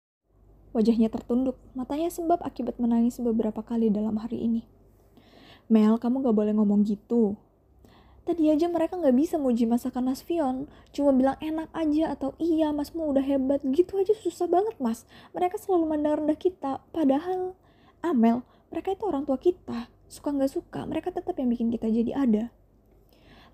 [0.71, 4.63] Wajahnya tertunduk, matanya sembab akibat menangis beberapa kali dalam hari ini.
[5.67, 7.35] Mel, kamu gak boleh ngomong gitu.
[8.29, 12.69] Tadi aja mereka nggak bisa muji masakan Mas Fion, cuma bilang enak aja atau iya
[12.77, 15.09] masmu udah hebat gitu aja susah banget mas.
[15.33, 17.57] Mereka selalu mandang rendah kita, padahal
[18.05, 19.89] Amel, mereka itu orang tua kita.
[20.13, 22.45] Suka nggak suka, mereka tetap yang bikin kita jadi ada.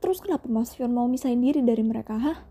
[0.02, 2.42] Terus kenapa Mas Fion mau misahin diri dari mereka, hah?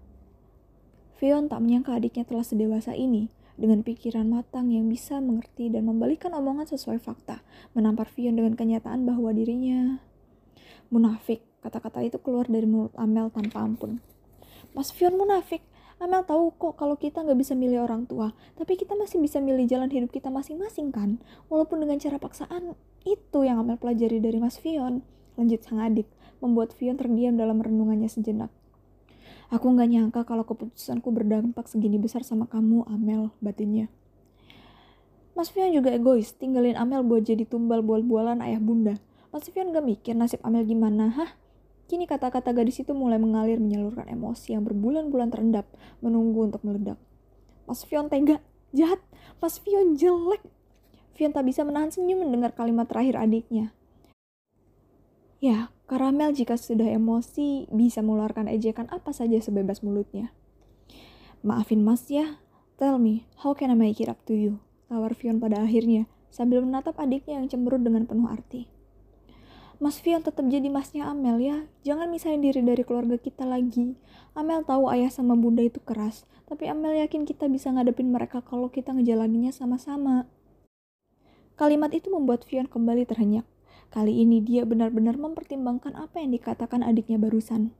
[1.19, 3.27] Fion tak menyangka adiknya telah sedewasa ini.
[3.53, 7.45] dengan pikiran matang yang bisa mengerti dan membalikan omongan sesuai fakta,
[7.77, 10.01] menampar Vion dengan kenyataan bahwa dirinya
[10.89, 11.52] munafik.
[11.63, 14.03] Kata-kata itu keluar dari mulut Amel tanpa ampun.
[14.75, 15.63] Mas Vion munafik.
[16.03, 19.63] Amel tahu kok kalau kita nggak bisa milih orang tua, tapi kita masih bisa milih
[19.71, 21.23] jalan hidup kita masing-masing kan?
[21.47, 22.75] Walaupun dengan cara paksaan,
[23.07, 24.99] itu yang Amel pelajari dari Mas Vion.
[25.39, 26.11] Lanjut sang adik,
[26.43, 28.51] membuat Vion terdiam dalam renungannya sejenak.
[29.47, 33.87] Aku nggak nyangka kalau keputusanku berdampak segini besar sama kamu, Amel, batinnya.
[35.33, 38.99] Mas Fion juga egois, tinggalin Amel buat jadi tumbal bual-bualan ayah bunda.
[39.31, 41.31] Mas Fion gak mikir nasib Amel gimana, hah?
[41.87, 45.67] Kini kata-kata gadis itu mulai mengalir menyalurkan emosi yang berbulan-bulan terendap,
[45.99, 46.97] menunggu untuk meledak.
[47.67, 48.39] Mas Fion tega,
[48.71, 48.99] jahat,
[49.43, 50.41] Mas Fion jelek.
[51.13, 53.75] Fion tak bisa menahan senyum mendengar kalimat terakhir adiknya.
[55.43, 60.33] Ya, Karamel jika sudah emosi bisa mengeluarkan ejekan apa saja sebebas mulutnya.
[61.45, 62.41] Maafin mas ya,
[62.81, 64.63] tell me, how can I make it up to you?
[64.89, 68.72] Tawar Fion pada akhirnya, sambil menatap adiknya yang cemberut dengan penuh arti.
[69.83, 73.99] Mas Fion tetap jadi masnya Amel ya, jangan misahin diri dari keluarga kita lagi.
[74.31, 78.71] Amel tahu ayah sama bunda itu keras, tapi Amel yakin kita bisa ngadepin mereka kalau
[78.71, 80.23] kita ngejalaninya sama-sama.
[81.59, 83.43] Kalimat itu membuat Fion kembali terhenyak.
[83.91, 87.75] Kali ini dia benar-benar mempertimbangkan apa yang dikatakan adiknya barusan.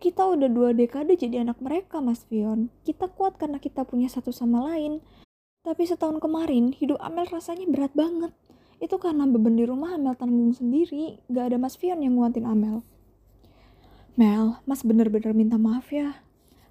[0.00, 2.72] Kita udah dua dekade jadi anak mereka, Mas Fion.
[2.88, 5.04] Kita kuat karena kita punya satu sama lain.
[5.60, 8.32] Tapi setahun kemarin, hidup Amel rasanya berat banget.
[8.78, 11.20] Itu karena beban di rumah Amel tanggung sendiri.
[11.32, 12.84] Gak ada Mas Fion yang nguatin Amel.
[14.16, 16.24] Mel, Mas bener-bener minta maaf ya.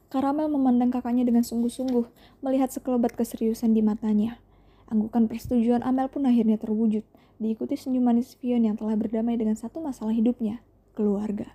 [0.10, 2.06] Karamel memandang kakaknya dengan sungguh-sungguh,
[2.45, 4.38] melihat sekelebat keseriusan di matanya.
[4.86, 7.02] Anggukan persetujuan Amel pun akhirnya terwujud
[7.36, 10.64] diikuti senyum manis Vion yang telah berdamai dengan satu masalah hidupnya,
[10.95, 11.52] keluarga.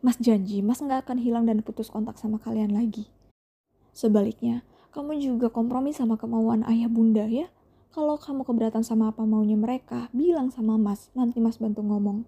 [0.00, 3.12] Mas janji, Mas nggak akan hilang dan putus kontak sama kalian lagi.
[3.92, 4.64] Sebaliknya,
[4.96, 7.52] kamu juga kompromi sama kemauan ayah bunda ya.
[7.90, 12.22] Kalau kamu keberatan sama apa maunya mereka, bilang sama Mas, nanti Mas bantu ngomong.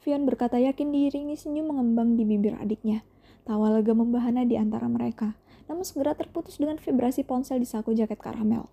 [0.00, 3.04] Vion berkata yakin diiringi senyum mengembang di bibir adiknya.
[3.44, 5.36] Tawa lega membahana di antara mereka,
[5.68, 8.72] namun segera terputus dengan vibrasi ponsel di saku jaket karamel.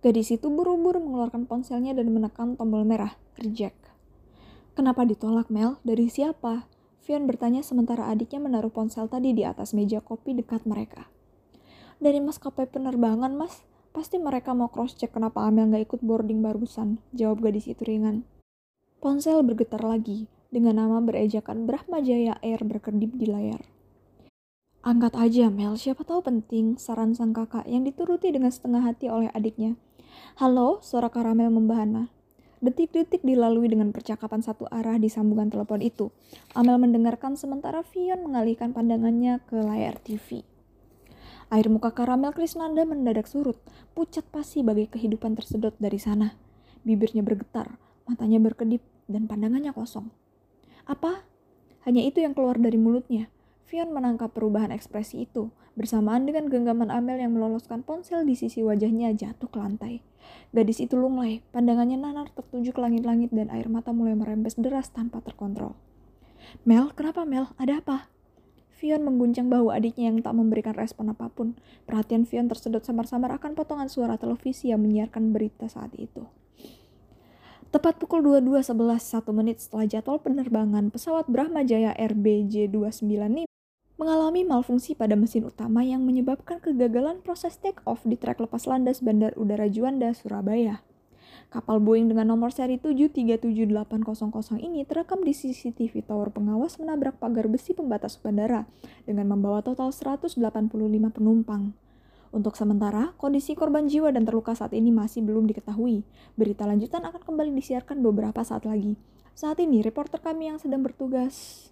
[0.00, 3.76] Gadis itu buru-buru mengeluarkan ponselnya dan menekan tombol merah, reject.
[4.72, 5.80] Kenapa ditolak Mel?
[5.84, 6.64] Dari siapa?
[7.04, 11.12] Vian bertanya sementara adiknya menaruh ponsel tadi di atas meja kopi dekat mereka.
[12.00, 13.60] Dari maskapai penerbangan, mas.
[13.94, 18.26] Pasti mereka mau cross-check kenapa Amel nggak ikut boarding barusan, jawab gadis itu ringan.
[18.98, 23.62] Ponsel bergetar lagi, dengan nama berejakan Brahma Jaya Air berkedip di layar.
[24.82, 29.30] Angkat aja Mel, siapa tahu penting, saran sang kakak yang dituruti dengan setengah hati oleh
[29.30, 29.78] adiknya.
[30.42, 32.10] Halo, suara karamel membahana.
[32.58, 36.10] Detik-detik dilalui dengan percakapan satu arah di sambungan telepon itu.
[36.58, 40.42] Amel mendengarkan sementara Vion mengalihkan pandangannya ke layar TV.
[41.52, 43.60] Air muka karamel Krisnanda mendadak surut,
[43.92, 46.36] pucat pasti bagi kehidupan tersedot dari sana.
[46.84, 47.76] Bibirnya bergetar,
[48.08, 50.08] matanya berkedip, dan pandangannya kosong.
[50.88, 51.24] Apa?
[51.84, 53.28] Hanya itu yang keluar dari mulutnya.
[53.68, 59.12] Vion menangkap perubahan ekspresi itu, bersamaan dengan genggaman Amel yang meloloskan ponsel di sisi wajahnya
[59.16, 60.00] jatuh ke lantai.
[60.52, 65.20] Gadis itu lunglai, pandangannya nanar tertuju ke langit-langit dan air mata mulai merembes deras tanpa
[65.20, 65.76] terkontrol.
[66.64, 67.52] Mel, kenapa Mel?
[67.56, 68.13] Ada apa?
[68.78, 71.54] Vion mengguncang bahu adiknya yang tak memberikan respon apa pun.
[71.86, 76.26] Perhatian Vion tersedot samar-samar akan potongan suara televisi yang menyiarkan berita saat itu.
[77.74, 78.70] Tepat pukul 22.11,
[79.02, 83.50] satu menit setelah jadwal penerbangan pesawat Brahma Jaya RBJ-29
[83.94, 89.34] mengalami malfungsi pada mesin utama yang menyebabkan kegagalan proses take-off di trek lepas landas Bandar
[89.38, 90.82] Udara Juanda, Surabaya.
[91.54, 97.70] Kapal Boeing dengan nomor seri 737800 ini terekam di CCTV tower pengawas menabrak pagar besi
[97.70, 98.66] pembatas bandara
[99.06, 100.34] dengan membawa total 185
[101.14, 101.70] penumpang.
[102.34, 106.02] Untuk sementara, kondisi korban jiwa dan terluka saat ini masih belum diketahui.
[106.34, 108.98] Berita lanjutan akan kembali disiarkan beberapa saat lagi.
[109.38, 111.70] Saat ini, reporter kami yang sedang bertugas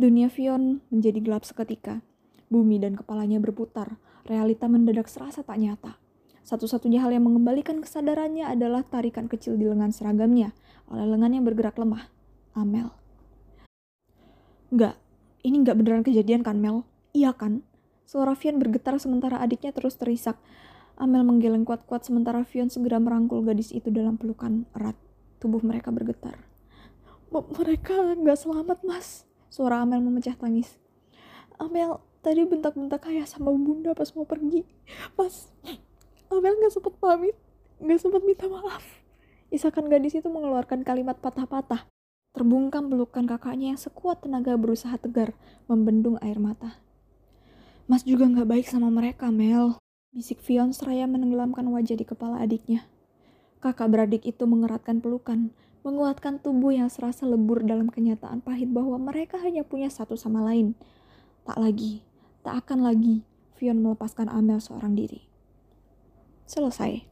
[0.00, 2.00] Dunia Vion menjadi gelap seketika.
[2.48, 4.00] Bumi dan kepalanya berputar.
[4.24, 6.01] Realita mendadak serasa tak nyata.
[6.42, 10.50] Satu-satunya hal yang mengembalikan kesadarannya adalah tarikan kecil di lengan seragamnya
[10.90, 12.10] oleh lengan yang bergerak lemah.
[12.52, 12.92] Amel.
[14.68, 15.00] Enggak,
[15.46, 16.84] ini enggak beneran kejadian kan Mel?
[17.16, 17.64] Iya kan?
[18.04, 20.36] Suara Vion bergetar sementara adiknya terus terisak.
[21.00, 24.98] Amel menggeleng kuat-kuat sementara Vion segera merangkul gadis itu dalam pelukan erat.
[25.40, 26.36] Tubuh mereka bergetar.
[27.32, 29.24] Mereka nggak selamat, Mas.
[29.48, 30.76] Suara Amel memecah tangis.
[31.56, 34.68] Amel, tadi bentak-bentak ayah sama bunda pas mau pergi.
[35.16, 35.48] Pas
[36.32, 37.36] Amel gak sempet pamit,
[37.76, 38.80] gak sempet minta maaf.
[39.52, 41.84] Isakan gadis itu mengeluarkan kalimat patah-patah.
[42.32, 45.36] Terbungkam pelukan kakaknya yang sekuat tenaga berusaha tegar,
[45.68, 46.80] membendung air mata.
[47.84, 49.76] Mas juga nggak baik sama mereka, Mel.
[50.16, 52.88] Bisik Fion seraya menenggelamkan wajah di kepala adiknya.
[53.60, 55.52] Kakak beradik itu mengeratkan pelukan,
[55.84, 60.72] menguatkan tubuh yang serasa lebur dalam kenyataan pahit bahwa mereka hanya punya satu sama lain.
[61.44, 62.00] Tak lagi,
[62.40, 63.28] tak akan lagi
[63.60, 65.31] Fion melepaskan Amel seorang diri.
[66.46, 67.11] Selesai.